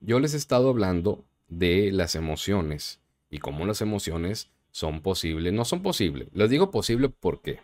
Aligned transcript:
yo 0.00 0.20
les 0.20 0.34
he 0.34 0.36
estado 0.36 0.68
hablando 0.68 1.24
de 1.48 1.92
las 1.92 2.14
emociones 2.14 3.00
y 3.30 3.38
cómo 3.38 3.66
las 3.66 3.80
emociones 3.80 4.50
son 4.70 5.00
posibles. 5.00 5.52
No 5.52 5.64
son 5.64 5.82
posibles. 5.82 6.28
Les 6.32 6.50
digo 6.50 6.70
posible 6.70 7.08
porque 7.08 7.60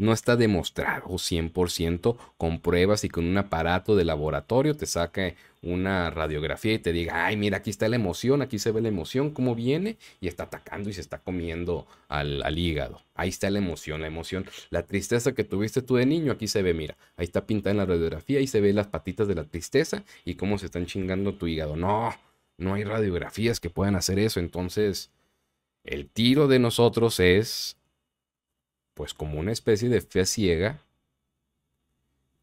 no 0.00 0.14
está 0.14 0.34
demostrado 0.34 1.08
100% 1.10 2.16
con 2.38 2.60
pruebas 2.60 3.04
y 3.04 3.10
con 3.10 3.26
un 3.26 3.36
aparato 3.36 3.96
de 3.96 4.06
laboratorio 4.06 4.74
te 4.74 4.86
saca 4.86 5.34
una 5.60 6.08
radiografía 6.08 6.72
y 6.72 6.78
te 6.78 6.90
diga, 6.90 7.26
ay, 7.26 7.36
mira, 7.36 7.58
aquí 7.58 7.68
está 7.68 7.86
la 7.86 7.96
emoción, 7.96 8.40
aquí 8.40 8.58
se 8.58 8.72
ve 8.72 8.80
la 8.80 8.88
emoción, 8.88 9.28
cómo 9.30 9.54
viene 9.54 9.98
y 10.18 10.28
está 10.28 10.44
atacando 10.44 10.88
y 10.88 10.94
se 10.94 11.02
está 11.02 11.18
comiendo 11.18 11.86
al, 12.08 12.42
al, 12.42 12.58
hígado. 12.58 13.02
Ahí 13.14 13.28
está 13.28 13.50
la 13.50 13.58
emoción, 13.58 14.00
la 14.00 14.06
emoción, 14.06 14.46
la 14.70 14.86
tristeza 14.86 15.32
que 15.32 15.44
tuviste 15.44 15.82
tú 15.82 15.96
de 15.96 16.06
niño, 16.06 16.32
aquí 16.32 16.48
se 16.48 16.62
ve, 16.62 16.72
mira, 16.72 16.96
ahí 17.18 17.24
está 17.24 17.46
pintada 17.46 17.72
en 17.72 17.76
la 17.76 17.84
radiografía 17.84 18.40
y 18.40 18.46
se 18.46 18.62
ve 18.62 18.72
las 18.72 18.86
patitas 18.86 19.28
de 19.28 19.34
la 19.34 19.44
tristeza 19.44 20.02
y 20.24 20.36
cómo 20.36 20.56
se 20.56 20.64
están 20.64 20.86
chingando 20.86 21.34
tu 21.34 21.46
hígado. 21.46 21.76
No, 21.76 22.14
no 22.56 22.72
hay 22.72 22.84
radiografías 22.84 23.60
que 23.60 23.68
puedan 23.68 23.96
hacer 23.96 24.18
eso, 24.18 24.40
entonces 24.40 25.10
el 25.84 26.08
tiro 26.08 26.48
de 26.48 26.58
nosotros 26.58 27.20
es 27.20 27.76
pues 29.00 29.14
como 29.14 29.40
una 29.40 29.50
especie 29.50 29.88
de 29.88 30.02
fe 30.02 30.26
ciega, 30.26 30.82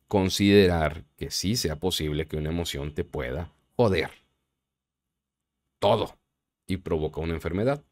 considerar 0.07 1.03
que 1.15 1.29
sí 1.29 1.55
sea 1.55 1.75
posible 1.75 2.25
que 2.25 2.35
una 2.35 2.49
emoción 2.49 2.95
te 2.95 3.03
pueda 3.03 3.51
joder 3.75 4.09
todo 5.77 6.17
y 6.65 6.77
provoca 6.77 7.21
una 7.21 7.35
enfermedad. 7.35 7.83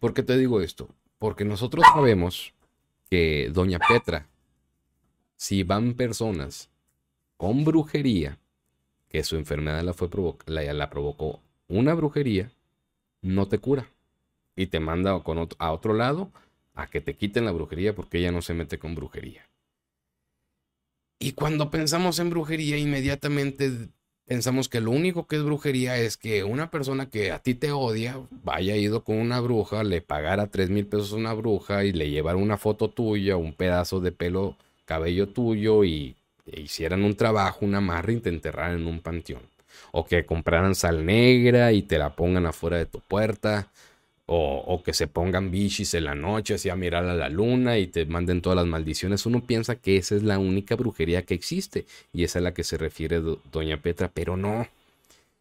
¿Por 0.00 0.14
qué 0.14 0.24
te 0.24 0.36
digo 0.36 0.60
esto? 0.60 0.88
Porque 1.20 1.44
nosotros 1.44 1.84
sabemos 1.94 2.52
que 3.08 3.50
Doña 3.52 3.78
Petra, 3.78 4.26
si 5.36 5.62
van 5.62 5.94
personas 5.94 6.70
con 7.36 7.62
brujería, 7.62 8.40
que 9.08 9.22
su 9.22 9.36
enfermedad 9.36 9.84
la, 9.84 9.92
fue 9.92 10.08
la, 10.46 10.90
provocó 10.90 11.40
una 11.68 11.94
brujería, 11.94 12.50
no 13.22 13.46
te 13.46 13.60
cura 13.60 13.88
y 14.56 14.66
te 14.66 14.80
manda 14.80 15.22
con 15.22 15.48
a 15.56 15.70
otro 15.72 15.94
lado 15.94 16.32
a 16.76 16.86
que 16.86 17.00
te 17.00 17.14
quiten 17.14 17.44
la 17.44 17.52
brujería 17.52 17.94
porque 17.94 18.18
ella 18.18 18.30
no 18.30 18.42
se 18.42 18.54
mete 18.54 18.78
con 18.78 18.94
brujería. 18.94 19.48
Y 21.18 21.32
cuando 21.32 21.70
pensamos 21.70 22.18
en 22.18 22.30
brujería, 22.30 22.76
inmediatamente 22.76 23.88
pensamos 24.26 24.68
que 24.68 24.80
lo 24.80 24.90
único 24.90 25.26
que 25.26 25.36
es 25.36 25.42
brujería 25.42 25.96
es 25.96 26.16
que 26.16 26.44
una 26.44 26.70
persona 26.70 27.08
que 27.08 27.32
a 27.32 27.38
ti 27.38 27.54
te 27.54 27.72
odia 27.72 28.20
vaya 28.44 28.76
ido 28.76 29.02
con 29.02 29.16
una 29.16 29.40
bruja, 29.40 29.82
le 29.82 30.02
pagara 30.02 30.48
3 30.48 30.68
mil 30.70 30.86
pesos 30.86 31.12
a 31.12 31.16
una 31.16 31.32
bruja 31.32 31.84
y 31.84 31.92
le 31.92 32.10
llevara 32.10 32.36
una 32.36 32.58
foto 32.58 32.90
tuya, 32.90 33.36
un 33.36 33.54
pedazo 33.54 34.00
de 34.00 34.12
pelo, 34.12 34.56
cabello 34.84 35.28
tuyo 35.28 35.84
y 35.84 36.16
e 36.46 36.60
hicieran 36.60 37.02
un 37.02 37.16
trabajo, 37.16 37.64
una 37.64 37.78
amarre 37.78 38.14
y 38.14 38.20
te 38.20 38.28
enterraran 38.28 38.80
en 38.80 38.86
un 38.86 39.00
panteón. 39.00 39.42
O 39.92 40.06
que 40.06 40.24
compraran 40.24 40.74
sal 40.74 41.04
negra 41.04 41.72
y 41.72 41.82
te 41.82 41.98
la 41.98 42.14
pongan 42.14 42.46
afuera 42.46 42.78
de 42.78 42.86
tu 42.86 43.00
puerta. 43.00 43.68
O, 44.28 44.82
que 44.84 44.92
se 44.92 45.06
pongan 45.06 45.52
bichis 45.52 45.94
en 45.94 46.04
la 46.04 46.16
noche, 46.16 46.54
así 46.54 46.68
a 46.68 46.74
mirar 46.74 47.04
a 47.04 47.14
la 47.14 47.28
luna 47.28 47.78
y 47.78 47.86
te 47.86 48.06
manden 48.06 48.42
todas 48.42 48.56
las 48.56 48.66
maldiciones. 48.66 49.24
Uno 49.24 49.46
piensa 49.46 49.76
que 49.76 49.96
esa 49.98 50.16
es 50.16 50.24
la 50.24 50.40
única 50.40 50.74
brujería 50.74 51.22
que 51.22 51.34
existe 51.34 51.86
y 52.12 52.24
esa 52.24 52.40
es 52.40 52.42
a 52.42 52.44
la 52.44 52.54
que 52.54 52.64
se 52.64 52.76
refiere 52.76 53.22
Doña 53.52 53.80
Petra, 53.80 54.10
pero 54.12 54.36
no. 54.36 54.66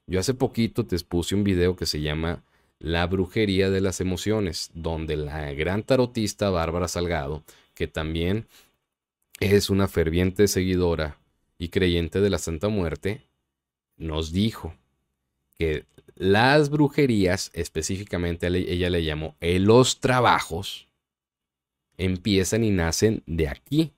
Yo 0.08 0.20
hace 0.20 0.36
poquito 0.36 0.86
te 0.86 0.96
expuse 0.96 1.34
un 1.34 1.44
video 1.44 1.76
que 1.76 1.88
se 1.88 2.02
llama 2.02 2.44
La 2.80 3.08
brujería 3.08 3.72
de 3.72 3.82
las 3.82 4.02
emociones, 4.02 4.70
donde 4.76 5.16
la 5.18 5.52
gran 5.54 5.82
tarotista 5.82 6.52
Bárbara 6.52 6.88
Salgado, 6.88 7.44
que 7.74 7.88
también 7.88 8.46
es 9.40 9.72
una 9.72 9.88
ferviente 9.88 10.48
seguidora 10.48 11.18
y 11.58 11.70
creyente 11.70 12.22
de 12.22 12.30
la 12.30 12.38
Santa 12.38 12.70
Muerte, 12.70 13.22
nos 13.98 14.32
dijo 14.32 14.76
que 15.58 15.86
las 16.16 16.70
brujerías, 16.70 17.52
específicamente 17.54 18.48
ella 18.48 18.90
le 18.90 19.04
llamó 19.04 19.36
los 19.42 20.00
trabajos, 20.00 20.88
empiezan 21.98 22.64
y 22.64 22.72
nacen 22.72 23.24
de 23.26 23.50
aquí, 23.50 23.92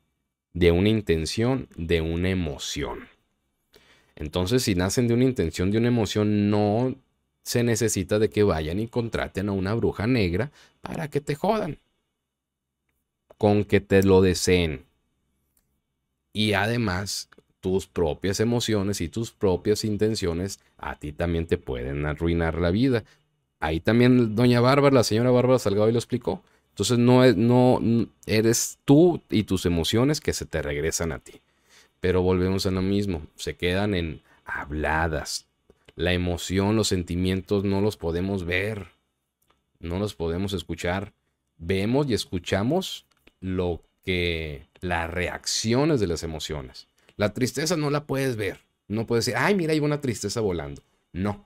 de 0.53 0.71
una 0.71 0.89
intención, 0.89 1.69
de 1.75 2.01
una 2.01 2.29
emoción. 2.29 3.07
Entonces, 4.15 4.63
si 4.63 4.73
nacen 4.73 5.07
de 5.07 5.13
una 5.13 5.25
intención, 5.25 5.69
de 5.69 5.77
una 5.77 5.89
emoción, 5.89 6.49
no 6.49 6.95
se 7.43 7.63
necesita 7.63 8.17
de 8.17 8.29
que 8.29 8.41
vayan 8.41 8.79
y 8.79 8.87
contraten 8.87 9.49
a 9.49 9.51
una 9.51 9.75
bruja 9.75 10.07
negra 10.07 10.51
para 10.81 11.09
que 11.09 11.21
te 11.21 11.35
jodan. 11.35 11.77
Con 13.37 13.63
que 13.63 13.79
te 13.79 14.01
lo 14.01 14.21
deseen. 14.21 14.85
Y 16.33 16.53
además, 16.53 17.29
tus 17.61 17.87
propias 17.87 18.39
emociones 18.39 19.01
y 19.01 19.09
tus 19.09 19.31
propias 19.31 19.83
intenciones 19.83 20.59
a 20.77 20.95
ti 20.95 21.11
también 21.11 21.47
te 21.47 21.57
pueden 21.57 22.05
arruinar 22.05 22.59
la 22.59 22.71
vida. 22.71 23.03
Ahí 23.59 23.79
también 23.79 24.35
doña 24.35 24.61
Bárbara, 24.61 24.93
la 24.93 25.03
señora 25.03 25.31
Bárbara 25.31 25.59
Salgado 25.59 25.89
y 25.89 25.93
lo 25.93 25.99
explicó. 25.99 26.43
Entonces 26.69 26.99
no, 26.99 27.23
es, 27.23 27.35
no 27.35 27.81
eres 28.27 28.77
tú 28.85 29.21
y 29.29 29.43
tus 29.43 29.65
emociones 29.65 30.21
que 30.21 30.33
se 30.33 30.45
te 30.45 30.61
regresan 30.61 31.11
a 31.11 31.19
ti. 31.19 31.41
Pero 31.99 32.21
volvemos 32.21 32.67
a 32.67 32.71
lo 32.71 32.83
mismo, 32.83 33.23
se 33.35 33.55
quedan 33.55 33.95
en 33.95 34.21
habladas. 34.45 35.47
La 35.95 36.13
emoción, 36.13 36.75
los 36.75 36.89
sentimientos 36.89 37.63
no 37.63 37.81
los 37.81 37.97
podemos 37.97 38.45
ver, 38.45 38.89
no 39.79 39.97
los 39.97 40.13
podemos 40.13 40.53
escuchar. 40.53 41.13
Vemos 41.57 42.07
y 42.07 42.13
escuchamos 42.13 43.05
lo 43.39 43.81
que 44.05 44.67
las 44.79 45.09
reacciones 45.09 45.99
de 45.99 46.07
las 46.07 46.21
emociones. 46.21 46.86
La 47.17 47.33
tristeza 47.33 47.75
no 47.75 47.89
la 47.89 48.05
puedes 48.05 48.35
ver. 48.35 48.59
No 48.87 49.05
puedes 49.05 49.25
decir, 49.25 49.37
ay, 49.37 49.55
mira, 49.55 49.73
hay 49.73 49.79
una 49.79 49.99
tristeza 49.99 50.39
volando. 50.39 50.81
No. 51.11 51.45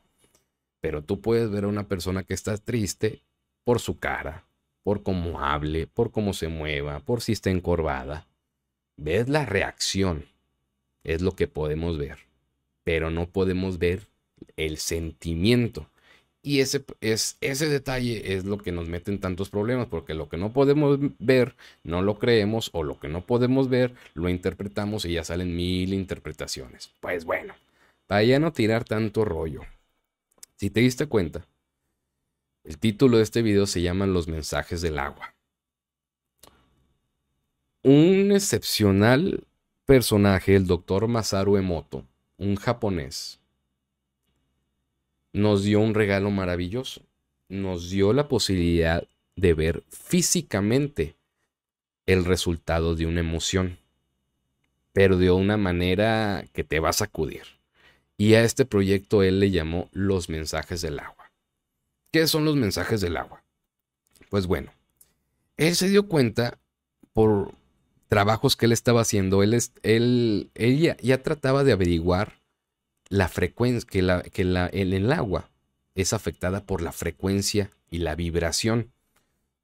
Pero 0.81 1.03
tú 1.03 1.21
puedes 1.21 1.49
ver 1.49 1.63
a 1.63 1.69
una 1.69 1.87
persona 1.87 2.23
que 2.23 2.33
está 2.33 2.57
triste 2.57 3.23
por 3.63 3.79
su 3.79 3.97
cara, 3.97 4.45
por 4.83 5.01
cómo 5.01 5.41
hable, 5.41 5.87
por 5.87 6.11
cómo 6.11 6.33
se 6.33 6.49
mueva, 6.49 6.99
por 6.99 7.21
si 7.21 7.31
está 7.31 7.49
encorvada. 7.49 8.27
Ves 8.97 9.29
la 9.29 9.45
reacción. 9.45 10.25
Es 11.03 11.21
lo 11.21 11.31
que 11.31 11.47
podemos 11.47 11.97
ver. 11.97 12.19
Pero 12.83 13.09
no 13.09 13.27
podemos 13.29 13.79
ver 13.79 14.07
el 14.57 14.77
sentimiento. 14.77 15.89
Y 16.43 16.61
ese, 16.61 16.83
es, 17.01 17.37
ese 17.41 17.69
detalle 17.69 18.33
es 18.33 18.45
lo 18.45 18.57
que 18.57 18.71
nos 18.71 18.89
mete 18.89 19.11
en 19.11 19.19
tantos 19.19 19.49
problemas, 19.49 19.87
porque 19.87 20.15
lo 20.15 20.27
que 20.27 20.37
no 20.37 20.51
podemos 20.51 20.97
ver, 21.19 21.55
no 21.83 22.01
lo 22.01 22.17
creemos, 22.17 22.71
o 22.73 22.83
lo 22.83 22.99
que 22.99 23.09
no 23.09 23.25
podemos 23.25 23.69
ver, 23.69 23.93
lo 24.15 24.27
interpretamos 24.27 25.05
y 25.05 25.13
ya 25.13 25.23
salen 25.23 25.55
mil 25.55 25.93
interpretaciones. 25.93 26.91
Pues 26.99 27.25
bueno, 27.25 27.53
para 28.07 28.23
ya 28.23 28.39
no 28.39 28.51
tirar 28.51 28.83
tanto 28.85 29.23
rollo. 29.23 29.61
Si 30.55 30.71
te 30.71 30.79
diste 30.79 31.05
cuenta, 31.05 31.45
el 32.63 32.77
título 32.77 33.17
de 33.17 33.23
este 33.23 33.41
video 33.41 33.67
se 33.67 33.81
llama 33.81 34.07
Los 34.07 34.27
mensajes 34.27 34.81
del 34.81 34.97
agua. 34.97 35.35
Un 37.83 38.31
excepcional 38.31 39.45
personaje, 39.85 40.55
el 40.55 40.67
doctor 40.67 41.07
Masaru 41.07 41.57
Emoto, 41.57 42.05
un 42.37 42.55
japonés, 42.55 43.40
nos 45.33 45.63
dio 45.63 45.79
un 45.79 45.93
regalo 45.93 46.31
maravilloso. 46.31 47.01
Nos 47.49 47.89
dio 47.89 48.13
la 48.13 48.27
posibilidad 48.27 49.07
de 49.35 49.53
ver 49.53 49.83
físicamente 49.89 51.15
el 52.05 52.25
resultado 52.25 52.95
de 52.95 53.05
una 53.05 53.19
emoción, 53.19 53.77
pero 54.93 55.17
de 55.17 55.31
una 55.31 55.57
manera 55.57 56.45
que 56.53 56.63
te 56.63 56.79
va 56.79 56.89
a 56.89 56.93
sacudir. 56.93 57.43
Y 58.17 58.35
a 58.35 58.43
este 58.43 58.65
proyecto 58.65 59.23
él 59.23 59.39
le 59.39 59.51
llamó 59.51 59.89
los 59.91 60.29
mensajes 60.29 60.81
del 60.81 60.99
agua. 60.99 61.31
¿Qué 62.11 62.27
son 62.27 62.45
los 62.45 62.55
mensajes 62.55 63.01
del 63.01 63.17
agua? 63.17 63.43
Pues 64.29 64.47
bueno, 64.47 64.71
él 65.57 65.75
se 65.75 65.89
dio 65.89 66.07
cuenta 66.07 66.59
por 67.13 67.53
trabajos 68.07 68.55
que 68.55 68.65
él 68.65 68.73
estaba 68.73 69.01
haciendo, 69.01 69.43
él, 69.43 69.57
él, 69.83 70.51
ya 71.01 71.23
trataba 71.23 71.63
de 71.63 71.71
averiguar 71.71 72.40
la 73.11 73.27
frecuencia, 73.27 73.87
que, 73.89 74.01
la, 74.01 74.23
que 74.23 74.45
la, 74.45 74.67
el, 74.67 74.93
el 74.93 75.11
agua 75.11 75.49
es 75.95 76.13
afectada 76.13 76.63
por 76.63 76.81
la 76.81 76.93
frecuencia 76.93 77.69
y 77.89 77.97
la 77.97 78.15
vibración. 78.15 78.93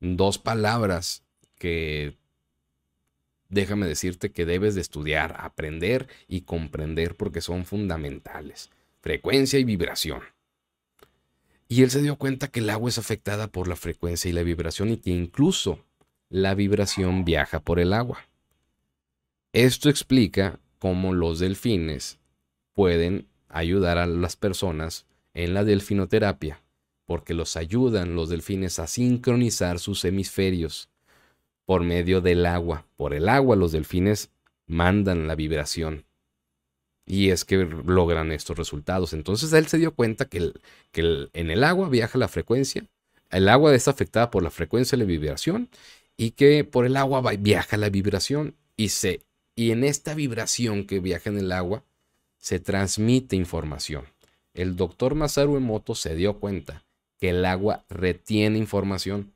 Dos 0.02 0.38
palabras 0.38 1.24
que 1.58 2.18
déjame 3.48 3.88
decirte 3.88 4.34
que 4.34 4.46
debes 4.46 4.76
de 4.76 4.82
estudiar, 4.82 5.38
aprender 5.40 6.10
y 6.28 6.42
comprender 6.42 7.16
porque 7.16 7.40
son 7.40 7.64
fundamentales. 7.66 8.70
Frecuencia 9.00 9.58
y 9.60 9.64
vibración. 9.64 10.24
Y 11.70 11.84
él 11.84 11.90
se 11.90 12.02
dio 12.02 12.18
cuenta 12.18 12.50
que 12.50 12.60
el 12.60 12.70
agua 12.70 12.90
es 12.90 12.98
afectada 12.98 13.48
por 13.48 13.70
la 13.70 13.78
frecuencia 13.78 14.28
y 14.28 14.34
la 14.34 14.44
vibración 14.44 14.90
y 14.90 14.98
que 14.98 15.12
incluso 15.12 15.80
la 16.30 16.54
vibración 16.54 17.24
viaja 17.24 17.62
por 17.62 17.80
el 17.80 17.94
agua. 17.94 18.28
Esto 19.54 19.90
explica 19.90 20.60
cómo 20.80 21.14
los 21.14 21.40
delfines 21.40 22.20
pueden 22.74 23.26
ayudar 23.50 23.98
a 23.98 24.08
las 24.08 24.36
personas 24.36 25.06
en 25.34 25.54
la 25.54 25.64
delfinoterapia, 25.64 26.62
porque 27.06 27.34
los 27.34 27.58
ayudan 27.58 28.16
los 28.16 28.30
delfines 28.30 28.80
a 28.80 28.88
sincronizar 28.88 29.80
sus 29.80 30.04
hemisferios 30.06 30.90
por 31.66 31.84
medio 31.84 32.22
del 32.22 32.46
agua. 32.46 32.86
Por 32.98 33.14
el 33.14 33.30
agua 33.30 33.56
los 33.56 33.72
delfines 33.72 34.32
mandan 34.68 35.28
la 35.28 35.36
vibración 35.36 36.06
Y 37.06 37.30
es 37.30 37.46
que 37.46 37.58
logran 37.58 38.32
estos 38.32 38.58
resultados. 38.58 39.14
Entonces 39.14 39.54
él 39.54 39.68
se 39.68 39.78
dio 39.78 39.94
cuenta 39.96 40.26
que, 40.26 40.54
que 40.92 41.30
en 41.34 41.52
el 41.52 41.64
agua 41.64 41.90
viaja 41.90 42.18
la 42.18 42.28
frecuencia, 42.28 42.86
el 43.30 43.50
agua 43.50 43.76
es 43.76 43.88
afectada 43.88 44.32
por 44.32 44.44
la 44.44 44.52
frecuencia 44.52 44.98
de 44.98 45.04
la 45.04 45.08
vibración 45.08 45.70
y 46.18 46.32
que 46.32 46.64
por 46.66 46.86
el 46.86 46.98
agua 46.98 47.22
viaja 47.40 47.78
la 47.78 47.90
vibración 47.90 48.56
y, 48.76 48.90
se, 48.90 49.22
y 49.56 49.72
en 49.72 49.84
esta 49.84 50.16
vibración 50.16 50.86
que 50.86 51.00
viaja 51.00 51.30
en 51.30 51.38
el 51.38 51.52
agua 51.52 51.84
se 52.48 52.62
transmite 52.62 53.36
información. 53.36 54.06
El 54.54 54.78
doctor 54.78 55.16
Masaru 55.16 55.58
Emoto 55.58 55.96
se 55.96 56.16
dio 56.16 56.40
cuenta 56.40 56.86
que 57.20 57.32
el 57.32 57.44
agua 57.44 57.84
retiene 57.90 58.58
información 58.58 59.34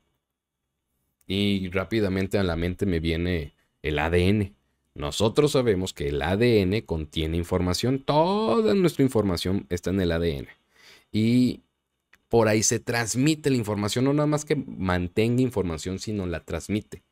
y 1.26 1.68
rápidamente 1.68 2.38
a 2.38 2.42
la 2.42 2.56
mente 2.56 2.86
me 2.86 3.00
viene 3.00 3.52
el 3.82 3.98
ADN. 3.98 4.54
Nosotros 4.94 5.52
sabemos 5.52 5.92
que 5.92 6.08
el 6.08 6.22
ADN 6.22 6.80
contiene 6.86 7.36
información, 7.36 7.98
toda 7.98 8.72
nuestra 8.72 9.02
información 9.02 9.66
está 9.68 9.90
en 9.90 10.00
el 10.00 10.10
ADN. 10.10 10.48
Y 11.12 11.60
por 12.30 12.48
ahí 12.48 12.62
se 12.62 12.80
transmite 12.80 13.50
la 13.50 13.58
información, 13.58 14.06
no 14.06 14.14
nada 14.14 14.26
más 14.26 14.46
que 14.46 14.56
mantenga 14.56 15.42
información, 15.42 15.98
sino 15.98 16.24
la 16.24 16.40
transmite. 16.40 17.02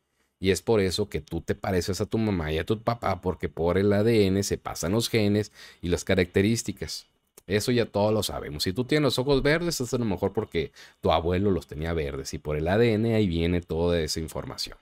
Y 0.41 0.51
es 0.51 0.63
por 0.63 0.81
eso 0.81 1.09
que 1.09 1.21
tú 1.21 1.43
te 1.43 1.55
pareces 1.55 2.01
a 2.01 2.07
tu 2.07 2.19
mamá 2.19 2.51
y 2.51 2.59
a 2.59 2.65
tu 2.65 2.83
papá, 2.83 3.21
porque 3.21 3.49
por 3.51 3.77
el 3.79 3.93
ADN 3.93 4.43
se 4.43 4.57
pasan 4.59 4.93
los 4.93 5.11
genes 5.11 5.53
y 5.83 5.89
las 5.89 6.03
características. 6.03 7.07
Eso 7.47 7.73
ya 7.73 7.85
todos 7.85 8.13
lo 8.13 8.23
sabemos. 8.23 8.63
Si 8.63 8.73
tú 8.73 8.85
tienes 8.85 9.05
los 9.05 9.19
ojos 9.19 9.43
verdes, 9.43 9.81
es 9.81 9.93
a 9.93 9.99
lo 9.99 10.05
mejor 10.05 10.33
porque 10.33 10.73
tu 11.01 11.13
abuelo 11.13 11.51
los 11.51 11.67
tenía 11.67 11.93
verdes 11.93 12.33
y 12.33 12.39
por 12.39 12.57
el 12.57 12.69
ADN 12.69 13.07
ahí 13.07 13.27
viene 13.27 13.61
toda 13.61 14.01
esa 14.01 14.21
información. 14.21 14.79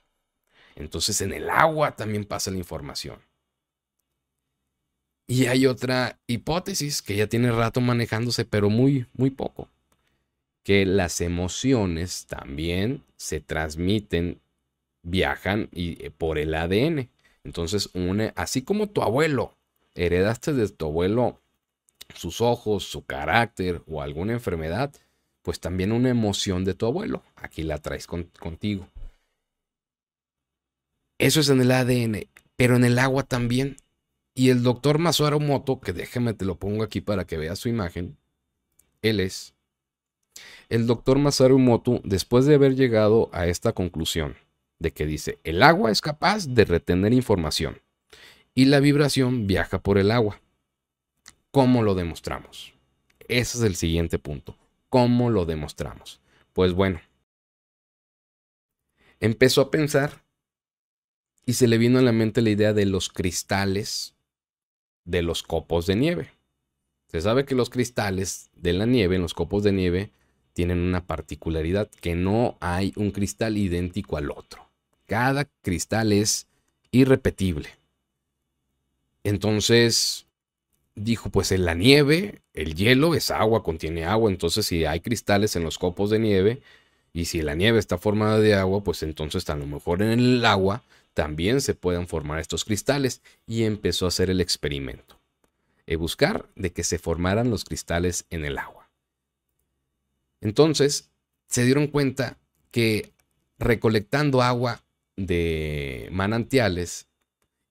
Entonces 0.75 1.19
en 1.21 1.33
el 1.33 1.49
agua 1.49 1.95
también 1.95 2.25
pasa 2.25 2.51
la 2.51 2.57
información. 2.57 3.19
Y 5.27 5.45
hay 5.45 5.67
otra 5.67 6.17
hipótesis 6.25 7.01
que 7.01 7.15
ya 7.15 7.27
tiene 7.27 7.51
rato 7.51 7.81
manejándose, 7.81 8.45
pero 8.45 8.69
muy, 8.69 9.05
muy 9.13 9.29
poco. 9.29 9.67
Que 10.63 10.85
las 10.85 11.21
emociones 11.21 12.25
también 12.27 13.03
se 13.15 13.39
transmiten, 13.39 14.39
viajan 15.03 15.69
y, 15.71 16.03
eh, 16.05 16.11
por 16.11 16.37
el 16.37 16.53
ADN. 16.53 17.09
Entonces, 17.43 17.89
así 18.35 18.61
como 18.63 18.89
tu 18.89 19.01
abuelo, 19.01 19.57
heredaste 19.95 20.53
de 20.53 20.67
tu 20.69 20.85
abuelo 20.85 21.39
sus 22.15 22.41
ojos, 22.41 22.83
su 22.83 23.05
carácter 23.05 23.81
o 23.87 24.01
alguna 24.01 24.33
enfermedad, 24.33 24.93
pues 25.41 25.59
también 25.59 25.91
una 25.91 26.09
emoción 26.09 26.65
de 26.65 26.73
tu 26.73 26.85
abuelo. 26.85 27.23
Aquí 27.35 27.63
la 27.63 27.77
traes 27.79 28.07
contigo. 28.07 28.87
Eso 31.17 31.39
es 31.39 31.49
en 31.49 31.61
el 31.61 31.71
ADN, 31.71 32.27
pero 32.55 32.75
en 32.75 32.83
el 32.83 32.99
agua 32.99 33.23
también. 33.23 33.77
Y 34.33 34.49
el 34.49 34.63
doctor 34.63 34.99
Masuaro 34.99 35.39
Moto, 35.39 35.79
que 35.79 35.91
déjame 35.91 36.33
te 36.33 36.45
lo 36.45 36.55
pongo 36.55 36.83
aquí 36.83 37.01
para 37.01 37.25
que 37.25 37.37
veas 37.37 37.59
su 37.59 37.67
imagen, 37.69 38.17
él 39.01 39.19
es. 39.19 39.53
El 40.69 40.87
doctor 40.87 41.17
Masaru 41.17 41.57
Moto, 41.59 41.99
después 42.03 42.45
de 42.45 42.55
haber 42.55 42.75
llegado 42.75 43.29
a 43.33 43.47
esta 43.47 43.73
conclusión, 43.73 44.35
de 44.79 44.91
que 44.91 45.05
dice, 45.05 45.39
el 45.43 45.61
agua 45.61 45.91
es 45.91 46.01
capaz 46.01 46.47
de 46.47 46.65
retener 46.65 47.13
información 47.13 47.81
y 48.55 48.65
la 48.65 48.79
vibración 48.79 49.45
viaja 49.47 49.81
por 49.81 49.97
el 49.97 50.11
agua. 50.11 50.41
¿Cómo 51.51 51.83
lo 51.83 51.95
demostramos? 51.95 52.73
Ese 53.19 53.57
es 53.57 53.63
el 53.63 53.75
siguiente 53.75 54.19
punto. 54.19 54.57
¿Cómo 54.89 55.29
lo 55.29 55.45
demostramos? 55.45 56.19
Pues 56.53 56.73
bueno, 56.73 56.99
empezó 59.19 59.61
a 59.61 59.71
pensar 59.71 60.23
y 61.45 61.53
se 61.53 61.67
le 61.67 61.77
vino 61.77 61.99
a 61.99 62.01
la 62.01 62.11
mente 62.11 62.41
la 62.41 62.49
idea 62.49 62.73
de 62.73 62.85
los 62.85 63.09
cristales 63.09 64.15
de 65.05 65.21
los 65.21 65.43
copos 65.43 65.85
de 65.85 65.95
nieve. 65.95 66.31
Se 67.07 67.21
sabe 67.21 67.45
que 67.45 67.55
los 67.55 67.69
cristales 67.69 68.51
de 68.55 68.73
la 68.73 68.85
nieve, 68.85 69.15
en 69.15 69.23
los 69.23 69.33
copos 69.33 69.63
de 69.63 69.71
nieve, 69.71 70.11
tienen 70.53 70.79
una 70.79 71.07
particularidad, 71.07 71.89
que 71.89 72.15
no 72.15 72.57
hay 72.59 72.93
un 72.95 73.11
cristal 73.11 73.57
idéntico 73.57 74.17
al 74.17 74.29
otro. 74.29 74.68
Cada 75.09 75.45
cristal 75.63 76.11
es 76.13 76.45
irrepetible. 76.91 77.69
Entonces, 79.23 80.27
dijo, 80.93 81.31
pues 81.31 81.51
en 81.51 81.65
la 81.65 81.73
nieve, 81.73 82.43
el 82.53 82.75
hielo 82.75 83.15
es 83.15 83.31
agua, 83.31 83.63
contiene 83.63 84.05
agua, 84.05 84.29
entonces 84.29 84.67
si 84.67 84.85
hay 84.85 84.99
cristales 84.99 85.55
en 85.55 85.63
los 85.63 85.79
copos 85.79 86.11
de 86.11 86.19
nieve, 86.19 86.61
y 87.11 87.25
si 87.25 87.41
la 87.41 87.55
nieve 87.55 87.79
está 87.79 87.97
formada 87.97 88.39
de 88.39 88.53
agua, 88.53 88.83
pues 88.83 89.01
entonces 89.01 89.49
a 89.49 89.55
lo 89.55 89.65
mejor 89.65 90.03
en 90.03 90.11
el 90.11 90.45
agua 90.45 90.83
también 91.15 91.59
se 91.59 91.73
puedan 91.73 92.07
formar 92.07 92.37
estos 92.37 92.63
cristales 92.63 93.23
y 93.47 93.63
empezó 93.63 94.05
a 94.05 94.09
hacer 94.09 94.29
el 94.29 94.39
experimento. 94.39 95.19
Y 95.87 95.95
buscar 95.95 96.47
de 96.55 96.71
que 96.71 96.83
se 96.83 96.99
formaran 96.99 97.49
los 97.49 97.65
cristales 97.65 98.27
en 98.29 98.45
el 98.45 98.59
agua. 98.59 98.91
Entonces 100.39 101.09
se 101.47 101.65
dieron 101.65 101.87
cuenta 101.87 102.37
que 102.69 103.11
recolectando 103.57 104.43
agua 104.43 104.83
de 105.19 106.07
manantiales 106.11 107.07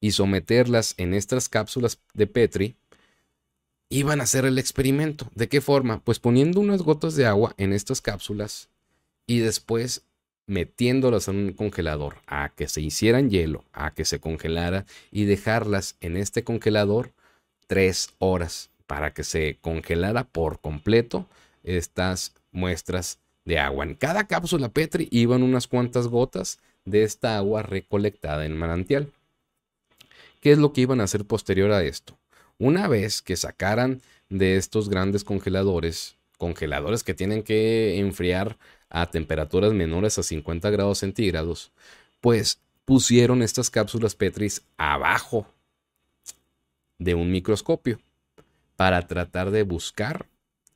y 0.00 0.12
someterlas 0.12 0.94
en 0.98 1.14
estas 1.14 1.48
cápsulas 1.48 1.98
de 2.14 2.26
Petri, 2.26 2.76
iban 3.88 4.20
a 4.20 4.24
hacer 4.24 4.44
el 4.44 4.58
experimento. 4.58 5.30
¿De 5.34 5.48
qué 5.48 5.60
forma? 5.60 6.00
Pues 6.04 6.18
poniendo 6.18 6.60
unas 6.60 6.82
gotas 6.82 7.16
de 7.16 7.26
agua 7.26 7.54
en 7.56 7.72
estas 7.72 8.00
cápsulas 8.00 8.68
y 9.26 9.38
después 9.38 10.02
metiéndolas 10.46 11.28
en 11.28 11.36
un 11.36 11.52
congelador 11.52 12.16
a 12.26 12.50
que 12.50 12.68
se 12.68 12.80
hicieran 12.80 13.30
hielo, 13.30 13.64
a 13.72 13.92
que 13.92 14.04
se 14.04 14.20
congelara 14.20 14.86
y 15.10 15.24
dejarlas 15.24 15.96
en 16.00 16.16
este 16.16 16.44
congelador 16.44 17.12
tres 17.66 18.10
horas 18.18 18.70
para 18.86 19.12
que 19.12 19.24
se 19.24 19.58
congelara 19.60 20.24
por 20.24 20.60
completo 20.60 21.26
estas 21.62 22.34
muestras 22.52 23.18
de 23.44 23.58
agua. 23.58 23.84
En 23.84 23.94
cada 23.94 24.26
cápsula 24.26 24.68
Petri 24.68 25.08
iban 25.10 25.42
unas 25.42 25.66
cuantas 25.66 26.08
gotas 26.08 26.58
de 26.90 27.02
esta 27.02 27.37
agua 27.37 27.62
recolectada 27.62 28.46
en 28.46 28.56
manantial. 28.56 29.12
¿Qué 30.40 30.52
es 30.52 30.58
lo 30.58 30.73
que 30.73 30.82
iban 30.82 31.00
a 31.00 31.05
hacer 31.05 31.25
posterior 31.25 31.73
a 31.73 31.82
esto? 31.82 32.17
Una 32.58 32.88
vez 32.88 33.23
que 33.23 33.37
sacaran 33.37 34.00
de 34.29 34.56
estos 34.56 34.88
grandes 34.88 35.25
congeladores, 35.25 36.17
congeladores 36.38 37.02
que 37.02 37.14
tienen 37.14 37.43
que 37.43 37.99
enfriar 37.99 38.56
a 38.88 39.11
temperaturas 39.11 39.73
menores 39.73 40.18
a 40.18 40.23
50 40.23 40.71
grados 40.71 40.99
centígrados, 40.99 41.73
pues 42.21 42.61
pusieron 42.85 43.42
estas 43.42 43.71
cápsulas 43.71 44.14
Petris 44.14 44.62
abajo 44.76 45.47
de 46.99 47.14
un 47.14 47.30
microscopio 47.30 48.00
para 48.76 49.07
tratar 49.07 49.50
de 49.50 49.62
buscar 49.62 50.26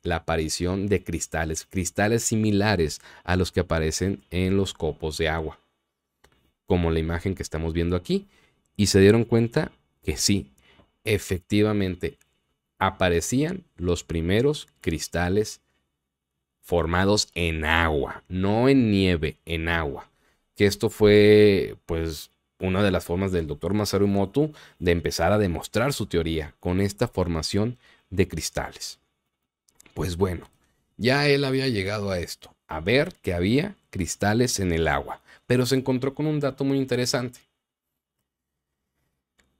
la 0.03 0.17
aparición 0.17 0.87
de 0.87 1.03
cristales, 1.03 1.65
cristales 1.65 2.23
similares 2.23 3.01
a 3.23 3.35
los 3.35 3.51
que 3.51 3.61
aparecen 3.61 4.23
en 4.31 4.57
los 4.57 4.73
copos 4.73 5.17
de 5.17 5.29
agua, 5.29 5.59
como 6.73 6.89
la 6.89 6.97
imagen 6.97 7.35
que 7.35 7.43
estamos 7.43 7.71
viendo 7.71 7.95
aquí, 7.95 8.25
y 8.75 8.87
se 8.87 8.99
dieron 8.99 9.25
cuenta 9.25 9.71
que 10.01 10.17
sí, 10.17 10.49
efectivamente 11.03 12.17
aparecían 12.79 13.63
los 13.75 14.03
primeros 14.03 14.67
cristales 14.81 15.61
formados 16.61 17.29
en 17.35 17.63
agua, 17.63 18.23
no 18.27 18.69
en 18.69 18.89
nieve, 18.89 19.37
en 19.45 19.69
agua. 19.69 20.09
Que 20.55 20.65
esto 20.65 20.89
fue, 20.89 21.75
pues, 21.85 22.31
una 22.57 22.81
de 22.81 22.89
las 22.89 23.05
formas 23.05 23.31
del 23.31 23.45
doctor 23.45 23.75
Masaru 23.75 24.05
Emoto 24.05 24.49
de 24.79 24.93
empezar 24.93 25.31
a 25.31 25.37
demostrar 25.37 25.93
su 25.93 26.07
teoría 26.07 26.55
con 26.59 26.81
esta 26.81 27.07
formación 27.07 27.77
de 28.09 28.27
cristales. 28.27 28.97
Pues 29.93 30.17
bueno, 30.17 30.49
ya 30.97 31.27
él 31.27 31.43
había 31.45 31.67
llegado 31.67 32.09
a 32.09 32.17
esto, 32.17 32.55
a 32.67 32.79
ver 32.79 33.13
que 33.21 33.35
había 33.35 33.75
cristales 33.91 34.59
en 34.59 34.71
el 34.71 34.87
agua, 34.87 35.21
pero 35.53 35.67
se 35.67 35.75
encontró 35.75 36.15
con 36.15 36.25
un 36.25 36.39
dato 36.39 36.63
muy 36.63 36.79
interesante. 36.79 37.39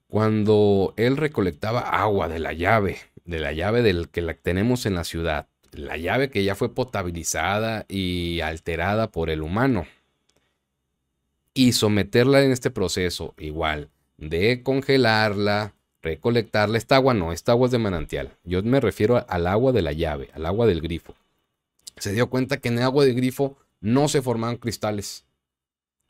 Cuando 0.08 0.96
él 0.98 1.18
recolectaba 1.18 1.82
agua 1.82 2.28
de 2.28 2.40
la 2.40 2.52
llave, 2.52 2.98
de 3.26 3.38
la 3.38 3.54
llave 3.54 3.84
del 3.84 4.10
que 4.10 4.24
la 4.24 4.34
tenemos 4.34 4.88
en 4.88 4.96
la 4.96 5.04
ciudad, 5.04 5.50
la 5.72 5.96
llave 5.98 6.32
que 6.32 6.44
ya 6.44 6.56
fue 6.56 6.74
potabilizada 6.74 7.86
y 7.88 8.40
alterada 8.42 9.12
por 9.12 9.30
el 9.30 9.44
humano. 9.44 9.86
Y 11.54 11.74
someterla 11.74 12.42
en 12.42 12.52
este 12.52 12.72
proceso 12.72 13.36
igual 13.38 13.92
de 14.18 14.64
congelarla, 14.64 15.76
recolectarla. 16.02 16.80
Esta 16.80 16.96
agua 16.96 17.14
no, 17.14 17.32
esta 17.34 17.52
agua 17.52 17.68
es 17.68 17.72
de 17.72 17.78
manantial. 17.78 18.32
Yo 18.44 18.64
me 18.64 18.80
refiero 18.80 19.24
al 19.30 19.46
agua 19.46 19.72
de 19.74 19.84
la 19.84 19.92
llave, 19.92 20.32
al 20.34 20.48
agua 20.48 20.66
del 20.66 20.82
grifo. 20.82 21.14
Se 21.98 22.14
dio 22.14 22.32
cuenta 22.32 22.58
que 22.58 22.70
en 22.70 22.80
el 22.80 22.84
agua 22.84 23.06
del 23.06 23.14
grifo 23.14 23.58
no 23.80 24.08
se 24.08 24.24
formaban 24.24 24.58
cristales. 24.58 25.28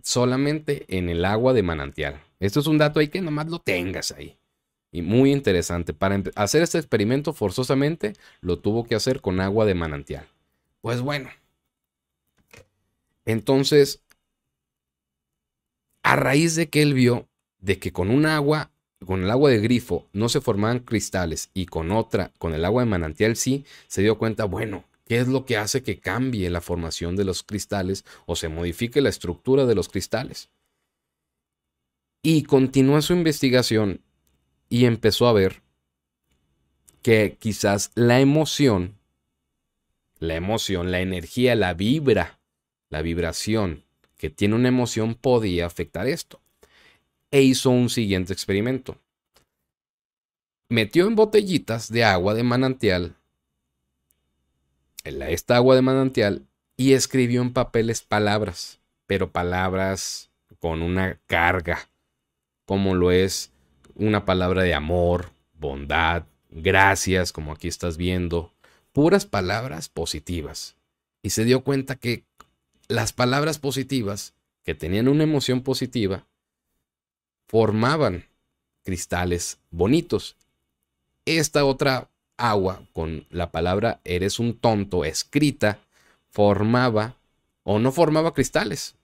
Solamente 0.03 0.85
en 0.95 1.09
el 1.09 1.25
agua 1.25 1.53
de 1.53 1.63
manantial. 1.63 2.21
Esto 2.39 2.59
es 2.59 2.67
un 2.67 2.77
dato 2.77 2.99
ahí 2.99 3.07
que 3.07 3.21
nomás 3.21 3.47
lo 3.47 3.59
tengas 3.59 4.11
ahí. 4.11 4.37
Y 4.91 5.01
muy 5.01 5.31
interesante. 5.31 5.93
Para 5.93 6.21
hacer 6.35 6.61
este 6.61 6.77
experimento 6.77 7.33
forzosamente 7.33 8.13
lo 8.41 8.59
tuvo 8.59 8.83
que 8.83 8.95
hacer 8.95 9.21
con 9.21 9.39
agua 9.39 9.65
de 9.65 9.73
manantial. 9.73 10.27
Pues 10.81 11.01
bueno. 11.01 11.29
Entonces, 13.25 14.03
a 16.03 16.17
raíz 16.17 16.55
de 16.55 16.69
que 16.69 16.81
él 16.81 16.93
vio 16.93 17.27
de 17.59 17.79
que 17.79 17.93
con 17.93 18.11
un 18.11 18.25
agua 18.25 18.69
con 19.05 19.23
el 19.23 19.31
agua 19.31 19.49
de 19.49 19.59
grifo 19.59 20.07
no 20.13 20.29
se 20.29 20.41
formaban 20.41 20.79
cristales 20.79 21.49
y 21.53 21.65
con 21.65 21.91
otra, 21.91 22.31
con 22.37 22.53
el 22.53 22.65
agua 22.65 22.83
de 22.83 22.89
manantial 22.89 23.35
sí, 23.35 23.65
se 23.87 24.01
dio 24.01 24.17
cuenta, 24.17 24.45
bueno, 24.45 24.85
¿qué 25.13 25.19
es 25.19 25.27
lo 25.27 25.45
que 25.45 25.57
hace 25.57 25.83
que 25.83 25.99
cambie 25.99 26.49
la 26.49 26.59
formación 26.59 27.15
de 27.15 27.23
los 27.23 27.43
cristales 27.43 28.03
o 28.25 28.35
se 28.35 28.49
modifique 28.49 28.99
la 28.99 29.09
estructura 29.09 29.67
de 29.67 29.75
los 29.75 29.87
cristales? 29.87 30.49
Y 32.23 32.41
continuó 32.45 32.99
su 32.99 33.13
investigación 33.13 34.01
y 34.69 34.85
empezó 34.85 35.27
a 35.27 35.33
ver 35.33 35.61
que 37.03 37.37
quizás 37.39 37.91
la 37.93 38.21
emoción, 38.21 38.97
la 40.17 40.33
emoción, 40.33 40.89
la 40.89 41.01
energía, 41.01 41.53
la 41.53 41.75
vibra, 41.75 42.39
la 42.89 43.03
vibración 43.03 43.83
que 44.17 44.31
tiene 44.31 44.55
una 44.55 44.69
emoción 44.69 45.13
podía 45.13 45.67
afectar 45.67 46.07
esto. 46.07 46.41
E 47.29 47.43
hizo 47.43 47.69
un 47.69 47.91
siguiente 47.91 48.33
experimento. 48.33 48.97
Metió 50.69 51.05
en 51.05 51.13
botellitas 51.13 51.91
de 51.91 52.03
agua 52.03 52.33
de 52.33 52.41
manantial, 52.41 53.15
esta 55.03 55.55
agua 55.55 55.75
de 55.75 55.81
manantial, 55.81 56.45
y 56.77 56.93
escribió 56.93 57.41
en 57.41 57.53
papeles 57.53 58.01
palabras, 58.01 58.79
pero 59.05 59.31
palabras 59.31 60.29
con 60.59 60.81
una 60.81 61.19
carga, 61.27 61.89
como 62.65 62.95
lo 62.95 63.11
es 63.11 63.51
una 63.95 64.25
palabra 64.25 64.63
de 64.63 64.73
amor, 64.73 65.31
bondad, 65.53 66.23
gracias, 66.49 67.31
como 67.31 67.51
aquí 67.51 67.67
estás 67.67 67.97
viendo, 67.97 68.53
puras 68.91 69.25
palabras 69.25 69.89
positivas. 69.89 70.75
Y 71.21 71.31
se 71.31 71.45
dio 71.45 71.63
cuenta 71.63 71.95
que 71.95 72.23
las 72.87 73.13
palabras 73.13 73.59
positivas, 73.59 74.33
que 74.63 74.75
tenían 74.75 75.07
una 75.07 75.23
emoción 75.23 75.61
positiva, 75.61 76.25
formaban 77.47 78.25
cristales 78.83 79.59
bonitos. 79.69 80.35
Esta 81.25 81.65
otra 81.65 82.09
agua 82.37 82.83
con 82.93 83.25
la 83.29 83.51
palabra 83.51 83.99
eres 84.03 84.39
un 84.39 84.57
tonto 84.57 85.05
escrita 85.05 85.79
formaba 86.29 87.15
o 87.63 87.79
no 87.79 87.91
formaba 87.91 88.33
cristales. 88.33 88.95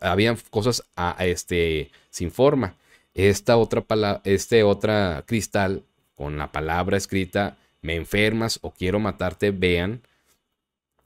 había 0.00 0.36
cosas 0.50 0.84
a, 0.96 1.16
este, 1.24 1.90
sin 2.10 2.30
forma. 2.30 2.76
Esta 3.14 3.56
otra, 3.56 4.20
este 4.24 4.62
otra 4.62 5.24
cristal 5.26 5.82
con 6.14 6.36
la 6.36 6.52
palabra 6.52 6.96
escrita 6.96 7.56
me 7.82 7.96
enfermas 7.96 8.58
o 8.62 8.72
quiero 8.72 9.00
matarte, 9.00 9.50
vean 9.50 10.02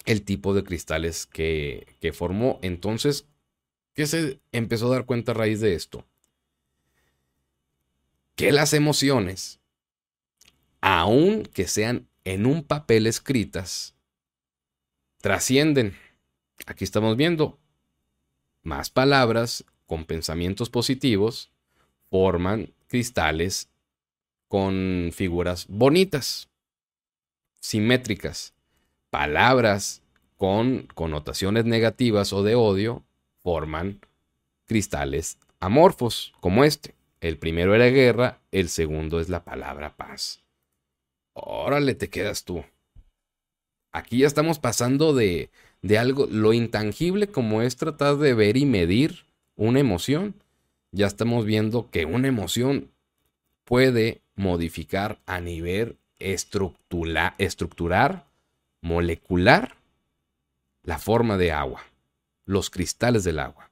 el 0.05 0.23
tipo 0.23 0.53
de 0.53 0.65
cristales 0.65 1.27
que, 1.27 1.87
que 2.01 2.13
formó. 2.13 2.59
Entonces, 2.63 3.27
¿qué 3.95 4.07
se 4.07 4.41
empezó 4.53 4.89
a 4.89 4.97
dar 4.97 5.07
cuenta 5.07 5.33
a 5.33 5.37
raíz 5.37 5.61
de 5.61 5.75
esto? 5.75 6.05
Que 8.35 8.51
las 8.51 8.75
emociones, 8.75 9.61
aun 10.87 11.45
que 11.45 11.67
sean 11.67 12.09
en 12.25 12.45
un 12.45 12.63
papel 12.63 13.07
escritas, 13.07 13.95
trascienden. 15.23 15.97
Aquí 16.67 16.85
estamos 16.85 17.17
viendo 17.17 17.59
más 18.63 18.91
palabras 18.91 19.65
con 19.87 20.05
pensamientos 20.05 20.69
positivos 20.69 21.51
forman 22.11 22.75
cristales 22.87 23.71
con 24.49 25.09
figuras 25.15 25.65
bonitas, 25.71 26.51
simétricas. 27.61 28.53
Palabras 29.09 30.03
con 30.37 30.87
connotaciones 30.95 31.65
negativas 31.65 32.35
o 32.35 32.43
de 32.43 32.57
odio 32.57 33.03
forman 33.43 34.01
cristales 34.67 35.39
amorfos, 35.61 36.35
como 36.41 36.63
este. 36.63 36.95
El 37.23 37.39
primero 37.39 37.75
era 37.75 37.87
guerra, 37.87 38.43
el 38.53 38.69
segundo 38.69 39.19
es 39.19 39.31
la 39.31 39.45
palabra 39.45 39.97
paz. 39.97 40.44
Órale, 41.35 41.95
te 41.95 42.09
quedas 42.09 42.45
tú. 42.45 42.65
Aquí 43.93 44.19
ya 44.19 44.27
estamos 44.27 44.59
pasando 44.59 45.15
de, 45.15 45.51
de 45.83 45.99
algo, 45.99 46.27
lo 46.27 46.53
intangible 46.53 47.29
como 47.29 47.63
es 47.63 47.77
tratar 47.77 48.17
de 48.17 48.35
ver 48.35 48.57
y 48.57 48.65
medir 48.65 49.27
una 49.57 49.81
emoción. 49.81 50.35
Ya 50.93 51.07
estamos 51.07 51.45
viendo 51.45 51.91
que 51.91 52.05
una 52.05 52.29
emoción 52.29 52.93
puede 53.65 54.23
modificar 54.37 55.21
a 55.27 55.41
nivel 55.41 55.99
estructural, 56.19 58.25
molecular, 58.81 59.77
la 60.83 60.99
forma 60.99 61.37
de 61.37 61.53
agua, 61.53 61.83
los 62.45 62.71
cristales 62.71 63.25
del 63.25 63.39
agua. 63.39 63.71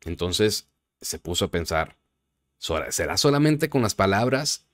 Entonces 0.00 0.68
se 1.00 1.18
puso 1.18 1.44
a 1.44 1.50
pensar, 1.50 1.96
¿será 2.58 3.16
solamente 3.16 3.68
con 3.68 3.82
las 3.82 3.94
palabras 3.94 4.66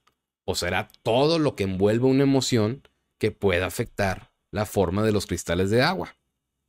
o 0.51 0.55
será 0.55 0.89
todo 1.03 1.39
lo 1.39 1.55
que 1.55 1.65
envuelve 1.65 2.07
una 2.07 2.23
emoción 2.23 2.81
que 3.19 3.31
pueda 3.31 3.67
afectar 3.67 4.31
la 4.51 4.65
forma 4.65 5.03
de 5.03 5.13
los 5.13 5.27
cristales 5.27 5.69
de 5.69 5.83
agua? 5.83 6.17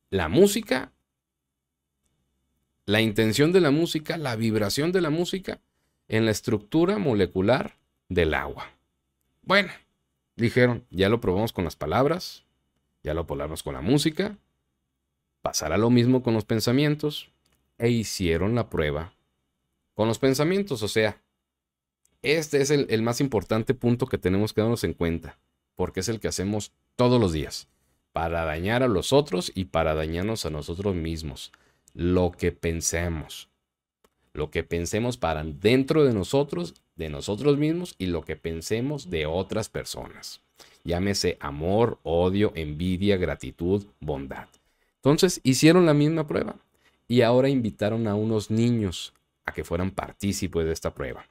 La 0.09 0.27
música, 0.27 0.91
la 2.85 2.99
intención 2.99 3.53
de 3.53 3.61
la 3.61 3.71
música, 3.71 4.17
la 4.17 4.35
vibración 4.35 4.91
de 4.91 4.99
la 4.99 5.09
música 5.09 5.61
en 6.09 6.25
la 6.25 6.31
estructura 6.31 6.97
molecular 6.97 7.77
del 8.09 8.33
agua. 8.33 8.69
Bueno, 9.43 9.71
dijeron, 10.35 10.85
ya 10.89 11.07
lo 11.07 11.21
probamos 11.21 11.53
con 11.53 11.63
las 11.63 11.77
palabras, 11.77 12.43
ya 13.01 13.13
lo 13.13 13.25
probamos 13.27 13.63
con 13.63 13.75
la 13.75 13.81
música, 13.81 14.37
pasará 15.41 15.77
lo 15.77 15.89
mismo 15.89 16.21
con 16.21 16.33
los 16.33 16.43
pensamientos, 16.43 17.31
e 17.77 17.89
hicieron 17.89 18.55
la 18.55 18.69
prueba 18.69 19.13
con 19.93 20.09
los 20.09 20.19
pensamientos, 20.19 20.83
o 20.83 20.89
sea, 20.89 21.21
este 22.21 22.61
es 22.61 22.71
el, 22.71 23.01
más 23.01 23.21
importante 23.21 23.73
punto 23.73 24.07
que 24.07 24.17
tenemos 24.17 24.53
que 24.53 24.61
darnos 24.61 24.83
en 24.83 24.93
cuenta, 24.93 25.39
porque 25.75 26.01
es 26.01 26.09
el 26.09 26.19
que 26.19 26.27
hacemos 26.27 26.71
todos 26.95 27.19
los 27.19 27.33
días, 27.33 27.67
para 28.11 28.45
dañar 28.45 28.83
a 28.83 28.87
los 28.87 29.13
otros 29.13 29.51
y 29.55 29.65
para 29.65 29.93
dañarnos 29.93 30.45
a 30.45 30.49
nosotros 30.49 30.95
mismos. 30.95 31.51
Lo 31.93 32.31
que 32.31 32.51
pensemos 32.51 33.49
lo 34.33 34.51
que 34.51 34.63
pensemos 34.63 35.17
para 35.17 35.43
dentro 35.43 36.05
de 36.05 36.13
nosotros, 36.13 36.75
de 36.95 37.09
nosotros 37.09 37.57
mismos 37.57 37.95
y 37.97 38.07
lo 38.07 38.23
que 38.23 38.35
pensemos 38.35 39.09
de 39.09 39.25
otras 39.25 39.69
personas. 39.69 40.41
Llámese 40.83 41.37
amor, 41.39 41.99
odio, 42.03 42.51
envidia, 42.55 43.17
gratitud, 43.17 43.85
bondad. 43.99 44.47
Entonces 44.95 45.39
hicieron 45.43 45.85
la 45.85 45.93
misma 45.93 46.27
prueba 46.27 46.55
y 47.07 47.21
ahora 47.21 47.49
invitaron 47.49 48.07
a 48.07 48.15
unos 48.15 48.51
niños 48.51 49.13
a 49.45 49.53
que 49.53 49.63
fueran 49.63 49.91
partícipes 49.91 50.65
de 50.65 50.71
esta 50.71 50.93
prueba. 50.93 51.25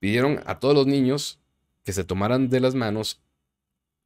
Pidieron 0.00 0.42
a 0.46 0.58
todos 0.58 0.74
los 0.74 0.86
niños 0.86 1.38
que 1.84 1.92
se 1.92 2.04
tomaran 2.04 2.48
de 2.48 2.60
las 2.60 2.74
manos 2.74 3.20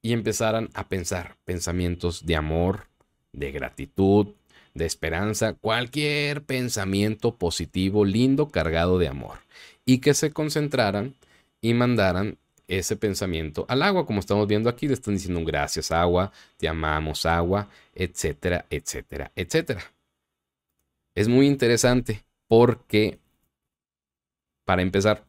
y 0.01 0.13
empezaran 0.13 0.69
a 0.73 0.87
pensar 0.87 1.37
pensamientos 1.45 2.25
de 2.25 2.35
amor, 2.35 2.87
de 3.31 3.51
gratitud, 3.51 4.27
de 4.75 4.85
esperanza, 4.85 5.53
cualquier 5.53 6.43
pensamiento 6.43 7.35
positivo, 7.35 8.05
lindo, 8.05 8.49
cargado 8.49 8.99
de 8.99 9.07
amor. 9.07 9.39
Y 9.85 9.99
que 9.99 10.13
se 10.13 10.31
concentraran 10.31 11.15
y 11.61 11.73
mandaran 11.73 12.37
ese 12.67 12.95
pensamiento 12.95 13.65
al 13.69 13.81
agua, 13.83 14.05
como 14.05 14.19
estamos 14.19 14.47
viendo 14.47 14.69
aquí, 14.69 14.87
le 14.87 14.95
están 14.95 15.15
diciendo 15.15 15.43
gracias 15.45 15.91
agua, 15.91 16.31
te 16.57 16.67
amamos 16.67 17.25
agua, 17.25 17.69
etcétera, 17.93 18.65
etcétera, 18.69 19.31
etcétera. 19.35 19.81
Es 21.15 21.27
muy 21.27 21.47
interesante 21.47 22.23
porque, 22.47 23.19
para 24.65 24.81
empezar, 24.81 25.25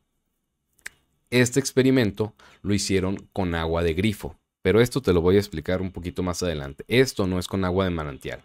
este 1.30 1.60
experimento 1.60 2.34
lo 2.62 2.74
hicieron 2.74 3.28
con 3.32 3.54
agua 3.54 3.82
de 3.82 3.94
grifo, 3.94 4.36
pero 4.62 4.80
esto 4.80 5.00
te 5.00 5.12
lo 5.12 5.20
voy 5.20 5.36
a 5.36 5.40
explicar 5.40 5.80
un 5.80 5.92
poquito 5.92 6.22
más 6.22 6.42
adelante. 6.42 6.84
Esto 6.88 7.26
no 7.26 7.38
es 7.38 7.48
con 7.48 7.64
agua 7.64 7.84
de 7.84 7.90
manantial. 7.90 8.42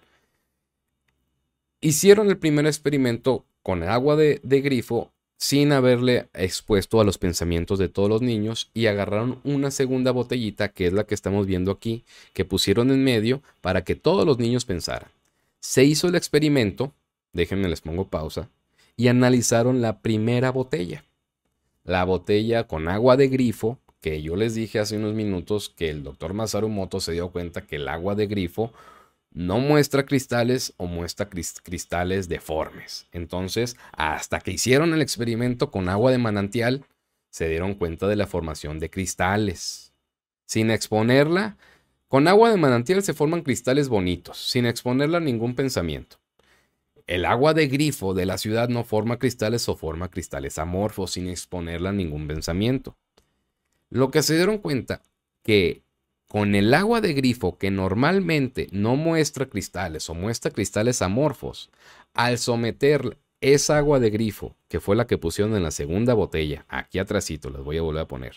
Hicieron 1.80 2.30
el 2.30 2.38
primer 2.38 2.68
experimento 2.68 3.46
con 3.64 3.82
agua 3.84 4.16
de, 4.16 4.40
grifo 4.44 5.12
sin 5.38 5.72
haberle 5.72 6.30
expuesto 6.34 7.02
a 7.02 7.04
los 7.04 7.18
pensamientos 7.18 7.80
de 7.80 7.90
todos 7.90 8.08
los 8.08 8.22
niños 8.22 8.70
y 8.76 8.86
agarraron 8.86 9.40
una 9.44 9.72
segunda 9.72 10.12
botellita, 10.12 10.70
que 10.70 10.86
es 10.86 10.94
la 10.94 11.06
que 11.06 11.16
estamos 11.16 11.48
viendo 11.48 11.72
aquí, 11.72 12.04
que 12.34 12.46
pusieron 12.46 12.92
en 12.92 13.04
medio 13.04 13.42
para 13.62 13.84
que 13.84 13.96
todos 13.96 14.26
los 14.26 14.38
niños 14.38 14.66
pensaran. 14.66 15.10
Se 15.60 15.84
hizo 15.84 16.08
el 16.08 16.16
experimento, 16.16 16.94
déjenme 17.34 17.68
les 17.68 17.82
pongo 17.82 18.08
pausa, 18.08 18.50
y 18.96 19.08
analizaron 19.08 19.82
la 19.82 20.02
primera 20.02 20.52
botella. 20.52 21.04
La 21.84 22.04
botella 22.04 22.68
con 22.68 22.88
agua 22.88 23.18
de 23.18 23.28
grifo, 23.28 23.80
que 24.02 24.22
yo 24.22 24.36
les 24.36 24.54
dije 24.56 24.80
hace 24.80 24.98
unos 24.98 25.14
minutos 25.14 25.70
que 25.70 25.90
el 25.90 26.04
doctor 26.04 26.34
Masaru 26.34 26.70
Moto 26.70 27.00
se 27.00 27.12
dio 27.14 27.32
cuenta 27.32 27.66
que 27.66 27.78
el 27.78 27.88
agua 27.88 28.16
de 28.16 28.28
grifo 28.28 28.72
no 29.34 29.60
muestra 29.60 30.06
cristales 30.06 30.74
o 30.78 30.86
muestra 30.86 31.30
cristales 31.30 32.28
deformes. 32.28 33.08
Entonces, 33.12 33.78
hasta 33.94 34.40
que 34.40 34.52
hicieron 34.52 34.94
el 34.94 35.02
experimento 35.02 35.72
con 35.72 35.90
agua 35.90 36.12
de 36.12 36.18
manantial, 36.18 36.86
se 37.30 37.48
dieron 37.48 37.76
cuenta 37.76 38.08
de 38.08 38.18
la 38.18 38.28
formación 38.28 38.78
de 38.80 38.90
cristales. 38.90 39.94
Sin 40.46 40.70
exponerla, 40.70 41.58
con 42.10 42.28
agua 42.28 42.52
de 42.52 42.58
manantial 42.58 43.02
se 43.04 43.14
forman 43.14 43.42
cristales 43.42 43.88
bonitos, 43.88 44.38
sin 44.38 44.66
exponerla 44.66 45.18
a 45.18 45.22
ningún 45.22 45.56
pensamiento. 45.56 46.21
El 47.12 47.26
agua 47.26 47.54
de 47.54 47.68
grifo 47.68 48.14
de 48.14 48.26
la 48.26 48.38
ciudad 48.38 48.70
no 48.70 48.86
forma 48.86 49.20
cristales 49.20 49.68
o 49.68 49.76
forma 49.76 50.10
cristales 50.10 50.58
amorfos 50.58 51.12
sin 51.12 51.28
exponerla 51.28 51.90
a 51.90 51.92
ningún 51.92 52.26
pensamiento. 52.26 52.96
Lo 53.90 54.12
que 54.12 54.24
se 54.24 54.36
dieron 54.36 54.60
cuenta 54.60 55.02
que 55.44 55.84
con 56.30 56.56
el 56.56 56.74
agua 56.74 57.02
de 57.02 57.12
grifo 57.12 57.58
que 57.58 57.70
normalmente 57.70 58.70
no 58.72 58.96
muestra 58.96 59.48
cristales 59.48 60.10
o 60.10 60.14
muestra 60.14 60.52
cristales 60.52 61.02
amorfos, 61.02 61.70
al 62.14 62.38
someter 62.38 63.18
esa 63.42 63.78
agua 63.78 64.00
de 64.00 64.10
grifo, 64.10 64.56
que 64.70 64.80
fue 64.80 64.96
la 64.96 65.06
que 65.06 65.18
pusieron 65.18 65.54
en 65.58 65.64
la 65.64 65.72
segunda 65.72 66.14
botella, 66.14 66.66
aquí 66.70 66.98
atrásito, 66.98 67.50
las 67.50 67.62
voy 67.62 67.78
a 67.78 67.82
volver 67.82 68.04
a 68.04 68.08
poner, 68.08 68.36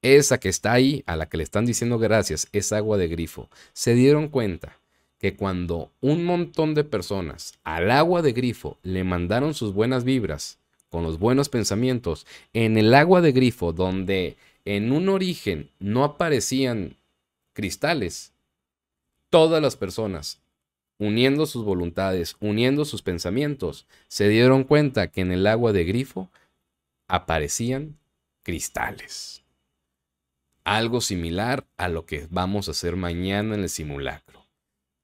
esa 0.00 0.40
que 0.40 0.48
está 0.48 0.72
ahí, 0.72 1.04
a 1.04 1.14
la 1.14 1.28
que 1.28 1.36
le 1.36 1.42
están 1.42 1.66
diciendo 1.66 1.98
gracias, 1.98 2.48
es 2.52 2.72
agua 2.72 2.96
de 2.96 3.08
grifo, 3.08 3.50
se 3.74 3.92
dieron 3.92 4.28
cuenta 4.28 4.77
que 5.18 5.34
cuando 5.34 5.90
un 6.00 6.24
montón 6.24 6.74
de 6.74 6.84
personas 6.84 7.58
al 7.64 7.90
agua 7.90 8.22
de 8.22 8.32
grifo 8.32 8.78
le 8.82 9.04
mandaron 9.04 9.54
sus 9.54 9.72
buenas 9.72 10.04
vibras, 10.04 10.58
con 10.90 11.02
los 11.02 11.18
buenos 11.18 11.48
pensamientos, 11.48 12.26
en 12.52 12.78
el 12.78 12.94
agua 12.94 13.20
de 13.20 13.32
grifo, 13.32 13.72
donde 13.72 14.36
en 14.64 14.92
un 14.92 15.08
origen 15.08 15.70
no 15.78 16.04
aparecían 16.04 16.96
cristales, 17.52 18.32
todas 19.30 19.60
las 19.60 19.76
personas, 19.76 20.40
uniendo 20.98 21.46
sus 21.46 21.64
voluntades, 21.64 22.36
uniendo 22.40 22.84
sus 22.84 23.02
pensamientos, 23.02 23.86
se 24.08 24.28
dieron 24.28 24.64
cuenta 24.64 25.08
que 25.08 25.20
en 25.20 25.32
el 25.32 25.46
agua 25.46 25.72
de 25.72 25.84
grifo 25.84 26.30
aparecían 27.06 27.98
cristales. 28.42 29.42
Algo 30.64 31.00
similar 31.00 31.66
a 31.76 31.88
lo 31.88 32.04
que 32.04 32.26
vamos 32.30 32.68
a 32.68 32.72
hacer 32.72 32.96
mañana 32.96 33.54
en 33.54 33.62
el 33.62 33.68
simulacro, 33.70 34.37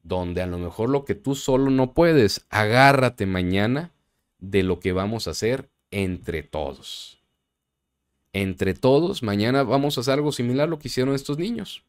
donde 0.05 0.41
a 0.41 0.47
lo 0.47 0.59
mejor 0.59 0.91
lo 0.91 1.05
que 1.05 1.17
tú 1.17 1.35
solo 1.35 1.71
no 1.71 1.93
puedes, 1.93 2.47
agárrate 2.51 3.27
mañana 3.27 3.91
de 4.39 4.63
lo 4.63 4.79
que 4.79 4.93
vamos 4.93 5.27
a 5.27 5.33
hacer 5.33 5.69
entre 5.91 6.45
todos. 6.45 7.19
Entre 8.33 8.75
todos, 8.75 9.25
mañana 9.25 9.65
vamos 9.65 9.99
a 9.99 10.03
hacer 10.03 10.15
algo 10.15 10.31
similar 10.31 10.69
a 10.69 10.71
lo 10.71 10.79
que 10.79 10.87
hicieron 10.87 11.15
estos 11.15 11.39
niños 11.39 11.83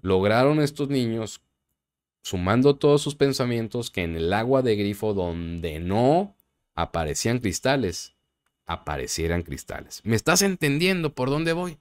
lograron 0.00 0.60
estos 0.60 0.88
niños, 0.88 1.40
sumando 2.22 2.76
todos 2.76 3.02
sus 3.02 3.14
pensamientos, 3.14 3.90
que 3.90 4.02
en 4.02 4.16
el 4.16 4.32
agua 4.32 4.62
de 4.62 4.76
grifo 4.76 5.14
donde 5.14 5.80
no 5.80 6.34
aparecían 6.74 7.38
cristales, 7.38 8.14
aparecieran 8.66 9.42
cristales. 9.42 10.00
¿Me 10.04 10.16
estás 10.16 10.42
entendiendo 10.42 11.14
por 11.14 11.30
dónde 11.30 11.52
voy? 11.52 11.78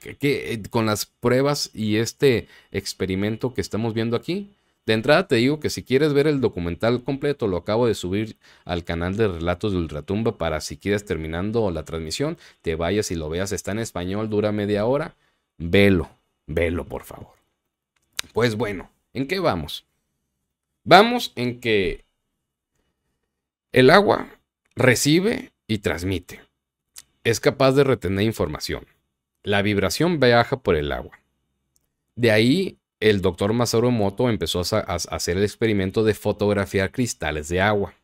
Eh, 0.00 0.62
con 0.70 0.86
las 0.86 1.06
pruebas 1.06 1.70
y 1.72 1.96
este 1.96 2.48
experimento 2.72 3.54
que 3.54 3.60
estamos 3.60 3.94
viendo 3.94 4.16
aquí. 4.16 4.54
De 4.88 4.94
entrada 4.94 5.28
te 5.28 5.36
digo 5.36 5.60
que 5.60 5.68
si 5.68 5.84
quieres 5.84 6.14
ver 6.14 6.26
el 6.26 6.40
documental 6.40 7.04
completo, 7.04 7.46
lo 7.46 7.58
acabo 7.58 7.86
de 7.86 7.92
subir 7.92 8.38
al 8.64 8.84
canal 8.84 9.18
de 9.18 9.28
Relatos 9.28 9.72
de 9.72 9.76
Ultratumba 9.76 10.38
para 10.38 10.62
si 10.62 10.78
quieres 10.78 11.04
terminando 11.04 11.70
la 11.70 11.84
transmisión, 11.84 12.38
te 12.62 12.74
vayas 12.74 13.10
y 13.10 13.14
lo 13.14 13.28
veas. 13.28 13.52
Está 13.52 13.72
en 13.72 13.80
español, 13.80 14.30
dura 14.30 14.50
media 14.50 14.86
hora. 14.86 15.14
Velo, 15.58 16.08
Velo, 16.46 16.86
por 16.86 17.04
favor. 17.04 17.34
Pues 18.32 18.56
bueno, 18.56 18.90
¿en 19.12 19.26
qué 19.26 19.40
vamos? 19.40 19.84
Vamos 20.84 21.32
en 21.36 21.60
que 21.60 22.06
el 23.72 23.90
agua 23.90 24.38
recibe 24.74 25.52
y 25.66 25.80
transmite. 25.80 26.40
Es 27.24 27.40
capaz 27.40 27.72
de 27.72 27.84
retener 27.84 28.24
información. 28.24 28.86
La 29.42 29.60
vibración 29.60 30.18
viaja 30.18 30.60
por 30.60 30.76
el 30.76 30.92
agua. 30.92 31.20
De 32.16 32.30
ahí 32.30 32.78
el 33.00 33.20
doctor 33.20 33.52
Masaru 33.52 33.88
Emoto 33.88 34.28
empezó 34.28 34.60
a, 34.60 34.80
hacer 34.80 35.36
el 35.36 35.44
experimento 35.44 36.04
de 36.04 36.14
fotografiar 36.14 36.90
cristales 36.90 37.48
de 37.48 37.60
agua. 37.60 37.94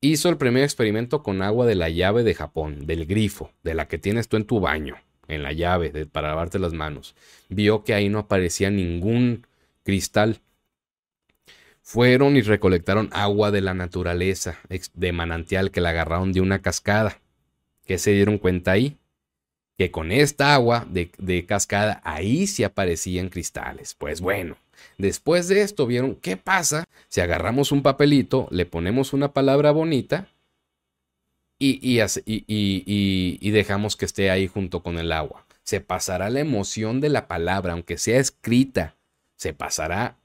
Hizo 0.00 0.28
el 0.28 0.36
primer 0.36 0.64
experimento 0.64 1.22
con 1.22 1.42
agua 1.42 1.66
de 1.66 1.74
la 1.74 1.90
llave 1.90 2.22
de 2.22 2.34
Japón, 2.34 2.86
del 2.86 3.06
grifo, 3.06 3.52
de 3.62 3.74
la 3.74 3.86
que 3.86 3.98
tienes 3.98 4.28
tú 4.28 4.36
en 4.36 4.46
tu 4.46 4.60
baño 4.60 4.96
en 5.28 5.42
la 5.42 5.52
llave 5.52 6.06
para 6.06 6.28
lavarte 6.28 6.58
las 6.58 6.72
manos, 6.72 7.14
vio 7.48 7.84
que 7.84 7.94
ahí 7.94 8.08
no 8.08 8.18
aparecía 8.18 8.70
ningún 8.70 9.46
cristal. 9.84 10.40
Fueron 11.82 12.36
y 12.36 12.42
recolectaron 12.42 13.10
agua 13.12 13.50
de 13.50 13.60
la 13.60 13.74
naturaleza, 13.74 14.58
de 14.94 15.12
manantial 15.12 15.70
que 15.70 15.80
la 15.80 15.90
agarraron 15.90 16.32
de 16.32 16.40
una 16.40 16.62
cascada. 16.62 17.20
¿Qué 17.84 17.98
se 17.98 18.12
dieron 18.12 18.38
cuenta 18.38 18.72
ahí? 18.72 18.99
Que 19.78 19.90
con 19.90 20.12
esta 20.12 20.54
agua 20.54 20.86
de, 20.90 21.46
cascada 21.46 22.00
ahí 22.04 22.46
sí 22.46 22.64
aparecían 22.64 23.28
cristales. 23.28 23.94
Pues 23.94 24.20
bueno, 24.20 24.56
después 24.98 25.48
de 25.48 25.62
esto 25.62 25.86
vieron 25.86 26.16
qué 26.16 26.36
pasa 26.36 26.84
si 27.08 27.20
agarramos 27.20 27.72
un 27.72 27.82
papelito, 27.82 28.46
le 28.50 28.66
ponemos 28.66 29.12
una 29.12 29.32
palabra 29.32 29.70
bonita 29.70 30.28
y, 31.58 31.78
y, 31.82 33.50
dejamos 33.50 33.96
que 33.96 34.06
esté 34.06 34.30
ahí 34.30 34.46
junto 34.46 34.82
con 34.82 34.98
el 34.98 35.12
agua. 35.12 35.46
Se 35.62 35.80
pasará 35.80 36.30
la 36.30 36.40
emoción 36.40 37.00
de 37.00 37.10
la 37.10 37.28
palabra, 37.28 37.74
aunque 37.74 37.98
sea 37.98 38.18
escrita, 38.18 38.96
se 39.36 39.52
pasará 39.52 40.16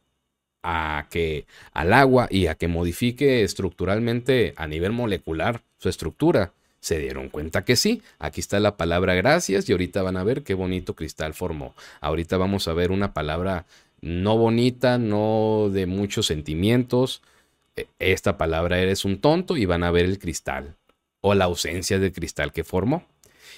a 0.63 1.07
que 1.11 1.45
al 1.73 1.93
agua 1.93 2.27
y 2.31 2.47
a 2.47 2.55
que 2.55 2.67
modifique 2.67 3.43
estructuralmente 3.43 4.53
a 4.57 4.67
nivel 4.67 4.91
molecular 4.91 5.61
su 5.77 5.89
estructura. 5.89 6.53
Se 6.85 6.99
dieron 6.99 7.29
cuenta 7.29 7.65
que 7.65 7.75
sí. 7.75 8.03
Aquí 8.19 8.41
está 8.41 8.59
la 8.59 8.77
palabra 8.77 9.15
gracias 9.15 9.67
y 9.67 9.71
ahorita 9.71 10.03
van 10.03 10.17
a 10.17 10.23
ver 10.23 10.43
qué 10.43 10.53
bonito 10.53 10.95
cristal 10.95 11.33
formó. 11.33 11.73
Ahorita 11.99 12.37
vamos 12.37 12.67
a 12.67 12.73
ver 12.73 12.91
una 12.91 13.11
palabra 13.11 13.65
no 14.01 14.37
bonita, 14.37 14.99
no 14.99 15.69
de 15.71 15.87
muchos 15.87 16.27
sentimientos. 16.27 17.23
E, 17.75 17.87
esta 17.97 18.37
palabra 18.37 18.77
eres 18.77 19.03
un 19.03 19.19
tonto 19.19 19.57
y 19.57 19.65
van 19.65 19.83
a 19.83 19.89
ver 19.89 20.05
el 20.05 20.19
cristal 20.19 20.75
o 21.21 21.33
la 21.33 21.45
ausencia 21.45 21.97
de 21.97 22.11
cristal 22.11 22.51
que 22.51 22.63
formó. 22.63 23.07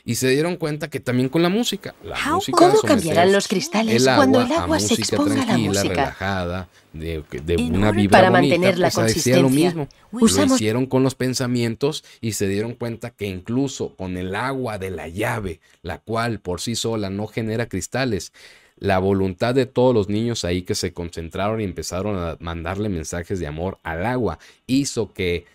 Y 0.06 0.16
se 0.16 0.30
dieron 0.30 0.58
cuenta 0.58 0.90
que 0.90 1.00
también 1.00 1.30
con 1.30 1.42
la 1.42 1.50
música. 1.50 1.96
La 2.04 2.18
música 2.34 2.58
¿Cómo 2.58 2.82
cambiarán 2.82 3.32
los 3.32 3.48
cristales 3.48 4.04
cuando 4.04 4.42
el 4.42 4.52
agua 4.52 4.80
se 4.80 4.94
exponga 4.96 5.44
a 5.44 5.46
la 5.46 5.58
música? 5.58 5.90
relajada, 5.90 6.70
de, 6.94 7.24
una 7.70 7.92
vibra 7.92 8.18
para 8.18 8.30
bonita, 8.30 8.56
mantener 8.56 8.80
la 8.80 8.88
pues, 8.88 8.96
consistencia. 8.96 9.42
lo 9.42 9.50
mismo. 9.50 9.88
Lo 10.12 10.46
hicieron 10.46 10.86
con 10.86 11.04
los 11.04 11.16
pensamientos 11.16 12.04
y 12.22 12.34
se 12.34 12.48
dieron 12.48 12.74
cuenta 12.74 13.12
que 13.12 13.26
incluso 13.26 13.96
con 13.96 14.18
el 14.18 14.36
agua 14.36 14.78
de 14.78 14.92
la 14.92 15.08
llave, 15.08 15.60
la 15.82 16.00
cual 16.00 16.40
por 16.40 16.62
sí 16.62 16.76
sola 16.76 17.10
no 17.10 17.28
genera 17.28 17.68
cristales, 17.68 18.32
la 18.80 19.00
voluntad 19.00 19.56
de 19.56 19.66
todos 19.66 19.94
los 19.94 20.08
niños 20.08 20.46
ahí 20.46 20.62
que 20.62 20.76
se 20.76 20.94
concentraron 20.94 21.62
y 21.62 21.64
empezaron 21.64 22.18
a 22.18 22.38
mandarle 22.40 22.90
mensajes 22.90 23.40
de 23.40 23.48
amor 23.48 23.80
al 23.84 24.06
agua 24.06 24.40
hizo 24.68 25.14
que 25.14 25.46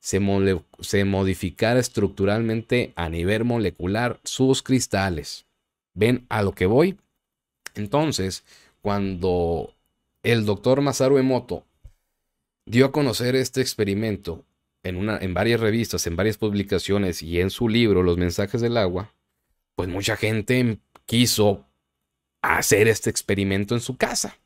se, 0.00 0.20
modificara 1.04 1.80
estructuralmente 1.80 2.92
a 2.96 3.08
nivel 3.08 3.44
molecular 3.44 4.20
sus 4.24 4.62
cristales. 4.62 5.46
¿Ven 5.94 6.26
a 6.28 6.42
lo 6.42 6.52
que 6.52 6.66
voy? 6.66 6.98
Entonces, 7.74 8.44
cuando 8.80 9.74
el 10.22 10.44
doctor 10.44 10.80
Masaru 10.80 11.18
Emoto 11.18 11.64
dio 12.66 12.86
a 12.86 12.92
conocer 12.92 13.34
este 13.36 13.60
experimento 13.60 14.44
en, 14.82 14.96
una, 14.96 15.18
en 15.18 15.34
varias 15.34 15.60
revistas, 15.60 16.06
en 16.06 16.16
varias 16.16 16.36
publicaciones 16.36 17.22
y 17.22 17.40
en 17.40 17.50
su 17.50 17.68
libro 17.68 18.02
Los 18.02 18.16
mensajes 18.16 18.60
del 18.60 18.76
agua, 18.76 19.12
pues 19.74 19.88
mucha 19.88 20.16
gente 20.16 20.78
quiso 21.06 21.64
hacer 22.42 22.88
este 22.88 23.10
experimento 23.10 23.74
en 23.74 23.80
su 23.80 23.96
casa. 23.96 24.38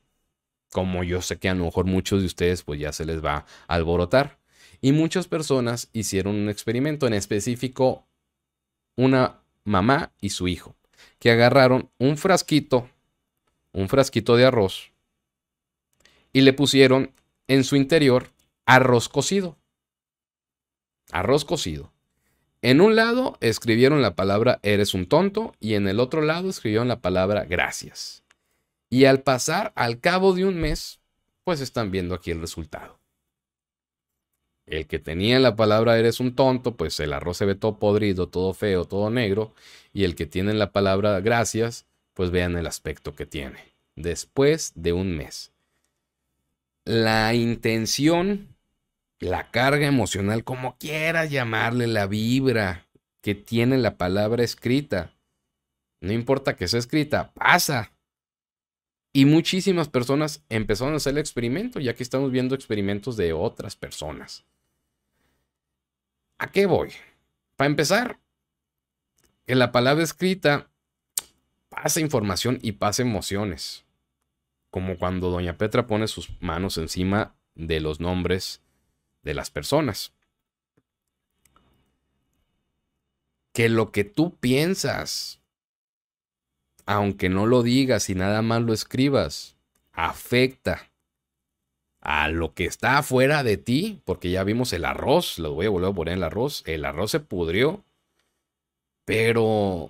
Como 0.71 1.03
yo 1.03 1.21
sé 1.21 1.37
que 1.37 1.49
a 1.49 1.53
lo 1.53 1.65
mejor 1.65 1.85
muchos 1.85 2.21
de 2.21 2.25
ustedes 2.25 2.63
pues 2.63 2.79
ya 2.79 2.91
se 2.91 3.05
les 3.05 3.23
va 3.23 3.45
a 3.67 3.75
alborotar. 3.75 4.39
Y 4.83 4.91
muchas 4.91 5.29
personas 5.29 5.87
hicieron 5.93 6.35
un 6.35 6.49
experimento, 6.49 7.07
en 7.07 7.13
específico 7.13 8.05
una 8.97 9.39
mamá 9.63 10.11
y 10.19 10.31
su 10.31 10.49
hijo, 10.49 10.75
que 11.19 11.31
agarraron 11.31 11.89
un 11.99 12.17
frasquito, 12.17 12.89
un 13.71 13.87
frasquito 13.87 14.35
de 14.35 14.43
arroz, 14.43 14.91
y 16.33 16.41
le 16.41 16.51
pusieron 16.51 17.13
en 17.47 17.63
su 17.63 17.77
interior 17.77 18.31
arroz 18.65 19.07
cocido. 19.07 19.57
Arroz 21.13 21.45
cocido. 21.45 21.93
En 22.61 22.81
un 22.81 22.97
lado 22.97 23.37
escribieron 23.39 24.01
la 24.01 24.15
palabra 24.17 24.59
eres 24.63 24.93
un 24.93 25.05
tonto 25.05 25.55
y 25.61 25.75
en 25.75 25.87
el 25.87 26.01
otro 26.01 26.21
lado 26.21 26.49
escribieron 26.49 26.89
la 26.89 26.99
palabra 26.99 27.45
gracias. 27.45 28.25
Y 28.89 29.05
al 29.05 29.21
pasar, 29.21 29.71
al 29.77 30.01
cabo 30.01 30.33
de 30.33 30.43
un 30.43 30.59
mes, 30.59 30.99
pues 31.45 31.61
están 31.61 31.89
viendo 31.89 32.13
aquí 32.13 32.31
el 32.31 32.41
resultado. 32.41 33.02
El 34.65 34.87
que 34.87 34.99
tenía 34.99 35.39
la 35.39 35.55
palabra 35.55 35.97
eres 35.99 36.19
un 36.19 36.35
tonto, 36.35 36.75
pues 36.75 36.99
el 36.99 37.13
arroz 37.13 37.37
se 37.37 37.45
ve 37.45 37.55
todo 37.55 37.79
podrido, 37.79 38.29
todo 38.29 38.53
feo, 38.53 38.85
todo 38.85 39.09
negro. 39.09 39.53
Y 39.91 40.05
el 40.05 40.15
que 40.15 40.25
tiene 40.25 40.53
la 40.53 40.71
palabra 40.71 41.19
gracias, 41.19 41.85
pues 42.13 42.31
vean 42.31 42.57
el 42.57 42.67
aspecto 42.67 43.15
que 43.15 43.25
tiene. 43.25 43.59
Después 43.95 44.71
de 44.75 44.93
un 44.93 45.15
mes. 45.15 45.51
La 46.85 47.33
intención, 47.33 48.55
la 49.19 49.51
carga 49.51 49.85
emocional, 49.85 50.43
como 50.43 50.77
quieras 50.77 51.29
llamarle, 51.29 51.87
la 51.87 52.07
vibra 52.07 52.87
que 53.21 53.35
tiene 53.35 53.77
la 53.77 53.97
palabra 53.97 54.43
escrita. 54.43 55.13
No 56.01 56.13
importa 56.13 56.55
que 56.55 56.67
sea 56.67 56.79
escrita, 56.79 57.31
pasa. 57.33 57.91
Y 59.13 59.25
muchísimas 59.25 59.89
personas 59.89 60.43
empezaron 60.49 60.93
a 60.93 60.97
hacer 60.97 61.11
el 61.11 61.19
experimento, 61.19 61.79
ya 61.79 61.93
que 61.93 62.03
estamos 62.03 62.31
viendo 62.31 62.55
experimentos 62.55 63.15
de 63.15 63.31
otras 63.31 63.75
personas 63.75 64.45
¿A 66.43 66.51
qué 66.51 66.65
voy? 66.65 66.91
Para 67.55 67.69
empezar, 67.69 68.19
en 69.47 69.59
la 69.59 69.71
palabra 69.71 70.03
escrita 70.03 70.69
pasa 71.69 72.01
información 72.01 72.59
y 72.61 72.73
pasa 72.73 73.01
emociones. 73.01 73.85
Como 74.69 74.97
cuando 74.97 75.29
doña 75.29 75.57
Petra 75.57 75.87
pone 75.87 76.09
sus 76.09 76.31
manos 76.41 76.77
encima 76.77 77.33
de 77.55 77.79
los 77.79 78.01
nombres 78.01 78.61
de 79.21 79.33
las 79.33 79.51
personas. 79.51 80.11
Que 83.53 83.69
lo 83.69 83.93
que 83.93 84.03
tú 84.03 84.35
piensas, 84.35 85.39
aunque 86.85 87.29
no 87.29 87.45
lo 87.45 87.63
digas 87.63 88.09
y 88.09 88.15
nada 88.15 88.41
más 88.41 88.61
lo 88.63 88.73
escribas, 88.73 89.55
afecta 89.93 90.91
a 92.03 92.27
lo 92.27 92.53
que 92.53 92.65
está 92.65 92.97
afuera 92.97 93.43
de 93.43 93.55
ti, 93.55 94.01
porque 94.03 94.29
ya 94.29 94.43
vimos 94.43 94.73
el 94.73 94.83
arroz, 94.83 95.39
lo 95.39 95.53
voy 95.53 95.67
a 95.67 95.69
volver 95.69 95.89
a 95.89 95.93
poner 95.93 96.13
el 96.15 96.23
arroz, 96.23 96.61
el 96.65 96.83
arroz 96.83 97.11
se 97.11 97.21
pudrió, 97.21 97.85
pero 99.05 99.89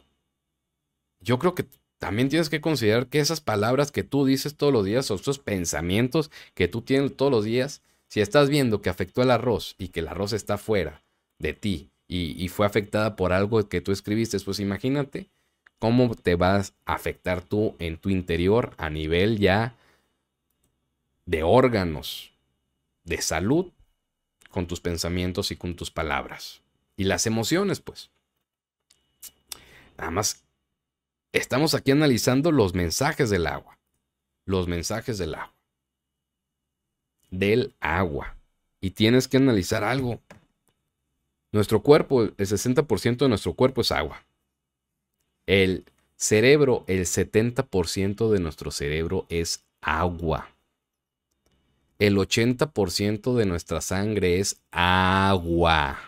yo 1.20 1.40
creo 1.40 1.56
que 1.56 1.66
también 1.98 2.30
tienes 2.30 2.50
que 2.50 2.62
considerar 2.62 3.08
que 3.08 3.20
esas 3.20 3.42
palabras 3.42 3.92
que 3.92 4.04
tú 4.04 4.26
dices 4.26 4.56
todos 4.56 4.72
los 4.72 4.86
días 4.86 5.10
o 5.10 5.16
esos 5.16 5.40
pensamientos 5.40 6.30
que 6.54 6.68
tú 6.68 6.82
tienes 6.82 7.18
todos 7.18 7.32
los 7.32 7.46
días, 7.46 7.82
si 8.08 8.22
estás 8.22 8.48
viendo 8.48 8.82
que 8.82 8.92
afectó 8.92 9.24
el 9.24 9.32
arroz 9.32 9.74
y 9.80 9.88
que 9.88 10.02
el 10.02 10.08
arroz 10.08 10.34
está 10.34 10.60
fuera 10.60 11.04
de 11.40 11.54
ti 11.54 11.90
y, 12.08 12.48
fue 12.50 12.68
afectada 12.68 13.16
por 13.16 13.34
algo 13.34 13.68
que 13.68 13.82
tú 13.82 13.92
escribiste, 13.92 14.40
pues 14.42 14.60
imagínate 14.60 15.32
cómo 15.80 16.14
te 16.14 16.36
vas 16.36 16.76
a 16.86 16.94
afectar 16.94 17.42
tú 17.42 17.76
en 17.80 17.98
tu 17.98 18.10
interior 18.10 18.76
a 18.78 18.92
nivel 18.92 19.40
ya 19.40 19.76
de 21.26 21.44
órganos, 21.44 22.32
de 23.04 23.22
salud, 23.22 23.72
con 24.50 24.68
tus 24.68 24.80
pensamientos 24.80 25.52
y 25.52 25.56
con 25.56 25.76
tus 25.76 25.90
palabras. 25.90 26.62
Y 26.96 27.06
las 27.06 27.26
emociones, 27.26 27.80
pues. 27.80 28.12
Nada 29.98 30.12
más, 30.12 30.44
estamos 31.32 31.74
aquí 31.74 31.92
analizando 31.92 32.52
los 32.52 32.76
mensajes 32.76 33.30
del 33.32 33.48
agua. 33.48 33.80
Los 34.46 34.68
mensajes 34.68 35.18
del 35.18 35.34
agua. 35.34 35.54
Del 37.32 37.74
agua. 37.80 38.36
Y 38.80 38.92
tienes 38.92 39.28
que 39.28 39.38
analizar 39.38 39.84
algo. 39.84 40.22
Nuestro 41.52 41.82
cuerpo, 41.82 42.24
el 42.24 42.36
60% 42.36 43.18
de 43.18 43.30
nuestro 43.30 43.54
cuerpo 43.54 43.82
es 43.82 43.92
agua. 43.92 44.24
El 45.48 45.86
cerebro, 46.16 46.84
el 46.88 47.06
70% 47.06 48.30
de 48.30 48.40
nuestro 48.40 48.70
cerebro 48.70 49.26
es 49.30 49.64
agua. 49.82 50.53
El 52.00 52.18
80% 52.18 53.36
de 53.36 53.46
nuestra 53.46 53.82
sangre 53.82 54.40
es 54.40 54.62
agua. 54.72 56.00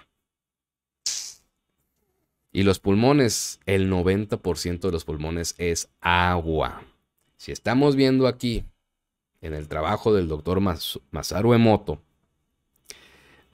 Y 2.52 2.64
los 2.64 2.80
pulmones, 2.80 3.60
el 3.66 3.92
90% 3.92 4.80
de 4.80 4.92
los 4.92 5.06
pulmones 5.06 5.56
es 5.58 5.90
agua. 6.02 6.84
Si 7.38 7.52
estamos 7.52 7.96
viendo 7.96 8.28
aquí, 8.28 8.64
en 9.42 9.54
el 9.54 9.68
trabajo 9.68 10.14
del 10.14 10.28
doctor 10.28 10.60
Masaru 11.12 11.54
Emoto, 11.54 12.02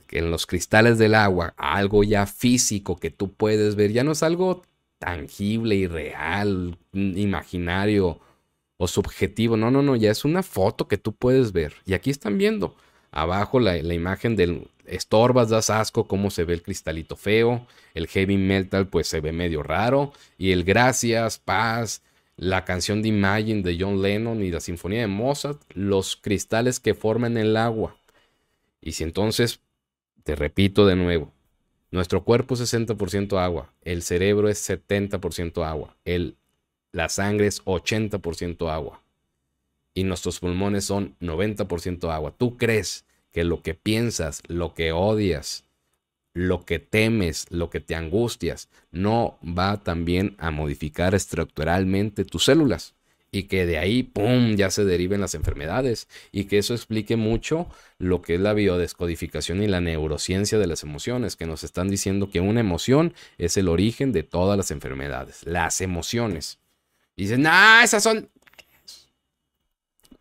que 0.08 0.20
en 0.20 0.32
los 0.32 0.46
cristales 0.46 0.98
del 0.98 1.16
agua, 1.16 1.54
algo 1.58 2.04
ya 2.04 2.26
físico 2.26 2.98
que 2.98 3.10
tú 3.10 3.34
puedes 3.34 3.76
ver, 3.76 3.92
ya 3.92 4.04
no 4.04 4.12
es 4.12 4.24
algo 4.24 4.64
tangible 5.00 5.76
y 5.76 5.88
real, 5.88 6.78
imaginario 6.94 8.20
o 8.82 8.88
subjetivo. 8.88 9.58
No, 9.58 9.70
no, 9.70 9.84
no, 9.84 9.96
ya 9.96 10.10
es 10.10 10.26
una 10.26 10.42
foto 10.42 10.88
que 10.88 10.98
tú 10.98 11.14
puedes 11.14 11.52
ver. 11.52 11.76
Y 11.86 11.94
aquí 11.94 12.10
están 12.10 12.40
viendo 12.40 12.76
abajo 13.12 13.60
la, 13.60 13.76
la 13.76 13.94
imagen 13.94 14.36
del 14.36 14.68
estorbas, 14.88 15.50
das 15.50 15.70
asco 15.70 16.08
cómo 16.08 16.32
se 16.32 16.46
ve 16.46 16.54
el 16.56 16.64
cristalito 16.64 17.16
feo, 17.16 17.68
el 17.94 18.08
heavy 18.08 18.38
metal 18.38 18.88
pues 18.88 19.08
se 19.08 19.22
ve 19.22 19.32
medio 19.32 19.62
raro, 19.62 20.14
y 20.36 20.52
el 20.52 20.64
gracias, 20.64 21.38
paz, 21.38 22.02
la 22.38 22.66
canción 22.66 23.04
de 23.04 23.10
Imagine 23.10 23.62
de 23.62 23.78
John 23.80 24.02
Lennon 24.02 24.42
y 24.42 24.50
la 24.50 24.60
sinfonía 24.60 25.02
de 25.02 25.08
Mozart, 25.08 25.62
los 25.76 26.16
cristales 26.16 26.80
que 26.80 26.96
forman 26.96 27.38
el 27.38 27.58
agua. 27.58 27.96
Y 28.82 28.94
si 28.94 29.04
entonces, 29.04 29.60
te 30.24 30.36
repito 30.36 30.88
de 30.88 30.96
nuevo, 30.96 31.32
nuestro 31.92 32.24
cuerpo 32.24 32.56
es 32.56 32.62
60% 32.74 33.38
agua, 33.38 33.72
el 33.84 34.02
cerebro 34.02 34.50
es 34.50 34.68
70% 34.68 35.64
agua, 35.64 35.96
el, 36.04 36.36
la 36.92 37.10
sangre 37.10 37.48
es 37.48 37.64
80% 37.66 38.70
agua 38.72 39.02
y 39.94 40.04
nuestros 40.04 40.40
pulmones 40.40 40.86
son 40.86 41.16
90% 41.20 42.12
agua. 42.12 42.34
¿Tú 42.38 42.58
crees 42.58 43.06
que 43.32 43.44
lo 43.44 43.62
que 43.62 43.74
piensas, 43.74 44.42
lo 44.48 44.74
que 44.74 44.92
odias, 44.92 45.66
lo 46.34 46.66
que 46.66 46.80
temes, 46.80 47.46
lo 47.50 47.70
que 47.70 47.80
te 47.80 47.96
angustias, 47.96 48.70
no 48.92 49.38
va 49.44 49.84
también 49.84 50.36
a 50.38 50.52
modificar 50.52 51.14
estructuralmente 51.16 52.26
tus 52.26 52.46
células 52.46 52.96
y 53.32 53.44
que 53.44 53.66
de 53.66 53.78
ahí, 53.78 54.04
¡pum!, 54.04 54.56
ya 54.56 54.70
se 54.70 54.84
deriven 54.84 55.22
las 55.22 55.36
enfermedades 55.36 56.08
y 56.32 56.46
que 56.46 56.58
eso 56.58 56.74
explique 56.74 57.16
mucho 57.16 57.68
lo 57.98 58.22
que 58.22 58.36
es 58.36 58.42
la 58.42 58.54
biodescodificación 58.54 59.64
y 59.64 59.68
la 59.68 59.80
neurociencia 59.80 60.60
de 60.60 60.68
las 60.68 60.84
emociones, 60.84 61.38
que 61.38 61.46
nos 61.46 61.64
están 61.64 61.88
diciendo 61.88 62.30
que 62.30 62.42
una 62.42 62.60
emoción 62.60 63.14
es 63.38 63.56
el 63.56 63.70
origen 63.70 64.12
de 64.12 64.24
todas 64.24 64.58
las 64.58 64.72
enfermedades, 64.72 65.46
las 65.46 65.80
emociones. 65.80 66.60
Dicen, 67.16 67.46
ah, 67.48 67.82
esas 67.84 68.04
son 68.04 68.30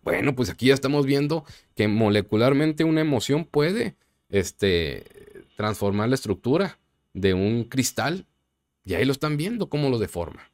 bueno, 0.03 0.35
pues 0.35 0.49
aquí 0.49 0.67
ya 0.67 0.75
estamos 0.75 1.07
viendo 1.07 1.45
que 1.75 1.89
molecularmente 1.89 2.85
una 2.85 3.01
emoción 3.01 3.45
puede 3.45 3.97
este, 4.31 5.05
transformar 5.57 6.09
la 6.09 6.15
estructura 6.15 6.79
de 7.13 7.35
un 7.35 7.65
cristal. 7.65 8.27
Y 8.85 8.95
ahí 8.95 9.05
lo 9.05 9.13
están 9.13 9.37
viendo 9.37 9.69
cómo 9.69 9.91
lo 9.91 9.99
deforma. 9.99 10.51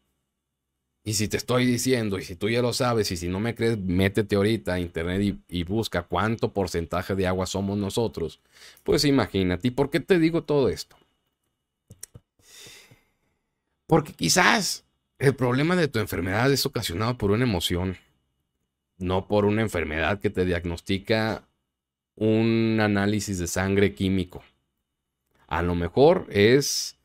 Y 1.05 1.15
si 1.15 1.29
te 1.29 1.37
estoy 1.37 1.65
diciendo, 1.65 2.19
y 2.19 2.25
si 2.25 2.35
tú 2.35 2.49
ya 2.49 2.61
lo 2.61 2.73
sabes, 2.73 3.13
y 3.13 3.17
si 3.17 3.29
no 3.29 3.39
me 3.39 3.55
crees, 3.55 3.79
métete 3.79 4.35
ahorita 4.35 4.75
a 4.75 4.81
internet 4.81 5.23
y, 5.23 5.41
y, 5.49 5.63
busca 5.63 6.03
cuánto 6.03 6.53
porcentaje 6.53 7.15
de 7.15 7.29
agua 7.29 7.47
somos 7.47 7.79
nosotros. 7.79 8.41
Pues 8.83 9.05
imagínate. 9.05 9.69
¿Y 9.69 9.71
por 9.71 9.91
qué 9.91 10.01
te 10.01 10.19
digo 10.19 10.43
todo 10.43 10.69
esto? 10.69 10.97
Porque 13.87 14.13
quizás 14.13 14.86
el 15.19 15.35
problema 15.35 15.77
de 15.77 15.89
tu 15.89 15.99
enfermedad 15.99 16.53
es 16.53 16.67
ocasionado 16.67 17.17
por 17.17 17.31
una 17.31 17.45
emoción 17.45 17.97
no 18.99 19.27
por 19.27 19.45
una 19.45 19.63
enfermedad 19.63 20.21
que 20.21 20.31
te 20.31 20.45
diagnostica 20.45 21.47
un 22.15 22.79
análisis 22.81 23.39
de 23.39 23.47
sangre 23.47 23.95
químico. 23.95 24.43
A 25.47 25.63
lo 25.63 25.75
mejor 25.75 26.27
es 26.31 26.97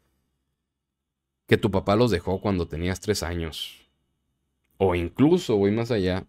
que 1.47 1.57
tu 1.57 1.69
papá 1.69 1.95
los 1.95 2.11
dejó 2.11 2.39
cuando 2.39 2.67
tenías 2.67 3.01
tres 3.01 3.23
años. 3.23 3.77
O 4.77 4.95
incluso, 4.95 5.57
voy 5.57 5.71
más 5.71 5.91
allá, 5.91 6.25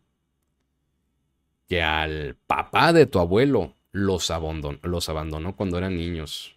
que 1.68 1.80
al 1.80 2.36
papá 2.46 2.92
de 2.92 3.06
tu 3.06 3.18
abuelo 3.18 3.74
los 3.92 4.30
abandonó, 4.30 4.78
los 4.82 5.08
abandonó 5.08 5.54
cuando 5.54 5.78
eran 5.78 5.96
niños. 5.96 6.56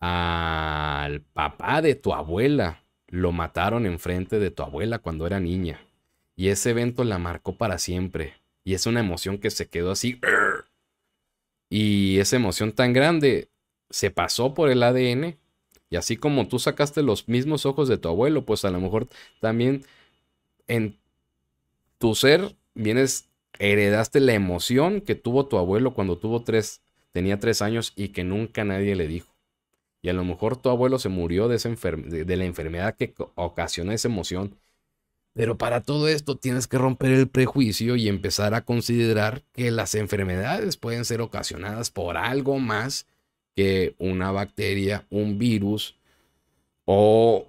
Al 0.00 1.22
papá 1.22 1.82
de 1.82 1.96
tu 1.96 2.14
abuela 2.14 2.84
lo 3.08 3.32
mataron 3.32 3.86
enfrente 3.86 4.38
de 4.38 4.50
tu 4.50 4.62
abuela 4.62 4.98
cuando 4.98 5.26
era 5.26 5.40
niña. 5.40 5.80
Y 6.36 6.48
ese 6.48 6.70
evento 6.70 7.04
la 7.04 7.18
marcó 7.18 7.56
para 7.56 7.78
siempre. 7.78 8.34
Y 8.64 8.74
es 8.74 8.86
una 8.86 9.00
emoción 9.00 9.38
que 9.38 9.50
se 9.50 9.68
quedó 9.68 9.90
así. 9.90 10.20
Y 11.70 12.18
esa 12.18 12.36
emoción 12.36 12.72
tan 12.72 12.94
grande 12.94 13.50
se 13.90 14.10
pasó 14.10 14.54
por 14.54 14.70
el 14.70 14.82
ADN. 14.82 15.36
Y 15.90 15.96
así 15.96 16.16
como 16.16 16.48
tú 16.48 16.58
sacaste 16.58 17.02
los 17.02 17.28
mismos 17.28 17.66
ojos 17.66 17.88
de 17.88 17.98
tu 17.98 18.08
abuelo, 18.08 18.46
pues 18.46 18.64
a 18.64 18.70
lo 18.70 18.80
mejor 18.80 19.06
también 19.40 19.84
en 20.66 20.96
tu 21.98 22.14
ser 22.14 22.56
vienes, 22.74 23.28
heredaste 23.58 24.20
la 24.20 24.34
emoción 24.34 25.00
que 25.00 25.14
tuvo 25.14 25.46
tu 25.46 25.58
abuelo 25.58 25.92
cuando 25.92 26.16
tuvo 26.16 26.42
tres, 26.42 26.80
tenía 27.12 27.38
tres 27.38 27.60
años 27.60 27.92
y 27.96 28.08
que 28.08 28.24
nunca 28.24 28.64
nadie 28.64 28.94
le 28.96 29.08
dijo. 29.08 29.28
Y 30.02 30.08
a 30.08 30.12
lo 30.12 30.24
mejor 30.24 30.56
tu 30.56 30.68
abuelo 30.70 30.98
se 30.98 31.08
murió 31.08 31.48
de, 31.48 31.56
esa 31.56 31.68
de 31.70 32.36
la 32.36 32.44
enfermedad 32.44 32.94
que 32.96 33.14
ocasionó 33.34 33.92
esa 33.92 34.08
emoción 34.08 34.56
pero 35.38 35.56
para 35.56 35.82
todo 35.82 36.08
esto 36.08 36.36
tienes 36.36 36.66
que 36.66 36.78
romper 36.78 37.12
el 37.12 37.28
prejuicio 37.28 37.94
y 37.94 38.08
empezar 38.08 38.54
a 38.54 38.64
considerar 38.64 39.44
que 39.52 39.70
las 39.70 39.94
enfermedades 39.94 40.76
pueden 40.76 41.04
ser 41.04 41.20
ocasionadas 41.20 41.92
por 41.92 42.16
algo 42.16 42.58
más 42.58 43.06
que 43.54 43.94
una 43.98 44.32
bacteria, 44.32 45.06
un 45.10 45.38
virus 45.38 45.94
o 46.86 47.46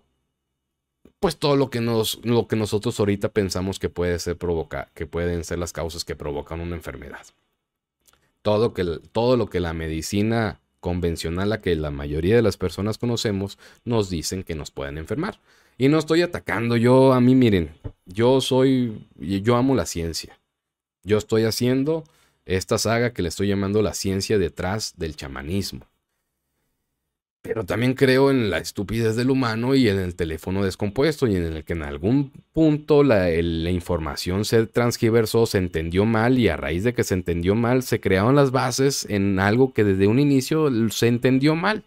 pues 1.20 1.38
todo 1.38 1.56
lo 1.56 1.72
que, 1.72 1.82
nos, 1.82 2.24
lo 2.24 2.48
que 2.48 2.56
nosotros 2.56 3.00
ahorita 3.00 3.30
pensamos 3.30 3.80
que 3.80 3.90
puede 3.90 4.20
ser 4.20 4.38
provocar, 4.38 4.92
que 4.94 5.08
pueden 5.08 5.44
ser 5.44 5.58
las 5.58 5.74
causas 5.74 6.06
que 6.06 6.16
provocan 6.16 6.62
una 6.62 6.76
enfermedad. 6.76 7.26
Todo, 8.44 8.76
que, 8.76 9.00
todo 9.12 9.36
lo 9.36 9.50
que 9.50 9.60
la 9.60 9.74
medicina 9.74 10.62
convencional, 10.80 11.50
la 11.50 11.62
que 11.62 11.76
la 11.76 11.92
mayoría 11.92 12.36
de 12.36 12.42
las 12.42 12.58
personas 12.58 12.98
conocemos, 12.98 13.58
nos 13.86 14.10
dicen 14.10 14.44
que 14.44 14.56
nos 14.56 14.72
pueden 14.72 14.98
enfermar. 14.98 15.40
Y 15.78 15.88
no 15.88 15.98
estoy 15.98 16.22
atacando, 16.22 16.76
yo 16.76 17.14
a 17.14 17.22
mí 17.22 17.36
miren, 17.36 17.72
yo 18.06 18.42
soy, 18.42 19.08
yo 19.18 19.56
amo 19.56 19.76
la 19.76 19.86
ciencia. 19.86 20.40
Yo 21.04 21.18
estoy 21.18 21.44
haciendo 21.44 22.04
esta 22.46 22.78
saga 22.78 23.14
que 23.14 23.22
le 23.22 23.30
estoy 23.30 23.48
llamando 23.48 23.82
la 23.82 23.94
ciencia 23.94 24.38
detrás 24.38 24.96
del 24.98 25.16
chamanismo. 25.16 25.86
Pero 27.42 27.66
también 27.66 27.94
creo 27.94 28.32
en 28.32 28.50
la 28.50 28.58
estupidez 28.58 29.16
del 29.16 29.30
humano 29.30 29.74
y 29.74 29.88
en 29.88 29.98
el 29.98 30.16
teléfono 30.16 30.64
descompuesto 30.64 31.26
y 31.26 31.38
en 31.38 31.44
el 31.44 31.64
que 31.64 31.72
en 31.74 31.84
algún 31.84 32.32
punto 32.52 33.02
la, 33.02 33.32
información 33.32 34.44
se 34.44 34.66
transgiversó, 34.68 35.46
se 35.46 35.58
entendió 35.58 36.06
mal 36.06 36.38
y 36.38 36.50
a 36.50 36.58
raíz 36.58 36.84
de 36.84 36.94
que 36.94 37.06
se 37.06 37.14
entendió 37.14 37.56
mal 37.56 37.84
se 37.84 38.02
crearon 38.02 38.36
las 38.36 38.52
bases 38.52 39.06
en 39.10 39.40
algo 39.40 39.74
que 39.74 39.86
desde 39.86 40.08
un 40.08 40.20
inicio 40.20 40.70
se 40.90 41.08
entendió 41.08 41.56
mal. 41.56 41.86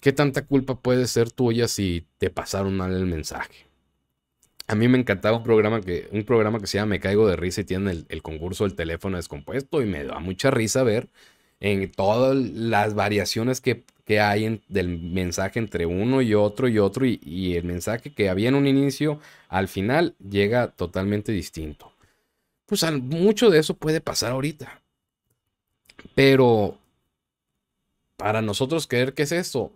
¿Qué 0.00 0.12
tanta 0.12 0.44
culpa 0.44 0.80
puede 0.80 1.06
ser 1.06 1.30
tuya 1.30 1.68
si 1.68 2.04
te 2.18 2.28
pasaron 2.28 2.76
mal 2.76 2.92
el 2.92 3.06
mensaje? 3.06 3.66
A 4.66 4.74
mí 4.74 4.88
me 4.88 4.98
encantaba 4.98 5.36
un 5.36 5.44
programa 5.44 5.80
que, 5.80 6.08
un 6.10 6.24
programa 6.24 6.58
que 6.58 6.66
se 6.66 6.78
llama 6.78 6.90
Me 6.90 7.00
Caigo 7.00 7.28
de 7.28 7.36
Risa 7.36 7.60
y 7.60 7.64
tiene 7.64 7.92
el, 7.92 8.06
el 8.08 8.20
concurso 8.20 8.64
del 8.64 8.74
teléfono 8.74 9.16
descompuesto 9.16 9.80
y 9.80 9.86
me 9.86 10.02
da 10.02 10.18
mucha 10.18 10.50
risa 10.50 10.82
ver 10.82 11.08
en 11.62 11.92
todas 11.92 12.36
las 12.36 12.94
variaciones 12.94 13.60
que, 13.60 13.84
hay 14.20 14.60
del 14.68 14.98
mensaje 14.98 15.58
entre 15.58 15.86
uno 15.86 16.20
y 16.20 16.34
otro 16.34 16.68
y 16.68 16.78
otro 16.78 17.06
y, 17.06 17.54
el 17.56 17.64
mensaje 17.64 18.12
que 18.12 18.28
había 18.28 18.50
en 18.50 18.56
un 18.56 18.66
inicio 18.66 19.20
al 19.48 19.68
final 19.68 20.14
llega 20.18 20.68
totalmente 20.68 21.32
distinto. 21.32 21.90
Pues 22.66 22.84
mucho 22.92 23.48
de 23.48 23.60
eso 23.60 23.74
puede 23.74 24.02
pasar 24.02 24.32
ahorita. 24.32 24.82
Pero 26.14 26.76
para 28.18 28.42
nosotros 28.42 28.86
creer 28.86 29.14
que 29.14 29.22
es 29.22 29.32
eso 29.32 29.72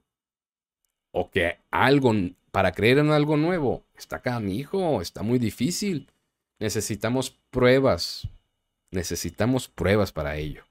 o 1.12 1.30
que 1.30 1.56
algo, 1.70 2.12
para 2.50 2.72
creer 2.72 2.98
en 2.98 3.12
algo 3.12 3.38
nuevo, 3.38 3.84
está 3.96 4.16
acá, 4.16 4.38
mi 4.38 4.58
hijo, 4.58 5.00
está 5.00 5.22
muy 5.22 5.38
difícil. 5.38 6.08
Necesitamos 6.58 7.30
pruebas. 7.50 8.28
Necesitamos 8.90 9.68
pruebas 9.68 10.12
para 10.12 10.36
ello. 10.36 10.65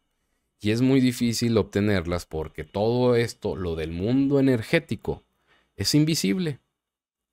Y 0.66 0.72
es 0.72 0.82
muy 0.82 1.00
difícil 1.00 1.56
obtenerlas 1.60 2.26
porque 2.26 2.64
todo 2.64 3.16
esto, 3.16 3.56
lo 3.56 3.76
del 3.76 3.92
mundo 3.92 4.40
energético, 4.40 5.22
es 5.76 5.94
invisible 5.94 6.58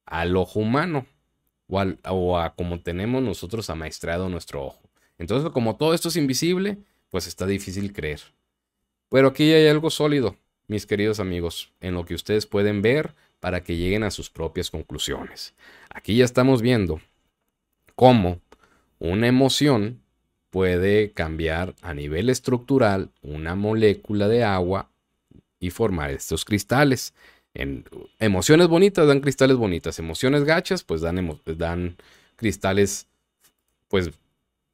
al 0.04 0.36
ojo 0.36 0.60
humano 0.60 1.06
o, 1.66 2.38
a 2.38 2.54
como 2.54 2.80
tenemos 2.80 3.22
nosotros 3.22 3.70
amaestrado 3.70 4.28
nuestro 4.28 4.66
ojo. 4.66 4.82
Entonces, 5.16 5.50
como 5.50 5.76
todo 5.76 5.94
esto 5.94 6.10
es 6.10 6.16
invisible, 6.16 6.76
pues 7.08 7.26
está 7.26 7.46
difícil 7.46 7.94
creer. 7.94 8.20
Pero 9.08 9.28
aquí 9.28 9.50
hay 9.50 9.66
algo 9.66 9.88
sólido, 9.88 10.36
mis 10.66 10.84
queridos 10.84 11.18
amigos, 11.18 11.72
en 11.80 11.94
lo 11.94 12.04
que 12.04 12.12
ustedes 12.12 12.44
pueden 12.44 12.82
ver 12.82 13.14
para 13.40 13.64
que 13.64 13.78
lleguen 13.78 14.02
a 14.02 14.10
sus 14.10 14.28
propias 14.28 14.70
conclusiones. 14.70 15.54
Aquí 15.88 16.16
ya 16.16 16.26
estamos 16.26 16.60
viendo 16.60 17.00
cómo 17.94 18.42
una 18.98 19.26
emoción 19.26 20.01
puede 20.52 21.12
cambiar 21.12 21.74
a 21.80 21.94
nivel 21.94 22.28
estructural 22.28 23.08
una 23.22 23.54
molécula 23.54 24.28
de 24.28 24.44
agua 24.44 24.90
y 25.58 25.70
formar 25.70 26.10
estos 26.10 26.44
cristales. 26.44 27.14
En 27.54 27.86
emociones 28.18 28.68
bonitas 28.68 29.08
dan 29.08 29.20
cristales 29.20 29.56
bonitas, 29.56 29.98
emociones 29.98 30.44
gachas 30.44 30.84
pues 30.84 31.00
dan, 31.00 31.40
dan 31.56 31.96
cristales 32.36 33.06
pues 33.88 34.10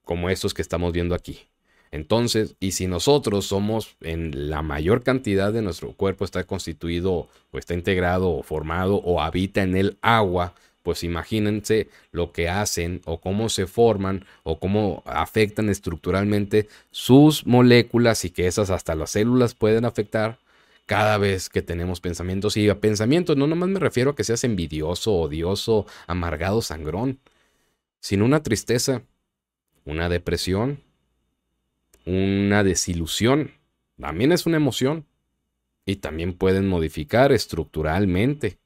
como 0.05 0.29
estos 0.31 0.53
que 0.53 0.63
estamos 0.63 0.93
viendo 0.93 1.15
aquí. 1.15 1.47
Entonces, 1.93 2.57
y 2.59 2.73
si 2.73 2.89
nosotros 2.89 3.47
somos 3.47 3.97
en 4.01 4.51
la 4.51 4.63
mayor 4.63 5.05
cantidad 5.05 5.53
de 5.53 5.63
nuestro 5.63 5.93
cuerpo 5.93 6.25
está 6.25 6.43
constituido 6.43 7.29
o 7.53 7.59
está 7.59 7.75
integrado 7.75 8.31
o 8.31 8.43
formado 8.43 8.97
o 8.97 9.21
habita 9.21 9.63
en 9.63 9.77
el 9.77 9.97
agua, 10.03 10.55
pues 10.83 11.05
imagínense 11.05 11.89
lo 12.13 12.33
que 12.33 12.49
hacen 12.49 13.03
o 13.05 13.21
cómo 13.21 13.49
se 13.49 13.67
forman 13.67 14.25
o 14.43 14.59
cómo 14.59 15.03
afectan 15.07 15.69
estructuralmente 15.69 16.69
sus 16.91 17.47
moléculas 17.47 18.25
y 18.25 18.31
que 18.31 18.47
esas 18.47 18.71
hasta 18.71 18.95
las 18.95 19.11
células 19.11 19.55
pueden 19.55 19.85
afectar 19.85 20.39
cada 20.87 21.19
vez 21.19 21.51
que 21.51 21.61
tenemos 21.61 22.01
pensamientos. 22.01 22.57
Y 22.57 22.69
a 22.69 22.81
pensamientos 22.81 23.37
no 23.37 23.47
nomás 23.47 23.69
me 23.69 23.79
refiero 23.79 24.13
a 24.13 24.17
que 24.17 24.25
seas 24.25 24.45
envidioso, 24.45 25.15
odioso, 25.15 25.87
amargado, 26.07 26.63
sangrón, 26.63 27.19
sino 28.01 28.25
una 28.25 28.43
tristeza, 28.43 29.03
una 29.85 30.09
depresión, 30.09 30.81
una 32.07 32.65
desilusión. 32.65 33.53
También 34.01 34.33
es 34.33 34.47
una 34.47 34.57
emoción 34.57 35.05
y 35.85 35.97
también 35.97 36.33
pueden 36.33 36.67
modificar 36.69 37.33
estructuralmente 37.33 38.59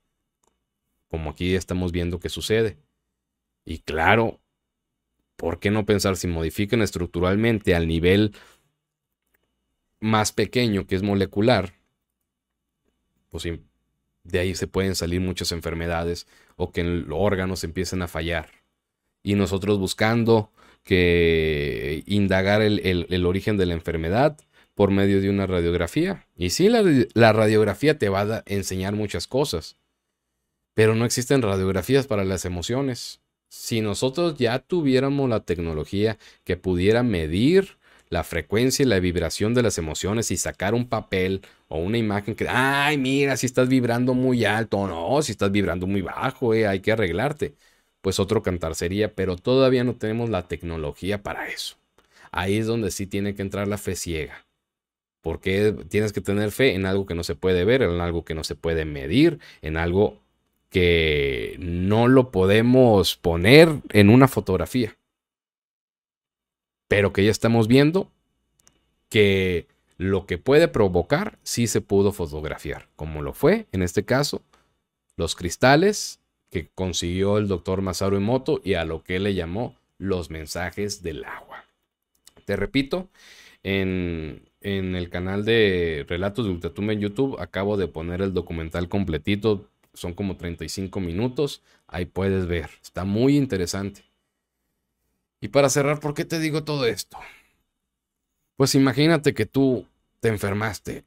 como 1.13 1.29
aquí 1.29 1.55
estamos 1.55 1.93
viendo 1.93 2.21
que 2.21 2.31
sucede. 2.31 2.79
Y 3.67 3.81
claro, 3.81 4.41
¿por 5.37 5.61
qué 5.61 5.71
no 5.71 5.85
pensar 5.85 6.17
si 6.17 6.27
modifican 6.27 6.81
estructuralmente 6.81 7.75
al 7.75 7.87
nivel 7.87 8.35
más 10.01 10.33
pequeño 10.33 10.87
que 10.87 10.95
es 10.97 11.03
molecular? 11.03 11.75
Pues 13.29 13.47
de 14.25 14.39
ahí 14.39 14.55
se 14.55 14.67
pueden 14.67 14.95
salir 14.95 15.21
muchas 15.21 15.53
enfermedades 15.53 16.27
o 16.57 16.73
que 16.73 16.83
los 16.83 17.19
órganos 17.21 17.63
empiecen 17.63 18.01
a 18.01 18.09
fallar. 18.09 18.49
Y 19.23 19.35
nosotros 19.35 19.79
buscando 19.79 20.51
que 20.83 22.05
indagar 22.07 22.63
el, 22.63 23.27
origen 23.27 23.59
de 23.59 23.67
la 23.67 23.75
enfermedad 23.75 24.39
por 24.75 24.91
medio 24.91 25.21
de 25.21 25.29
una 25.29 25.47
radiografía. 25.47 26.27
Y 26.37 26.49
sí, 26.49 26.71
la, 26.71 26.83
la 27.13 27.35
radiografía 27.35 27.99
te 27.99 28.09
va 28.09 28.23
a 28.23 28.43
enseñar 28.47 28.95
muchas 28.95 29.27
cosas 29.27 29.77
pero 30.75 30.95
no 30.95 31.05
existen 31.05 31.43
radiografías 31.43 32.07
para 32.07 32.25
las 32.25 32.45
emociones. 32.45 33.21
Si 33.49 33.81
nosotros 33.81 34.37
ya 34.37 34.59
tuviéramos 34.61 35.29
la 35.29 35.41
tecnología 35.41 36.19
que 36.45 36.57
pudiera 36.57 37.03
medir 37.03 37.79
la 38.13 38.25
frecuencia 38.25 38.83
y 38.83 38.87
la 38.87 39.01
vibración 39.01 39.55
de 39.55 39.63
las 39.63 39.79
emociones 39.79 40.31
y 40.31 40.37
sacar 40.37 40.75
un 40.75 40.87
papel 40.87 41.41
o 41.69 41.79
una 41.79 41.97
imagen 41.97 42.35
que, 42.35 42.47
ay, 42.47 42.99
mira, 42.99 43.39
si 43.39 43.47
estás 43.47 43.69
vibrando 43.69 44.13
muy 44.13 44.45
alto 44.45 44.87
no, 44.87 45.23
si 45.23 45.33
estás 45.33 45.51
vibrando 45.51 45.87
muy 45.87 46.03
bajo, 46.03 46.53
eh, 46.53 46.67
hay 46.67 46.81
que 46.81 46.93
arreglarte. 46.93 47.55
Pues 48.03 48.21
otro 48.21 48.43
cantar 48.43 48.75
sería, 48.75 49.15
pero 49.15 49.37
todavía 49.37 49.83
no 49.83 49.95
tenemos 49.95 50.29
la 50.29 50.47
tecnología 50.47 51.23
para 51.23 51.49
eso. 51.49 51.77
Ahí 52.33 52.59
es 52.59 52.67
donde 52.67 52.91
sí 52.91 53.07
tiene 53.07 53.35
que 53.35 53.43
entrar 53.43 53.67
la 53.69 53.79
fe 53.79 53.97
ciega. 53.97 54.47
Porque 55.23 55.75
tienes 55.89 56.13
que 56.13 56.21
tener 56.21 56.51
fe 56.51 56.75
en 56.75 56.85
algo 56.85 57.07
que 57.07 57.15
no 57.15 57.25
se 57.25 57.35
puede 57.35 57.65
ver, 57.65 57.83
en 57.83 58.01
algo 58.01 58.25
que 58.25 58.35
no 58.35 58.45
se 58.45 58.57
puede 58.57 58.85
medir, 58.85 59.39
en 59.63 59.77
algo 59.77 60.22
que 60.73 61.57
no 61.59 62.09
lo 62.09 62.31
podemos 62.31 63.17
poner 63.17 63.69
en 63.91 64.09
una 64.09 64.27
fotografía. 64.27 64.97
Pero 66.89 67.13
que 67.13 67.25
ya 67.25 67.31
estamos 67.31 67.69
viendo 67.69 68.11
que 69.11 69.67
lo 69.99 70.25
que 70.25 70.39
puede 70.39 70.69
provocar 70.69 71.39
sí 71.43 71.67
se 71.67 71.83
pudo 71.83 72.11
fotografiar, 72.11 72.89
como 72.97 73.21
lo 73.21 73.35
fue 73.35 73.67
en 73.73 73.83
este 73.83 74.05
caso 74.05 74.41
los 75.17 75.37
cristales 75.37 76.21
que 76.51 76.69
consiguió 76.75 77.37
el 77.37 77.49
doctor 77.49 77.83
Masaru 77.83 78.17
Emoto 78.17 78.63
y 78.65 78.75
a 78.75 78.87
lo 78.87 79.03
que 79.03 79.21
le 79.21 79.35
llamó 79.35 79.77
los 79.99 80.31
mensajes 80.31 81.03
del 81.03 81.27
agua. 81.27 81.67
Te 82.47 82.57
repito, 82.57 83.09
en, 83.63 84.49
en 84.63 84.97
el 84.97 85.11
canal 85.11 85.45
de 85.45 86.07
Relatos 86.09 86.47
de 86.47 86.53
Ultratumba 86.53 86.95
en 86.95 87.01
YouTube 87.01 87.39
acabo 87.39 87.77
de 87.77 87.89
poner 87.89 88.23
el 88.23 88.33
documental 88.33 88.89
completito 88.89 89.69
son 89.95 90.15
como 90.15 90.37
35 90.37 91.01
minutos, 91.01 91.63
ahí 91.87 92.07
puedes 92.07 92.47
ver, 92.47 92.71
está 92.83 93.05
muy 93.05 93.37
interesante. 93.37 94.05
Y 95.41 95.49
para 95.49 95.69
cerrar, 95.69 96.01
¿por 96.01 96.15
qué 96.15 96.25
te 96.25 96.39
digo 96.39 96.65
todo 96.65 96.87
esto? 96.87 97.19
Pues 98.57 98.75
imagínate 98.75 99.35
que 99.35 99.47
tú 99.47 99.87
te 100.21 100.29
enfermaste, 100.29 101.05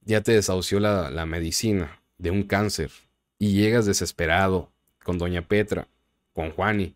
ya 0.00 0.22
te 0.22 0.32
desahució 0.32 0.80
la, 0.80 1.10
la 1.10 1.26
medicina 1.26 2.00
de 2.18 2.30
un 2.30 2.44
cáncer 2.44 2.90
y 3.38 3.52
llegas 3.52 3.86
desesperado 3.86 4.70
con 5.04 5.18
doña 5.18 5.42
Petra, 5.42 5.88
con 6.32 6.50
Juani. 6.50 6.94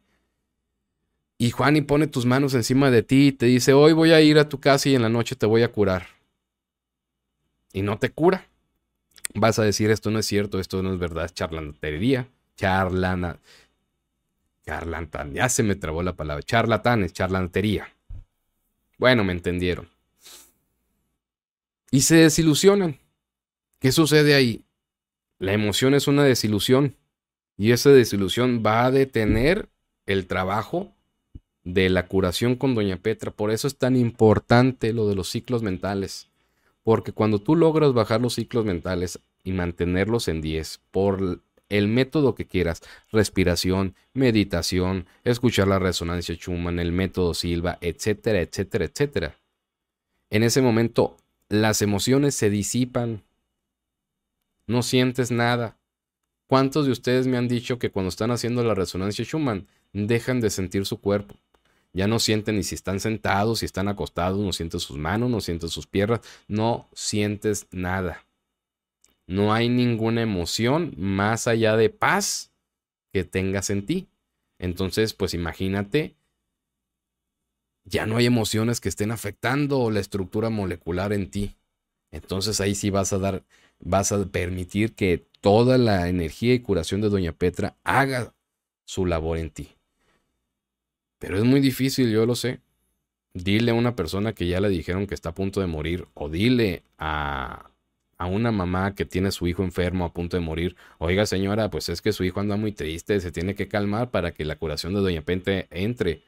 Y 1.36 1.50
Juani 1.50 1.82
pone 1.82 2.06
tus 2.06 2.24
manos 2.24 2.54
encima 2.54 2.90
de 2.90 3.02
ti 3.02 3.28
y 3.28 3.32
te 3.32 3.46
dice, 3.46 3.72
hoy 3.72 3.92
voy 3.92 4.12
a 4.12 4.20
ir 4.20 4.38
a 4.38 4.48
tu 4.48 4.58
casa 4.58 4.88
y 4.88 4.94
en 4.94 5.02
la 5.02 5.08
noche 5.08 5.36
te 5.36 5.46
voy 5.46 5.62
a 5.62 5.72
curar. 5.72 6.06
Y 7.72 7.82
no 7.82 7.98
te 7.98 8.10
cura 8.10 8.48
vas 9.32 9.58
a 9.58 9.64
decir 9.64 9.90
esto 9.90 10.10
no 10.10 10.18
es 10.18 10.26
cierto, 10.26 10.60
esto 10.60 10.82
no 10.82 10.92
es 10.92 10.98
verdad, 10.98 11.24
es 11.24 11.34
charlatanería, 11.34 12.28
charlana, 12.56 13.38
charlatan, 14.66 15.32
ya 15.32 15.48
se 15.48 15.62
me 15.62 15.74
trabó 15.74 16.02
la 16.02 16.14
palabra, 16.14 16.42
charlatanes, 16.42 17.12
charlatería. 17.12 17.88
Bueno, 18.98 19.24
me 19.24 19.32
entendieron. 19.32 19.88
Y 21.90 22.02
se 22.02 22.16
desilusionan. 22.16 22.98
¿Qué 23.78 23.92
sucede 23.92 24.34
ahí? 24.34 24.64
La 25.38 25.52
emoción 25.52 25.94
es 25.94 26.06
una 26.08 26.24
desilusión 26.24 26.96
y 27.56 27.72
esa 27.72 27.90
desilusión 27.90 28.62
va 28.64 28.86
a 28.86 28.90
detener 28.90 29.68
el 30.06 30.26
trabajo 30.26 30.92
de 31.64 31.88
la 31.88 32.06
curación 32.06 32.56
con 32.56 32.74
Doña 32.74 32.96
Petra. 32.96 33.30
Por 33.30 33.50
eso 33.50 33.66
es 33.66 33.76
tan 33.76 33.96
importante 33.96 34.92
lo 34.92 35.08
de 35.08 35.14
los 35.14 35.28
ciclos 35.28 35.62
mentales. 35.62 36.28
Porque 36.84 37.12
cuando 37.12 37.40
tú 37.40 37.56
logras 37.56 37.92
bajar 37.92 38.20
los 38.20 38.34
ciclos 38.34 38.64
mentales 38.64 39.18
y 39.42 39.52
mantenerlos 39.52 40.28
en 40.28 40.40
10 40.40 40.80
por 40.90 41.42
el 41.68 41.88
método 41.88 42.34
que 42.34 42.46
quieras, 42.46 42.82
respiración, 43.10 43.96
meditación, 44.12 45.06
escuchar 45.24 45.66
la 45.66 45.78
resonancia 45.78 46.34
Schumann, 46.36 46.78
el 46.78 46.92
método 46.92 47.34
Silva, 47.34 47.78
etcétera, 47.80 48.40
etcétera, 48.40 48.84
etcétera. 48.84 49.40
En 50.30 50.42
ese 50.42 50.62
momento 50.62 51.16
las 51.48 51.82
emociones 51.82 52.34
se 52.34 52.50
disipan. 52.50 53.24
No 54.66 54.82
sientes 54.82 55.30
nada. 55.30 55.78
¿Cuántos 56.46 56.86
de 56.86 56.92
ustedes 56.92 57.26
me 57.26 57.38
han 57.38 57.48
dicho 57.48 57.78
que 57.78 57.90
cuando 57.90 58.10
están 58.10 58.30
haciendo 58.30 58.62
la 58.62 58.74
resonancia 58.74 59.24
Schumann 59.24 59.66
dejan 59.92 60.40
de 60.40 60.50
sentir 60.50 60.84
su 60.84 61.00
cuerpo? 61.00 61.34
Ya 61.94 62.08
no 62.08 62.18
sienten 62.18 62.56
ni 62.56 62.64
si 62.64 62.74
están 62.74 62.98
sentados, 62.98 63.60
si 63.60 63.66
están 63.66 63.88
acostados, 63.88 64.40
no 64.40 64.52
sientes 64.52 64.82
sus 64.82 64.98
manos, 64.98 65.30
no 65.30 65.40
sientes 65.40 65.70
sus 65.70 65.86
piernas, 65.86 66.20
no 66.48 66.88
sientes 66.92 67.68
nada. 67.70 68.26
No 69.26 69.54
hay 69.54 69.68
ninguna 69.68 70.20
emoción 70.20 70.92
más 70.98 71.46
allá 71.46 71.76
de 71.76 71.90
paz 71.90 72.52
que 73.12 73.22
tengas 73.22 73.70
en 73.70 73.86
ti. 73.86 74.08
Entonces, 74.58 75.14
pues 75.14 75.34
imagínate, 75.34 76.16
ya 77.84 78.06
no 78.06 78.16
hay 78.16 78.26
emociones 78.26 78.80
que 78.80 78.88
estén 78.88 79.12
afectando 79.12 79.90
la 79.90 80.00
estructura 80.00 80.50
molecular 80.50 81.12
en 81.12 81.30
ti. 81.30 81.56
Entonces 82.10 82.60
ahí 82.60 82.74
sí 82.74 82.90
vas 82.90 83.12
a 83.12 83.18
dar, 83.18 83.44
vas 83.78 84.10
a 84.10 84.24
permitir 84.26 84.94
que 84.94 85.26
toda 85.40 85.78
la 85.78 86.08
energía 86.08 86.54
y 86.54 86.60
curación 86.60 87.00
de 87.00 87.08
Doña 87.08 87.32
Petra 87.32 87.76
haga 87.84 88.34
su 88.84 89.06
labor 89.06 89.38
en 89.38 89.50
ti. 89.50 89.73
Pero 91.24 91.38
es 91.38 91.44
muy 91.44 91.60
difícil, 91.60 92.10
yo 92.10 92.26
lo 92.26 92.34
sé. 92.34 92.60
Dile 93.32 93.70
a 93.70 93.74
una 93.74 93.96
persona 93.96 94.34
que 94.34 94.46
ya 94.46 94.60
le 94.60 94.68
dijeron 94.68 95.06
que 95.06 95.14
está 95.14 95.30
a 95.30 95.34
punto 95.34 95.62
de 95.62 95.66
morir, 95.66 96.06
o 96.12 96.28
dile 96.28 96.82
a, 96.98 97.70
a 98.18 98.26
una 98.26 98.52
mamá 98.52 98.94
que 98.94 99.06
tiene 99.06 99.32
su 99.32 99.46
hijo 99.46 99.64
enfermo 99.64 100.04
a 100.04 100.12
punto 100.12 100.36
de 100.36 100.42
morir, 100.42 100.76
oiga 100.98 101.24
señora, 101.24 101.70
pues 101.70 101.88
es 101.88 102.02
que 102.02 102.12
su 102.12 102.24
hijo 102.24 102.40
anda 102.40 102.56
muy 102.56 102.72
triste, 102.72 103.18
se 103.20 103.32
tiene 103.32 103.54
que 103.54 103.68
calmar 103.68 104.10
para 104.10 104.32
que 104.32 104.44
la 104.44 104.56
curación 104.56 104.92
de 104.92 105.00
Doña 105.00 105.22
Pente 105.22 105.66
entre. 105.70 106.22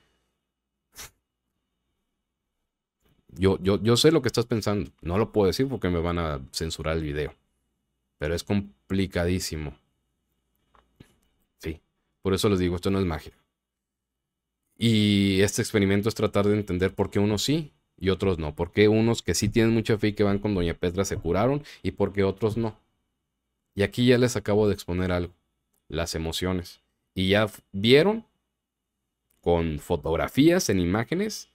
Yo, 3.28 3.59
yo, 3.61 3.82
yo 3.82 3.98
sé 3.98 4.11
lo 4.12 4.22
que 4.22 4.28
estás 4.28 4.46
pensando, 4.46 4.90
no 5.02 5.18
lo 5.18 5.30
puedo 5.30 5.48
decir 5.48 5.68
porque 5.68 5.90
me 5.90 6.00
van 6.00 6.18
a 6.18 6.40
censurar 6.52 6.96
el 6.96 7.02
video, 7.02 7.35
pero 8.16 8.35
es 8.35 8.42
complicadísimo. 8.44 9.76
Sí, 11.59 11.82
por 12.22 12.32
eso 12.32 12.48
les 12.48 12.59
digo, 12.61 12.76
esto 12.76 12.90
no 12.90 12.98
es 12.98 13.04
magia. 13.04 13.35
Y 14.79 15.41
este 15.41 15.62
experimento 15.62 16.09
es 16.09 16.15
tratar 16.15 16.47
de 16.47 16.55
entender 16.55 16.95
por 16.95 17.11
qué 17.11 17.19
uno 17.19 17.39
sí 17.39 17.73
y 17.97 18.11
otros 18.11 18.39
no. 18.39 18.55
¿Por 18.55 18.73
qué 18.73 18.89
unos 18.89 19.23
que 19.23 19.35
sí 19.35 19.49
tienen 19.49 19.73
mucha 19.73 19.99
fe 19.99 20.09
y 20.09 20.12
que 20.12 20.25
van 20.25 20.39
con 20.39 20.55
Doña 20.55 20.75
Petra 20.75 21.05
se 21.05 21.17
curaron 21.17 21.62
y 21.83 21.93
por 21.93 22.12
qué 22.12 22.25
otros 22.25 22.57
no? 22.57 22.79
Y 23.75 23.83
aquí 23.83 24.07
ya 24.07 24.19
les 24.19 24.37
acabo 24.37 24.69
de 24.69 24.75
exponer 24.75 25.12
algo, 25.12 25.35
las 25.89 26.15
emociones. 26.15 26.81
Y 27.15 27.29
ya 27.29 27.49
vieron 27.73 28.27
con 29.41 29.79
fotografías 29.79 30.69
en 30.69 30.81
imágenes 30.81 31.51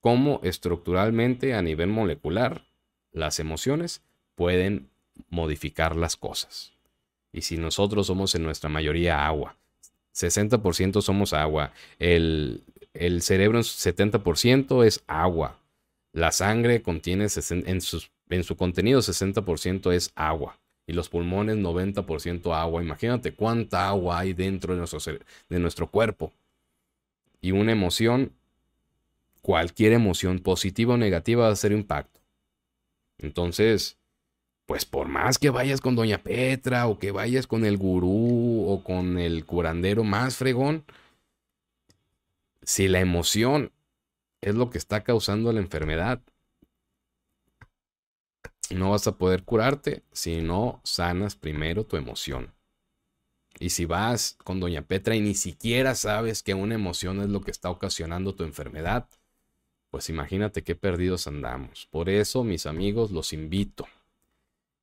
cómo 0.00 0.40
estructuralmente 0.42 1.54
a 1.54 1.62
nivel 1.62 1.88
molecular 1.88 2.66
las 3.12 3.40
emociones 3.40 4.02
pueden 4.34 4.90
modificar 5.30 5.96
las 5.96 6.16
cosas. 6.16 6.72
Y 7.32 7.42
si 7.42 7.56
nosotros 7.56 8.06
somos 8.06 8.34
en 8.34 8.42
nuestra 8.42 8.68
mayoría 8.68 9.26
agua, 9.26 9.56
60% 10.16 11.02
somos 11.02 11.32
agua, 11.32 11.72
el, 11.98 12.62
el 12.94 13.22
cerebro 13.22 13.58
en 13.58 13.64
70% 13.64 14.84
es 14.84 15.04
agua, 15.06 15.58
la 16.12 16.32
sangre 16.32 16.80
contiene 16.80 17.26
en, 17.50 17.82
en 18.30 18.44
su 18.44 18.56
contenido 18.56 19.00
60% 19.00 19.92
es 19.92 20.12
agua 20.14 20.58
y 20.86 20.92
los 20.92 21.08
pulmones 21.08 21.56
90% 21.56 22.54
agua. 22.54 22.82
Imagínate 22.82 23.32
cuánta 23.32 23.88
agua 23.88 24.20
hay 24.20 24.32
dentro 24.32 24.74
de 24.74 24.78
nuestro, 24.78 25.00
de 25.48 25.58
nuestro 25.58 25.88
cuerpo. 25.88 26.32
Y 27.40 27.52
una 27.52 27.72
emoción, 27.72 28.32
cualquier 29.42 29.92
emoción 29.92 30.38
positiva 30.38 30.94
o 30.94 30.96
negativa 30.96 31.42
va 31.42 31.48
a 31.48 31.52
hacer 31.52 31.72
impacto. 31.72 32.20
Entonces, 33.18 33.98
pues 34.66 34.84
por 34.84 35.08
más 35.08 35.38
que 35.38 35.50
vayas 35.50 35.80
con 35.80 35.94
Doña 35.94 36.22
Petra 36.22 36.88
o 36.88 36.98
que 36.98 37.12
vayas 37.12 37.46
con 37.46 37.64
el 37.64 37.76
gurú 37.76 38.64
o 38.68 38.82
con 38.82 39.18
el 39.18 39.46
curandero 39.46 40.02
más 40.04 40.36
fregón, 40.36 40.84
si 42.62 42.88
la 42.88 43.00
emoción 43.00 43.72
es 44.40 44.56
lo 44.56 44.70
que 44.70 44.78
está 44.78 45.04
causando 45.04 45.52
la 45.52 45.60
enfermedad. 45.60 46.20
No 48.70 48.90
vas 48.90 49.06
a 49.06 49.16
poder 49.16 49.44
curarte 49.44 50.02
si 50.12 50.42
no 50.42 50.80
sanas 50.82 51.36
primero 51.36 51.84
tu 51.84 51.96
emoción. 51.96 52.52
Y 53.60 53.70
si 53.70 53.84
vas 53.86 54.36
con 54.44 54.58
Doña 54.58 54.82
Petra 54.82 55.14
y 55.14 55.20
ni 55.20 55.34
siquiera 55.34 55.94
sabes 55.94 56.42
que 56.42 56.54
una 56.54 56.74
emoción 56.74 57.20
es 57.20 57.28
lo 57.28 57.40
que 57.40 57.52
está 57.52 57.70
ocasionando 57.70 58.34
tu 58.34 58.42
enfermedad, 58.42 59.08
pues 59.90 60.10
imagínate 60.10 60.62
qué 60.62 60.74
perdidos 60.74 61.26
andamos. 61.28 61.86
Por 61.86 62.10
eso, 62.10 62.44
mis 62.44 62.66
amigos, 62.66 63.12
los 63.12 63.32
invito. 63.32 63.86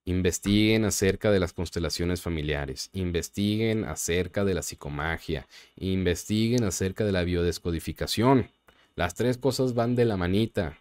Investiguen 0.06 0.84
acerca 0.84 1.32
de 1.32 1.40
las 1.40 1.54
constelaciones 1.54 2.22
familiares, 2.22 2.90
investiguen 2.92 3.86
acerca 3.86 4.44
de 4.44 4.54
la 4.54 4.62
psicomagia, 4.62 5.48
investiguen 5.78 6.66
acerca 6.66 7.06
de 7.06 7.14
la 7.14 7.24
biodescodificación. 7.24 8.50
Las 8.96 9.16
tres 9.16 9.38
cosas 9.38 9.74
van 9.74 9.96
de 9.96 10.06
la 10.06 10.18
manita. 10.18 10.78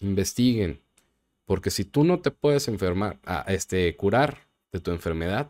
Investiguen. 0.00 0.80
Porque 1.46 1.70
si 1.70 1.84
tú 1.84 2.04
no 2.04 2.20
te 2.20 2.30
puedes 2.30 2.68
enfermar, 2.68 3.18
este, 3.46 3.96
curar 3.96 4.46
de 4.72 4.80
tu 4.80 4.90
enfermedad, 4.90 5.48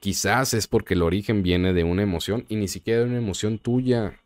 quizás 0.00 0.52
es 0.52 0.66
porque 0.66 0.94
el 0.94 1.02
origen 1.02 1.42
viene 1.42 1.72
de 1.72 1.84
una 1.84 2.02
emoción 2.02 2.44
y 2.48 2.56
ni 2.56 2.68
siquiera 2.68 3.00
de 3.00 3.06
una 3.06 3.18
emoción 3.18 3.58
tuya. 3.58 4.20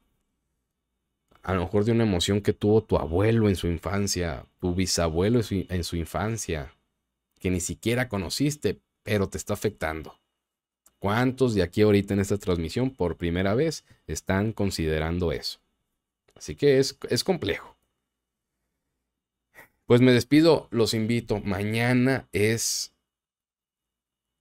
A 1.46 1.54
lo 1.54 1.60
mejor 1.60 1.84
de 1.84 1.92
una 1.92 2.02
emoción 2.02 2.40
que 2.40 2.52
tuvo 2.52 2.82
tu 2.82 2.96
abuelo 2.96 3.48
en 3.48 3.54
su 3.54 3.68
infancia, 3.68 4.46
tu 4.58 4.74
bisabuelo 4.74 5.40
en 5.48 5.84
su 5.84 5.94
infancia, 5.94 6.74
que 7.38 7.52
ni 7.52 7.60
siquiera 7.60 8.08
conociste, 8.08 8.80
pero 9.04 9.28
te 9.28 9.38
está 9.38 9.54
afectando. 9.54 10.18
¿Cuántos 10.98 11.54
de 11.54 11.62
aquí 11.62 11.82
ahorita 11.82 12.14
en 12.14 12.18
esta 12.18 12.36
transmisión 12.36 12.90
por 12.90 13.16
primera 13.16 13.54
vez 13.54 13.84
están 14.08 14.52
considerando 14.52 15.30
eso? 15.30 15.60
Así 16.34 16.56
que 16.56 16.80
es, 16.80 16.98
es 17.10 17.22
complejo. 17.22 17.76
Pues 19.84 20.00
me 20.00 20.10
despido, 20.10 20.66
los 20.72 20.94
invito. 20.94 21.40
Mañana 21.42 22.26
es 22.32 22.92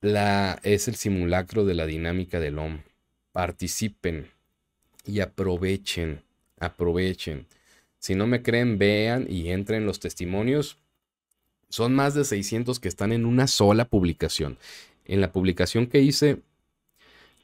la 0.01 0.59
es 0.63 0.87
el 0.87 0.95
simulacro 0.95 1.65
de 1.65 1.75
la 1.75 1.85
dinámica 1.85 2.39
del 2.39 2.57
hombre. 2.57 2.95
Participen 3.31 4.31
y 5.05 5.19
aprovechen, 5.19 6.24
aprovechen. 6.59 7.45
Si 7.99 8.15
no 8.15 8.27
me 8.27 8.41
creen, 8.41 8.77
vean 8.77 9.25
y 9.29 9.49
entren 9.49 9.85
los 9.85 9.99
testimonios. 9.99 10.77
Son 11.69 11.93
más 11.93 12.13
de 12.13 12.23
600 12.23 12.79
que 12.79 12.87
están 12.87 13.11
en 13.11 13.25
una 13.25 13.47
sola 13.47 13.85
publicación 13.85 14.57
en 15.05 15.21
la 15.21 15.31
publicación 15.31 15.87
que 15.87 16.01
hice 16.01 16.41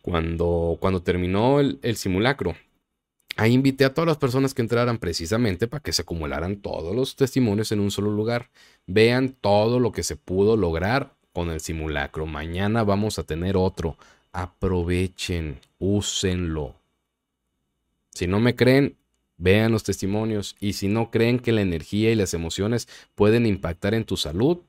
cuando, 0.02 0.78
cuando 0.80 1.02
terminó 1.02 1.60
el, 1.60 1.96
simulacro. 1.96 2.56
Ahí 3.38 3.54
invité 3.54 3.86
a 3.86 3.94
todas 3.94 4.08
las 4.08 4.18
personas 4.18 4.54
que 4.54 4.62
entraran 4.62 4.98
precisamente 4.98 5.68
para 5.68 5.82
que 5.82 5.94
se 5.94 6.02
acumularan 6.02 6.58
todos 6.58 6.96
los 6.96 7.16
testimonios 7.16 7.72
en 7.72 7.80
un 7.80 7.92
solo 7.92 8.12
lugar. 8.12 8.50
Vean 8.88 9.36
todo 9.40 9.80
lo 9.80 9.92
que 9.92 10.04
se 10.04 10.18
pudo 10.18 10.58
lograr 10.58 11.14
con 11.32 11.50
el 11.50 11.62
simulacro. 11.62 12.26
Mañana 12.26 12.84
vamos 12.84 13.20
a 13.20 13.24
tener 13.24 13.56
otro. 13.56 13.98
Aprovechen, 14.34 15.60
úsenlo. 15.80 16.76
Si 18.10 18.28
no 18.28 18.40
me 18.42 18.56
creen, 18.56 18.98
vean 19.42 19.72
los 19.72 19.84
testimonios. 19.84 20.56
Y 20.60 20.74
si 20.74 20.88
no 20.88 21.12
creen 21.12 21.40
que 21.40 21.52
la 21.52 21.62
energía 21.62 22.12
y 22.12 22.16
las 22.16 22.34
emociones 22.34 22.88
pueden 23.16 23.46
impactar 23.46 23.94
en 23.94 24.06
tu 24.06 24.16
salud, 24.16 24.60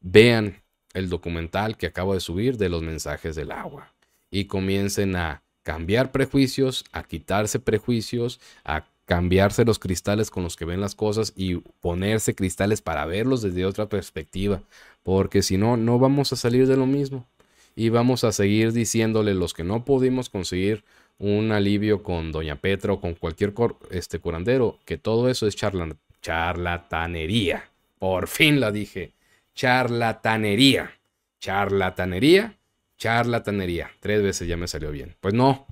vean 0.00 0.62
el 0.94 1.08
documental 1.08 1.76
que 1.76 1.86
acabo 1.86 2.14
de 2.14 2.20
subir 2.20 2.56
de 2.56 2.68
los 2.68 2.82
mensajes 2.82 3.34
del 3.36 3.50
agua 3.50 3.92
y 4.30 4.44
comiencen 4.44 5.16
a 5.16 5.42
cambiar 5.62 6.12
prejuicios, 6.12 6.84
a 6.92 7.02
quitarse 7.02 7.58
prejuicios, 7.58 8.40
a 8.64 8.86
cambiarse 9.04 9.64
los 9.64 9.78
cristales 9.78 10.30
con 10.30 10.44
los 10.44 10.56
que 10.56 10.64
ven 10.64 10.80
las 10.80 10.94
cosas 10.94 11.32
y 11.34 11.56
ponerse 11.80 12.34
cristales 12.34 12.82
para 12.82 13.04
verlos 13.04 13.42
desde 13.42 13.66
otra 13.66 13.88
perspectiva, 13.88 14.62
porque 15.02 15.42
si 15.42 15.56
no, 15.56 15.76
no 15.76 15.98
vamos 15.98 16.32
a 16.32 16.36
salir 16.36 16.66
de 16.66 16.76
lo 16.76 16.86
mismo 16.86 17.26
y 17.74 17.88
vamos 17.88 18.24
a 18.24 18.32
seguir 18.32 18.72
diciéndole 18.72 19.34
los 19.34 19.54
que 19.54 19.64
no 19.64 19.84
pudimos 19.84 20.28
conseguir 20.28 20.84
un 21.18 21.52
alivio 21.52 22.02
con 22.02 22.32
Doña 22.32 22.56
Petra 22.56 22.92
o 22.92 23.00
con 23.00 23.14
cualquier 23.14 23.54
este 23.90 24.18
curandero, 24.18 24.78
que 24.84 24.98
todo 24.98 25.28
eso 25.28 25.46
es 25.46 25.56
charlatanería. 25.56 27.70
Por 27.98 28.28
fin 28.28 28.60
la 28.60 28.70
dije 28.70 29.12
charlatanería. 29.54 30.94
Charlatanería, 31.40 32.56
charlatanería. 32.96 33.90
Tres 34.00 34.22
veces 34.22 34.48
ya 34.48 34.56
me 34.56 34.68
salió 34.68 34.90
bien. 34.90 35.16
Pues 35.20 35.34
no, 35.34 35.66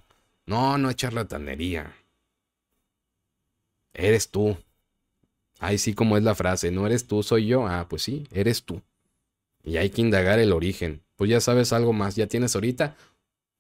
no, 0.45 0.79
no 0.79 0.91
es 0.91 0.97
charlatanería. 0.97 1.93
Eres 3.95 4.31
tú. 4.31 4.57
Ahí 5.59 5.79
sí 5.79 5.95
como 5.95 6.17
es 6.17 6.23
la 6.23 6.35
frase, 6.35 6.71
no 6.71 6.87
eres 6.87 7.07
tú, 7.07 7.23
soy 7.23 7.47
yo. 7.47 7.67
Ah, 7.67 7.87
pues 7.89 8.03
sí, 8.03 8.27
eres 8.33 8.65
tú. 8.65 8.83
Y 9.65 9.79
hay 9.79 9.91
que 9.91 10.03
indagar 10.03 10.39
el 10.39 10.53
origen. 10.53 11.03
Pues 11.17 11.31
ya 11.31 11.41
sabes 11.41 11.73
algo 11.73 11.93
más, 11.93 12.17
ya 12.17 12.27
tienes 12.27 12.55
ahorita 12.55 12.97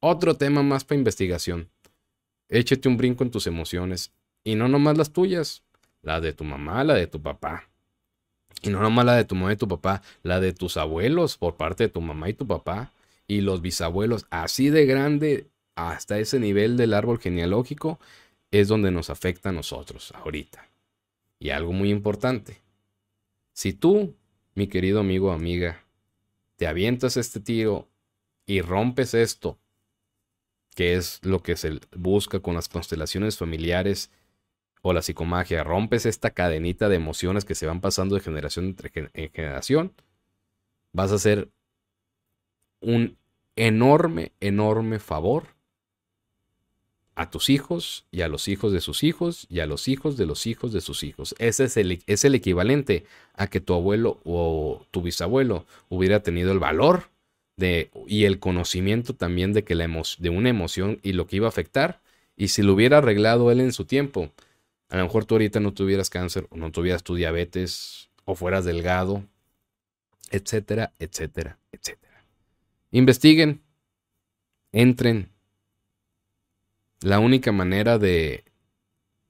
otro 0.00 0.34
tema 0.34 0.62
más 0.62 0.84
para 0.84 0.98
investigación. 0.98 1.70
Échate 2.48 2.88
un 2.88 2.96
brinco 2.96 3.24
en 3.24 3.30
tus 3.30 3.46
emociones. 3.46 4.12
Y 4.44 4.54
no 4.54 4.68
nomás 4.68 4.96
las 4.96 5.12
tuyas, 5.12 5.62
la 6.02 6.20
de 6.20 6.32
tu 6.32 6.44
mamá, 6.44 6.84
la 6.84 6.94
de 6.94 7.06
tu 7.06 7.20
papá. 7.20 7.68
Y 8.62 8.70
no 8.70 8.80
nomás 8.80 9.04
la 9.04 9.16
de 9.16 9.24
tu 9.24 9.34
mamá 9.34 9.52
y 9.52 9.56
tu 9.56 9.68
papá, 9.68 10.02
la 10.22 10.40
de 10.40 10.52
tus 10.52 10.76
abuelos 10.76 11.36
por 11.36 11.56
parte 11.56 11.84
de 11.84 11.88
tu 11.90 12.00
mamá 12.00 12.28
y 12.28 12.34
tu 12.34 12.46
papá. 12.46 12.92
Y 13.26 13.40
los 13.40 13.60
bisabuelos, 13.60 14.26
así 14.30 14.70
de 14.70 14.86
grande 14.86 15.48
hasta 15.74 16.18
ese 16.18 16.38
nivel 16.38 16.76
del 16.76 16.94
árbol 16.94 17.18
genealógico, 17.18 17.98
es 18.50 18.68
donde 18.68 18.90
nos 18.90 19.10
afecta 19.10 19.48
a 19.50 19.52
nosotros 19.52 20.12
ahorita. 20.14 20.68
Y 21.38 21.50
algo 21.50 21.72
muy 21.72 21.90
importante. 21.90 22.60
Si 23.52 23.72
tú, 23.72 24.14
mi 24.54 24.68
querido 24.68 25.00
amigo 25.00 25.28
o 25.28 25.32
amiga, 25.32 25.84
te 26.56 26.66
avientas 26.66 27.16
este 27.16 27.40
tiro 27.40 27.88
y 28.46 28.60
rompes 28.60 29.12
esto, 29.14 29.58
que 30.76 30.94
es 30.94 31.20
lo 31.24 31.42
que 31.42 31.56
se 31.56 31.80
busca 31.96 32.40
con 32.40 32.54
las 32.54 32.68
constelaciones 32.68 33.38
familiares 33.38 34.10
o 34.82 34.92
la 34.92 35.00
psicomagia, 35.00 35.64
rompes 35.64 36.04
esta 36.04 36.30
cadenita 36.30 36.90
de 36.90 36.96
emociones 36.96 37.46
que 37.46 37.54
se 37.54 37.66
van 37.66 37.80
pasando 37.80 38.14
de 38.14 38.20
generación 38.20 38.76
en 39.14 39.30
generación, 39.32 39.94
vas 40.92 41.12
a 41.12 41.14
hacer 41.14 41.48
un 42.80 43.16
enorme, 43.56 44.32
enorme 44.38 44.98
favor 44.98 45.44
a 47.14 47.30
tus 47.30 47.48
hijos 47.48 48.04
y 48.10 48.20
a 48.20 48.28
los 48.28 48.46
hijos 48.46 48.70
de 48.70 48.82
sus 48.82 49.02
hijos 49.02 49.46
y 49.48 49.60
a 49.60 49.66
los 49.66 49.88
hijos 49.88 50.18
de 50.18 50.26
los 50.26 50.46
hijos 50.46 50.74
de 50.74 50.82
sus 50.82 51.02
hijos. 51.04 51.34
Ese 51.38 51.64
es 51.64 51.78
el, 51.78 52.02
es 52.06 52.26
el 52.26 52.34
equivalente 52.34 53.06
a 53.32 53.46
que 53.46 53.60
tu 53.60 53.72
abuelo 53.72 54.20
o 54.26 54.84
tu 54.90 55.00
bisabuelo 55.00 55.64
hubiera 55.88 56.20
tenido 56.20 56.52
el 56.52 56.58
valor 56.58 57.15
y 57.58 58.24
el 58.24 58.38
conocimiento 58.38 59.14
también 59.14 59.52
de, 59.52 59.64
que 59.64 59.74
la 59.74 59.86
de 60.18 60.30
una 60.30 60.50
emoción 60.50 61.00
y 61.02 61.12
lo 61.12 61.26
que 61.26 61.36
iba 61.36 61.46
a 61.46 61.48
afectar. 61.48 62.00
Y 62.36 62.48
si 62.48 62.62
lo 62.62 62.74
hubiera 62.74 62.98
arreglado 62.98 63.50
él 63.50 63.60
en 63.60 63.72
su 63.72 63.86
tiempo, 63.86 64.30
a 64.90 64.98
lo 64.98 65.04
mejor 65.04 65.24
tú 65.24 65.34
ahorita 65.34 65.60
no 65.60 65.72
tuvieras 65.72 66.10
cáncer 66.10 66.46
o 66.50 66.56
no 66.56 66.70
tuvieras 66.70 67.02
tu 67.02 67.14
diabetes 67.14 68.10
o 68.24 68.34
fueras 68.34 68.64
delgado, 68.64 69.24
etcétera, 70.30 70.92
etcétera, 70.98 71.58
etcétera. 71.72 72.24
Investiguen, 72.90 73.62
entren, 74.72 75.30
la 77.00 77.20
única 77.20 77.52
manera 77.52 77.98
de, 77.98 78.44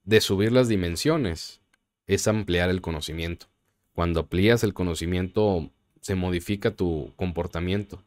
de 0.05 0.21
subir 0.21 0.53
las 0.53 0.69
dimensiones 0.69 1.61
es 2.07 2.27
ampliar 2.27 2.71
el 2.71 2.81
conocimiento. 2.81 3.47
Cuando 3.93 4.21
amplías 4.21 4.63
el 4.65 4.75
conocimiento, 4.75 5.71
se 6.01 6.15
modifica 6.15 6.71
tu 6.71 7.13
comportamiento, 7.17 8.03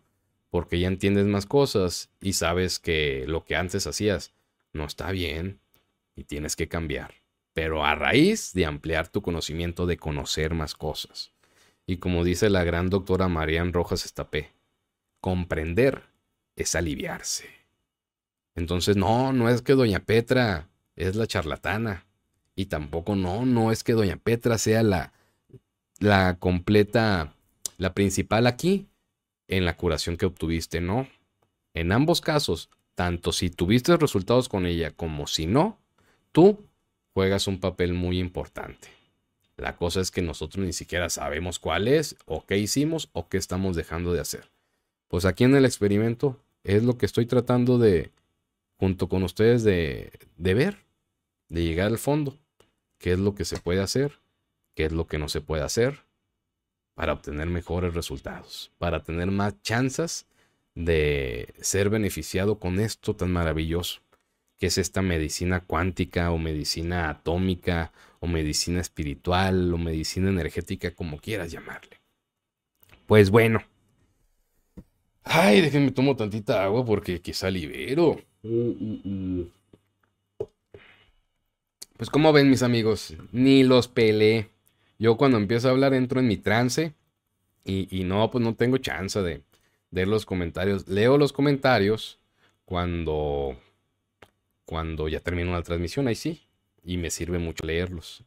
porque 0.50 0.80
ya 0.80 0.88
entiendes 0.88 1.26
más 1.26 1.46
cosas 1.46 2.10
y 2.22 2.34
sabes 2.34 2.80
que 2.80 3.26
lo 3.28 3.44
que 3.44 3.56
antes 3.56 3.86
hacías 3.88 4.34
no 4.74 4.86
está 4.86 5.12
bien 5.12 5.60
y 6.16 6.24
tienes 6.24 6.56
que 6.56 6.68
cambiar. 6.68 7.14
Pero 7.54 7.86
a 7.86 7.96
raíz 7.96 8.54
de 8.54 8.66
ampliar 8.66 9.08
tu 9.08 9.22
conocimiento, 9.22 9.86
de 9.86 9.98
conocer 9.98 10.54
más 10.54 10.76
cosas. 10.76 11.32
Y 11.86 11.98
como 11.98 12.24
dice 12.24 12.50
la 12.50 12.64
gran 12.64 12.90
doctora 12.90 13.28
Marian 13.28 13.74
Rojas 13.74 14.06
Estapé, 14.06 14.52
comprender 15.22 16.04
es 16.56 16.76
aliviarse. 16.76 17.46
Entonces, 18.56 18.98
no, 18.98 19.34
no 19.34 19.50
es 19.50 19.62
que 19.62 19.74
doña 19.74 20.00
Petra 20.00 20.68
es 20.96 21.16
la 21.16 21.28
charlatana. 21.28 22.06
Y 22.56 22.66
tampoco, 22.66 23.16
no, 23.16 23.46
no 23.46 23.72
es 23.72 23.84
que 23.84 23.94
doña 23.94 24.18
Petra 24.18 24.58
sea 24.58 24.84
la, 24.84 25.14
la 26.00 26.38
completa, 26.38 27.34
la 27.78 27.94
principal 27.94 28.48
aquí 28.48 28.89
en 29.50 29.66
la 29.66 29.76
curación 29.76 30.16
que 30.16 30.26
obtuviste, 30.26 30.80
no. 30.80 31.08
En 31.74 31.92
ambos 31.92 32.22
casos, 32.22 32.70
tanto 32.96 33.34
si 33.34 33.50
tuviste 33.50 33.98
resultados 33.98 34.48
con 34.48 34.66
ella 34.66 34.92
como 34.92 35.28
si 35.28 35.48
no, 35.48 35.78
tú 36.32 36.64
juegas 37.14 37.48
un 37.48 37.60
papel 37.60 37.94
muy 37.94 38.20
importante. 38.20 38.88
La 39.58 39.76
cosa 39.76 40.00
es 40.00 40.12
que 40.12 40.22
nosotros 40.22 40.66
ni 40.66 40.72
siquiera 40.72 41.10
sabemos 41.10 41.60
cuál 41.60 41.88
es, 41.88 42.16
o 42.26 42.46
qué 42.46 42.58
hicimos, 42.58 43.10
o 43.12 43.28
qué 43.28 43.38
estamos 43.38 43.76
dejando 43.76 44.14
de 44.14 44.22
hacer. 44.22 44.50
Pues 45.10 45.26
aquí 45.26 45.44
en 45.44 45.56
el 45.56 45.66
experimento 45.66 46.38
es 46.64 46.84
lo 46.84 46.98
que 46.98 47.06
estoy 47.06 47.26
tratando 47.26 47.78
de, 47.78 48.12
junto 48.78 49.10
con 49.10 49.24
ustedes 49.24 49.64
de, 49.64 50.12
de 50.38 50.54
ver, 50.54 50.78
de 51.50 51.64
llegar 51.64 51.88
al 51.88 51.98
fondo, 51.98 52.38
qué 53.00 53.14
es 53.14 53.20
lo 53.20 53.34
que 53.34 53.44
se 53.44 53.58
puede 53.58 53.82
hacer, 53.82 54.20
qué 54.76 54.86
es 54.86 54.92
lo 54.92 55.08
que 55.08 55.18
no 55.18 55.28
se 55.28 55.42
puede 55.42 55.64
hacer, 55.64 56.04
para 57.00 57.14
obtener 57.14 57.48
mejores 57.48 57.94
resultados, 57.94 58.74
para 58.78 59.02
tener 59.02 59.32
más 59.32 59.62
chances 59.62 60.26
de 60.76 61.48
ser 61.62 61.90
beneficiado 61.90 62.60
con 62.60 62.78
esto 62.78 63.16
tan 63.16 63.32
maravilloso, 63.32 64.02
que 64.58 64.66
es 64.66 64.78
esta 64.78 65.02
medicina 65.02 65.62
cuántica 65.62 66.30
o 66.30 66.38
medicina 66.38 67.10
atómica 67.10 67.94
o 68.20 68.28
medicina 68.28 68.82
espiritual 68.82 69.74
o 69.74 69.78
medicina 69.78 70.28
energética, 70.28 70.92
como 70.92 71.20
quieras 71.20 71.54
llamarle. 71.54 72.02
Pues 73.06 73.30
bueno. 73.30 73.64
Ay, 75.24 75.62
déjenme 75.62 75.92
tomo 75.92 76.18
tantita 76.18 76.66
agua 76.66 76.84
porque 76.84 77.22
quizá 77.22 77.50
libero. 77.50 78.20
Pues 81.96 82.10
como 82.10 82.34
ven 82.34 82.50
mis 82.50 82.62
amigos, 82.62 83.16
ni 83.32 83.64
los 83.64 83.88
peleé. 83.88 84.50
Yo 85.00 85.16
cuando 85.18 85.38
empiezo 85.38 85.70
a 85.70 85.72
hablar 85.72 85.94
entro 85.94 86.20
en 86.20 86.28
mi 86.28 86.38
trance 86.38 86.94
y, 87.64 88.04
no, 88.04 88.30
pues 88.30 88.44
no 88.44 88.56
tengo 88.56 88.78
chance 88.78 89.22
de 89.22 89.44
leer 89.92 90.08
los 90.08 90.26
comentarios. 90.26 90.88
Leo 90.88 91.18
los 91.18 91.32
comentarios 91.32 92.20
cuando, 92.66 93.58
cuando 94.66 95.08
ya 95.08 95.22
termino 95.22 95.54
la 95.54 95.64
transmisión, 95.64 96.08
ahí 96.08 96.16
sí, 96.16 96.44
y 96.84 96.98
me 96.98 97.12
sirve 97.12 97.40
mucho 97.40 97.66
leerlos. 97.66 98.24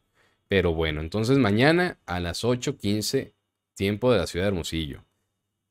Pero 0.47 0.73
bueno, 0.73 1.01
entonces 1.01 1.37
mañana 1.37 1.99
a 2.05 2.19
las 2.19 2.43
8.15, 2.43 3.33
tiempo 3.75 4.11
de 4.11 4.17
la 4.19 4.27
ciudad 4.27 4.45
de 4.45 4.49
Hermosillo. 4.49 5.03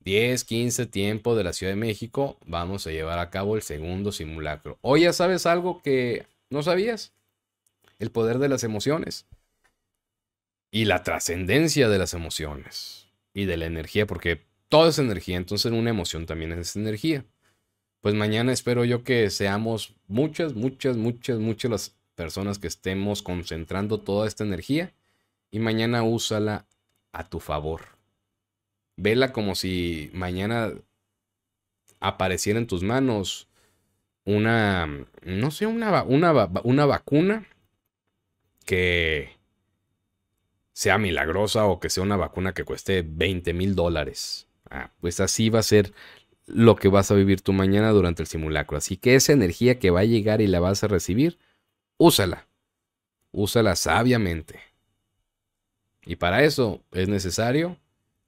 10, 0.04 0.44
15 0.44 0.86
tiempo 0.86 1.36
de 1.36 1.44
la 1.44 1.52
Ciudad 1.52 1.72
de 1.72 1.76
México, 1.76 2.36
vamos 2.44 2.86
a 2.86 2.90
llevar 2.90 3.18
a 3.20 3.30
cabo 3.30 3.54
el 3.56 3.62
segundo 3.62 4.10
simulacro. 4.10 4.78
Hoy 4.82 5.02
ya 5.02 5.12
sabes 5.12 5.46
algo 5.46 5.80
que 5.82 6.26
no 6.50 6.62
sabías. 6.62 7.12
El 7.98 8.10
poder 8.10 8.38
de 8.38 8.48
las 8.48 8.64
emociones. 8.64 9.26
Y 10.72 10.86
la 10.86 11.04
trascendencia 11.04 11.88
de 11.88 11.98
las 11.98 12.14
emociones. 12.14 13.06
Y 13.32 13.44
de 13.44 13.56
la 13.56 13.66
energía, 13.66 14.08
porque 14.08 14.42
todo 14.68 14.88
es 14.88 14.98
energía, 14.98 15.36
entonces 15.36 15.70
una 15.70 15.90
emoción 15.90 16.26
también 16.26 16.50
es 16.52 16.74
energía. 16.74 17.24
Pues 18.00 18.16
mañana 18.16 18.52
espero 18.52 18.84
yo 18.84 19.04
que 19.04 19.30
seamos 19.30 19.94
muchas, 20.08 20.54
muchas, 20.54 20.96
muchas, 20.96 21.38
muchas 21.38 21.70
las 21.70 21.94
personas 22.16 22.58
que 22.58 22.66
estemos 22.66 23.22
concentrando 23.22 24.00
toda 24.00 24.26
esta 24.26 24.42
energía. 24.42 24.92
Y 25.52 25.60
mañana 25.60 26.02
úsala 26.02 26.66
a 27.12 27.28
tu 27.28 27.38
favor 27.38 27.92
Vela 28.96 29.32
como 29.32 29.54
si 29.54 30.10
mañana 30.12 30.72
apareciera 32.00 32.58
en 32.58 32.66
tus 32.66 32.82
manos 32.82 33.48
una, 34.24 35.06
no 35.22 35.50
sé, 35.50 35.66
una, 35.66 36.02
una, 36.04 36.50
una 36.62 36.86
vacuna 36.86 37.46
que 38.64 39.36
sea 40.72 40.98
milagrosa 40.98 41.66
o 41.66 41.80
que 41.80 41.90
sea 41.90 42.02
una 42.02 42.16
vacuna 42.16 42.54
que 42.54 42.64
cueste 42.64 43.02
20 43.06 43.52
mil 43.52 43.74
dólares. 43.74 44.46
Ah, 44.70 44.90
pues 45.00 45.20
así 45.20 45.50
va 45.50 45.58
a 45.58 45.64
ser 45.64 45.92
lo 46.46 46.76
que 46.76 46.88
vas 46.88 47.10
a 47.10 47.14
vivir 47.14 47.40
tú 47.40 47.52
mañana 47.52 47.90
durante 47.90 48.22
el 48.22 48.26
simulacro. 48.26 48.76
Así 48.76 48.96
que 48.96 49.14
esa 49.14 49.32
energía 49.32 49.78
que 49.78 49.90
va 49.90 50.00
a 50.00 50.04
llegar 50.04 50.40
y 50.40 50.46
la 50.46 50.60
vas 50.60 50.82
a 50.84 50.88
recibir, 50.88 51.38
úsala. 51.98 52.46
Úsala 53.32 53.76
sabiamente. 53.76 54.60
Y 56.04 56.16
para 56.16 56.44
eso 56.44 56.82
es 56.92 57.08
necesario 57.08 57.78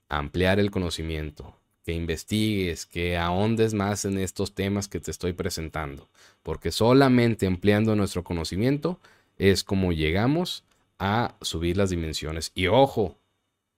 ampliar 0.08 0.60
el 0.60 0.70
conocimiento, 0.70 1.56
que 1.84 1.92
investigues, 1.92 2.86
que 2.86 3.16
ahondes 3.16 3.74
más 3.74 4.04
en 4.04 4.18
estos 4.18 4.54
temas 4.54 4.88
que 4.88 5.00
te 5.00 5.10
estoy 5.10 5.32
presentando, 5.32 6.08
porque 6.42 6.70
solamente 6.70 7.46
ampliando 7.46 7.96
nuestro 7.96 8.22
conocimiento 8.22 9.00
es 9.36 9.64
como 9.64 9.92
llegamos 9.92 10.64
a 10.98 11.36
subir 11.40 11.76
las 11.76 11.90
dimensiones. 11.90 12.52
Y 12.54 12.66
ojo, 12.68 13.18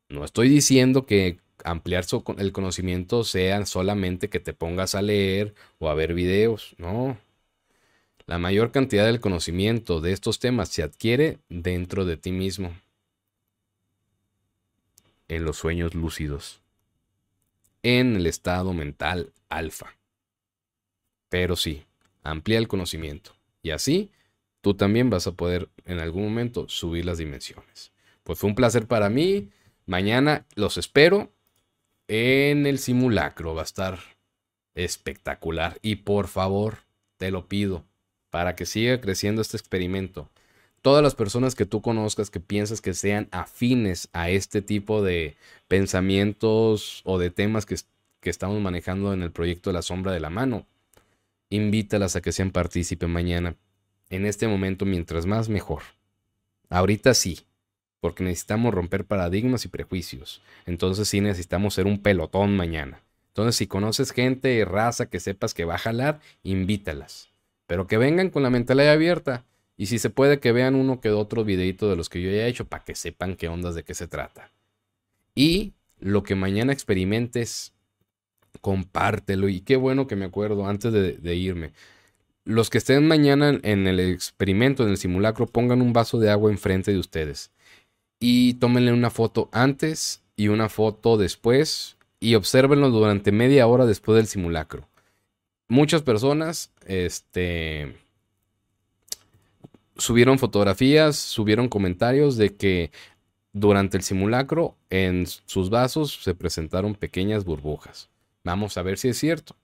no 0.09 0.25
estoy 0.25 0.49
diciendo 0.49 1.07
que 1.07 1.41
ampliar 1.65 2.05
el 2.39 2.53
conocimiento 2.53 3.25
sea 3.25 3.65
solamente 3.67 4.29
que 4.29 4.41
te 4.41 4.53
pongas 4.53 4.95
a 4.95 5.03
leer 5.03 5.55
o 5.79 5.89
a 5.89 5.95
ver 5.95 6.15
videos, 6.15 6.75
no. 6.79 7.19
La 8.27 8.39
mayor 8.39 8.73
cantidad 8.73 9.07
del 9.07 9.21
conocimiento 9.21 10.01
de 10.01 10.13
estos 10.13 10.39
temas 10.39 10.69
se 10.69 10.83
adquiere 10.83 11.39
dentro 11.49 12.05
de 12.05 12.17
ti 12.17 12.33
mismo 12.33 12.75
en 15.29 15.45
los 15.45 15.57
sueños 15.57 15.95
lúcidos, 15.95 16.61
en 17.83 18.17
el 18.17 18.27
estado 18.27 18.73
mental 18.73 19.33
alfa. 19.49 19.97
Pero 21.29 21.57
sí, 21.57 21.85
amplía 22.23 22.59
el 22.59 22.69
conocimiento 22.69 23.33
y 23.63 23.71
así 23.71 24.11
tú 24.67 24.75
también 24.75 25.11
vas 25.11 25.29
a 25.29 25.31
poder 25.31 25.69
en 25.85 26.01
algún 26.01 26.25
momento 26.25 26.69
subir 26.69 27.05
las 27.05 27.19
dimensiones. 27.19 27.93
Pues 28.25 28.41
fue 28.41 28.51
un 28.51 28.57
placer 28.57 28.89
para 28.89 29.09
mí. 29.09 29.51
Mañana 29.87 30.45
los 30.57 30.77
espero 30.77 31.31
en 32.09 32.67
el 32.67 32.81
simulacro. 32.81 33.55
Va 33.55 33.61
a 33.61 33.65
estar 33.65 34.01
espectacular. 34.75 35.79
Y 35.83 35.95
por 35.95 36.27
favor, 36.27 36.79
te 37.17 37.31
lo 37.31 37.47
pido, 37.47 37.85
para 38.31 38.57
que 38.57 38.67
siga 38.67 39.01
creciendo 39.01 39.41
este 39.41 39.57
experimento 39.57 40.33
todas 40.83 41.01
las 41.01 41.15
personas 41.15 41.55
que 41.55 41.65
tú 41.65 41.81
conozcas 41.81 42.31
que 42.31 42.41
piensas 42.41 42.81
que 42.81 42.93
sean 42.93 43.29
afines 43.31 44.09
a 44.13 44.31
este 44.31 44.63
tipo 44.63 45.01
de 45.01 45.37
pensamientos 45.69 47.03
o 47.05 47.19
de 47.19 47.31
temas 47.31 47.67
que, 47.67 47.77
que 48.21 48.31
estamos 48.31 48.61
manejando 48.61 49.13
en 49.13 49.23
el 49.23 49.31
proyecto 49.31 49.71
de 49.71 49.75
la 49.75 49.83
sombra 49.83 50.11
de 50.11 50.19
la 50.19 50.31
mano, 50.31 50.67
invítalas 51.51 52.17
a 52.17 52.21
que 52.21 52.33
sean 52.33 52.51
partícipes 52.51 53.09
mañana. 53.09 53.55
En 54.11 54.27
este 54.27 54.49
momento, 54.49 54.85
mientras 54.85 55.27
más, 55.27 55.49
mejor. 55.49 55.83
Ahorita 56.69 57.15
sí, 57.15 57.41
porque 58.01 58.25
necesitamos 58.25 58.73
romper 58.73 59.05
paradigmas 59.05 59.65
y 59.65 59.69
prejuicios. 59.69 60.43
Entonces 60.65 61.09
sí 61.09 61.21
necesitamos 61.21 61.75
ser 61.75 61.87
un 61.87 62.01
pelotón 62.01 62.57
mañana. 62.57 63.03
Entonces, 63.29 63.57
si 63.57 63.67
conoces 63.67 64.13
gente, 64.13 64.65
raza 64.65 65.11
que 65.11 65.21
sepas 65.21 65.53
que 65.53 65.67
va 65.67 65.75
a 65.75 65.79
jalar, 65.79 66.21
invítalas. 66.43 67.29
Pero 67.67 67.87
que 67.87 67.99
vengan 67.99 68.31
con 68.31 68.43
la 68.43 68.49
mentalidad 68.49 68.93
abierta. 68.93 69.45
Y 69.77 69.87
si 69.87 69.99
se 69.99 70.09
puede, 70.09 70.41
que 70.41 70.53
vean 70.53 70.75
uno 70.75 71.01
que 71.01 71.11
otro 71.11 71.45
videito 71.45 71.91
de 71.91 71.97
los 71.97 72.09
que 72.09 72.23
yo 72.23 72.31
ya 72.31 72.47
he 72.47 72.49
hecho 72.49 72.65
para 72.65 72.85
que 72.85 72.95
sepan 72.95 73.37
qué 73.37 73.49
ondas 73.49 73.75
de 73.75 73.85
qué 73.85 73.93
se 73.93 74.09
trata. 74.09 74.51
Y 75.35 75.75
lo 76.01 76.23
que 76.23 76.35
mañana 76.35 76.73
experimentes, 76.73 77.75
compártelo. 78.63 79.49
Y 79.51 79.61
qué 79.61 79.77
bueno 79.77 80.07
que 80.07 80.17
me 80.17 80.25
acuerdo 80.25 80.67
antes 80.67 80.93
de, 80.93 81.35
irme. 81.35 81.73
Los 82.47 82.71
que 82.71 82.79
estén 82.79 83.09
mañana 83.09 83.59
en 83.65 83.89
el 83.89 83.99
experimento, 83.99 84.85
en 84.85 84.91
el 84.91 84.99
simulacro, 84.99 85.49
pongan 85.49 85.83
un 85.83 85.93
vaso 85.93 86.21
de 86.21 86.31
agua 86.31 86.53
enfrente 86.53 86.93
de 86.93 86.99
ustedes. 86.99 87.51
Y 88.21 88.55
tómenle 88.55 88.93
una 88.93 89.11
foto 89.11 89.49
antes 89.51 90.23
y 90.37 90.47
una 90.47 90.69
foto 90.69 91.17
después. 91.17 91.97
Y 92.21 92.37
obsérvenlo 92.37 92.91
durante 92.91 93.33
media 93.33 93.67
hora 93.67 93.85
después 93.85 94.15
del 94.15 94.29
simulacro. 94.29 94.89
Muchas 95.67 96.03
personas, 96.03 96.71
este 96.87 97.97
subieron 99.97 100.39
fotografías, 100.39 101.17
subieron 101.17 101.69
comentarios 101.69 102.37
de 102.37 102.55
que 102.55 102.93
durante 103.53 103.97
el 103.97 104.05
simulacro 104.05 104.77
en 104.89 105.27
sus 105.27 105.69
vasos 105.69 106.23
se 106.23 106.37
presentaron 106.37 106.95
pequeñas 106.95 107.45
burbujas. 107.45 108.09
Vamos 108.45 108.79
a 108.79 108.83
ver 108.83 108.99
si 108.99 109.09
es 109.09 109.19
cierto. 109.19 109.57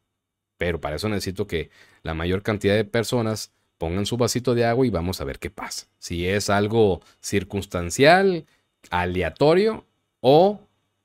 Pero 0.58 0.80
para 0.80 0.96
eso 0.96 1.08
necesito 1.08 1.46
que 1.46 1.70
la 2.02 2.14
mayor 2.14 2.42
cantidad 2.42 2.74
de 2.74 2.84
personas 2.84 3.52
pongan 3.78 4.06
su 4.06 4.16
vasito 4.16 4.54
de 4.54 4.64
agua 4.64 4.86
y 4.86 4.90
vamos 4.90 5.20
a 5.20 5.24
ver 5.24 5.38
qué 5.38 5.50
pasa. 5.50 5.86
Si 5.98 6.26
es 6.26 6.50
algo 6.50 7.02
circunstancial, 7.20 8.46
aleatorio 8.90 9.86
o 10.20 10.60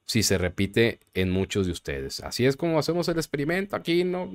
si 0.06 0.24
se 0.24 0.38
repite 0.38 1.00
en 1.14 1.32
muchos 1.32 1.66
de 1.66 1.72
ustedes. 1.74 2.22
Así 2.22 2.46
es 2.46 2.56
como 2.56 2.80
hacemos 2.80 3.08
el 3.10 3.18
experimento 3.18 3.76
aquí, 3.76 4.04
no, 4.04 4.32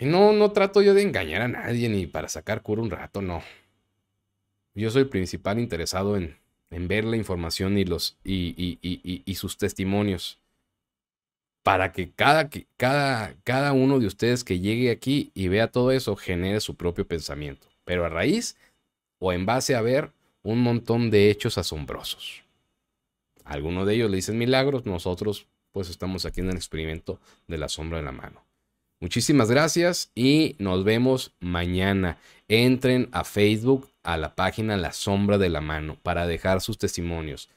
no, 0.00 0.32
no 0.32 0.50
trato 0.52 0.82
yo 0.82 0.94
de 0.94 1.02
engañar 1.02 1.42
a 1.42 1.48
nadie 1.48 1.88
ni 1.88 2.06
para 2.06 2.28
sacar 2.28 2.62
cura 2.62 2.82
un 2.82 2.90
rato, 2.90 3.22
no. 3.22 3.42
Yo 4.74 4.90
soy 4.90 5.02
el 5.02 5.08
principal 5.08 5.58
interesado 5.58 6.16
en, 6.16 6.36
ver 6.70 7.04
la 7.04 7.16
información 7.16 7.78
y, 7.78 7.84
los, 7.84 8.16
y, 8.24 8.78
y, 8.82 9.34
sus 9.34 9.58
testimonios 9.58 10.38
para 11.68 11.92
que 11.92 12.10
cada, 12.10 12.48
cada, 12.78 13.34
cada 13.44 13.74
uno 13.74 13.98
de 13.98 14.06
ustedes 14.06 14.42
que 14.42 14.58
llegue 14.58 14.90
aquí 14.90 15.30
y 15.34 15.48
vea 15.48 15.70
todo 15.70 15.92
eso 15.92 16.16
genere 16.16 16.60
su 16.60 16.76
propio 16.76 17.06
pensamiento, 17.06 17.68
pero 17.84 18.06
a 18.06 18.08
raíz 18.08 18.56
o 19.18 19.34
en 19.34 19.44
base 19.44 19.74
a 19.74 19.82
ver 19.82 20.10
un 20.42 20.62
montón 20.62 21.10
de 21.10 21.28
hechos 21.28 21.58
asombrosos. 21.58 22.42
Algunos 23.44 23.86
de 23.86 23.96
ellos 23.96 24.10
le 24.10 24.16
dicen 24.16 24.38
milagros, 24.38 24.86
nosotros 24.86 25.46
pues 25.70 25.90
estamos 25.90 26.24
aquí 26.24 26.40
en 26.40 26.48
el 26.48 26.56
experimento 26.56 27.20
de 27.48 27.58
la 27.58 27.68
sombra 27.68 27.98
de 27.98 28.04
la 28.04 28.12
mano. 28.12 28.46
Muchísimas 28.98 29.50
gracias 29.50 30.10
y 30.14 30.56
nos 30.58 30.84
vemos 30.84 31.34
mañana. 31.38 32.16
Entren 32.48 33.10
a 33.12 33.24
Facebook, 33.24 33.90
a 34.02 34.16
la 34.16 34.34
página 34.34 34.78
La 34.78 34.94
Sombra 34.94 35.36
de 35.36 35.50
la 35.50 35.60
Mano, 35.60 35.98
para 36.02 36.26
dejar 36.26 36.62
sus 36.62 36.78
testimonios. 36.78 37.50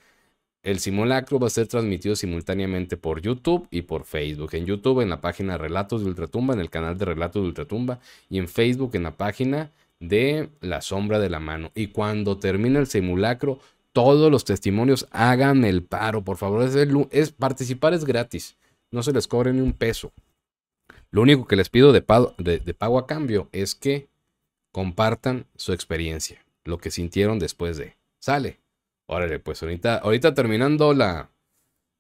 El 0.64 0.80
simulacro 0.80 1.40
va 1.40 1.48
a 1.48 1.50
ser 1.52 1.68
transmitido 1.68 2.16
simultáneamente 2.16 2.96
por 2.96 3.22
YouTube 3.22 3.68
y 3.72 3.82
por 3.82 4.04
Facebook. 4.06 4.54
En 4.54 4.66
YouTube 4.68 5.02
en 5.02 5.10
la 5.10 5.20
página 5.20 5.58
Relatos 5.58 6.02
de 6.02 6.10
Ultratumba, 6.10 6.54
en 6.54 6.60
el 6.60 6.70
canal 6.70 6.98
de 6.98 7.06
Relatos 7.06 7.42
de 7.42 7.48
Ultratumba, 7.48 8.00
y 8.30 8.38
en 8.38 8.48
Facebook 8.48 8.92
en 8.94 9.04
la 9.04 9.18
página 9.18 9.72
de 10.00 10.50
La 10.62 10.82
Sombra 10.82 11.18
de 11.20 11.30
la 11.30 11.40
Mano. 11.40 11.72
Y 11.74 11.88
cuando 11.88 12.38
termine 12.38 12.78
el 12.78 12.88
simulacro, 12.88 13.60
todos 13.92 14.32
los 14.32 14.46
testimonios 14.46 15.08
hagan 15.12 15.66
el 15.66 15.84
paro, 15.84 16.24
por 16.24 16.38
favor. 16.38 16.70
Es, 17.12 17.32
participar 17.32 17.94
es 17.94 18.06
gratis. 18.06 18.56
No 18.92 19.02
se 19.02 19.14
les 19.14 19.28
cobre 19.28 19.54
ni 19.54 19.62
un 19.62 19.74
peso. 19.74 20.12
Lo 21.10 21.24
único 21.24 21.48
que 21.48 21.56
les 21.56 21.70
pido 21.70 21.92
de 21.92 22.02
pago, 22.02 22.36
de, 22.38 22.60
pago 22.74 23.00
a 23.00 23.08
cambio 23.08 23.50
es 23.52 23.76
que 23.76 24.08
compartan 24.72 25.46
su 25.56 25.74
experiencia, 25.74 26.46
lo 26.64 26.78
que 26.78 26.92
sintieron 26.92 27.40
después 27.40 27.78
de. 27.78 27.96
Sale. 28.20 28.61
Órale, 29.14 29.40
pues 29.40 29.62
ahorita, 29.62 30.34
terminando 30.34 30.94
la, 30.94 31.32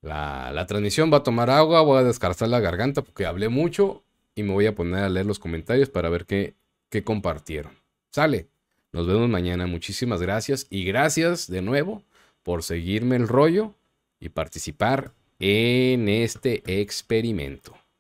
la, 0.01 0.53
la, 0.53 0.65
transmisión, 0.65 1.11
va 1.11 1.17
a 1.17 1.23
tomar 1.23 1.49
agua, 1.49 1.81
voy 1.81 1.99
a 1.99 2.03
descansar 2.03 2.47
la 2.47 2.61
garganta 2.61 3.01
porque 3.01 3.25
hablé 3.25 3.49
mucho 3.49 4.05
y 4.33 4.43
me 4.43 4.53
voy 4.53 4.65
a 4.65 4.75
poner 4.75 5.03
a 5.03 5.09
leer 5.09 5.25
los 5.25 5.37
comentarios 5.37 5.89
para 5.89 6.07
ver 6.07 6.25
qué, 6.25 6.55
qué 6.89 7.03
compartieron. 7.03 7.73
Sale. 8.11 8.47
Nos 8.93 9.07
vemos 9.07 9.27
mañana. 9.27 9.67
Muchísimas 9.67 10.21
gracias 10.21 10.67
y 10.69 10.85
gracias 10.85 11.51
de 11.51 11.61
nuevo 11.61 12.01
por 12.43 12.63
seguirme 12.63 13.17
el 13.17 13.27
rollo 13.27 13.75
y 14.21 14.29
participar 14.29 15.11
en 15.39 16.07
este 16.07 16.63
experimento. 16.81 17.80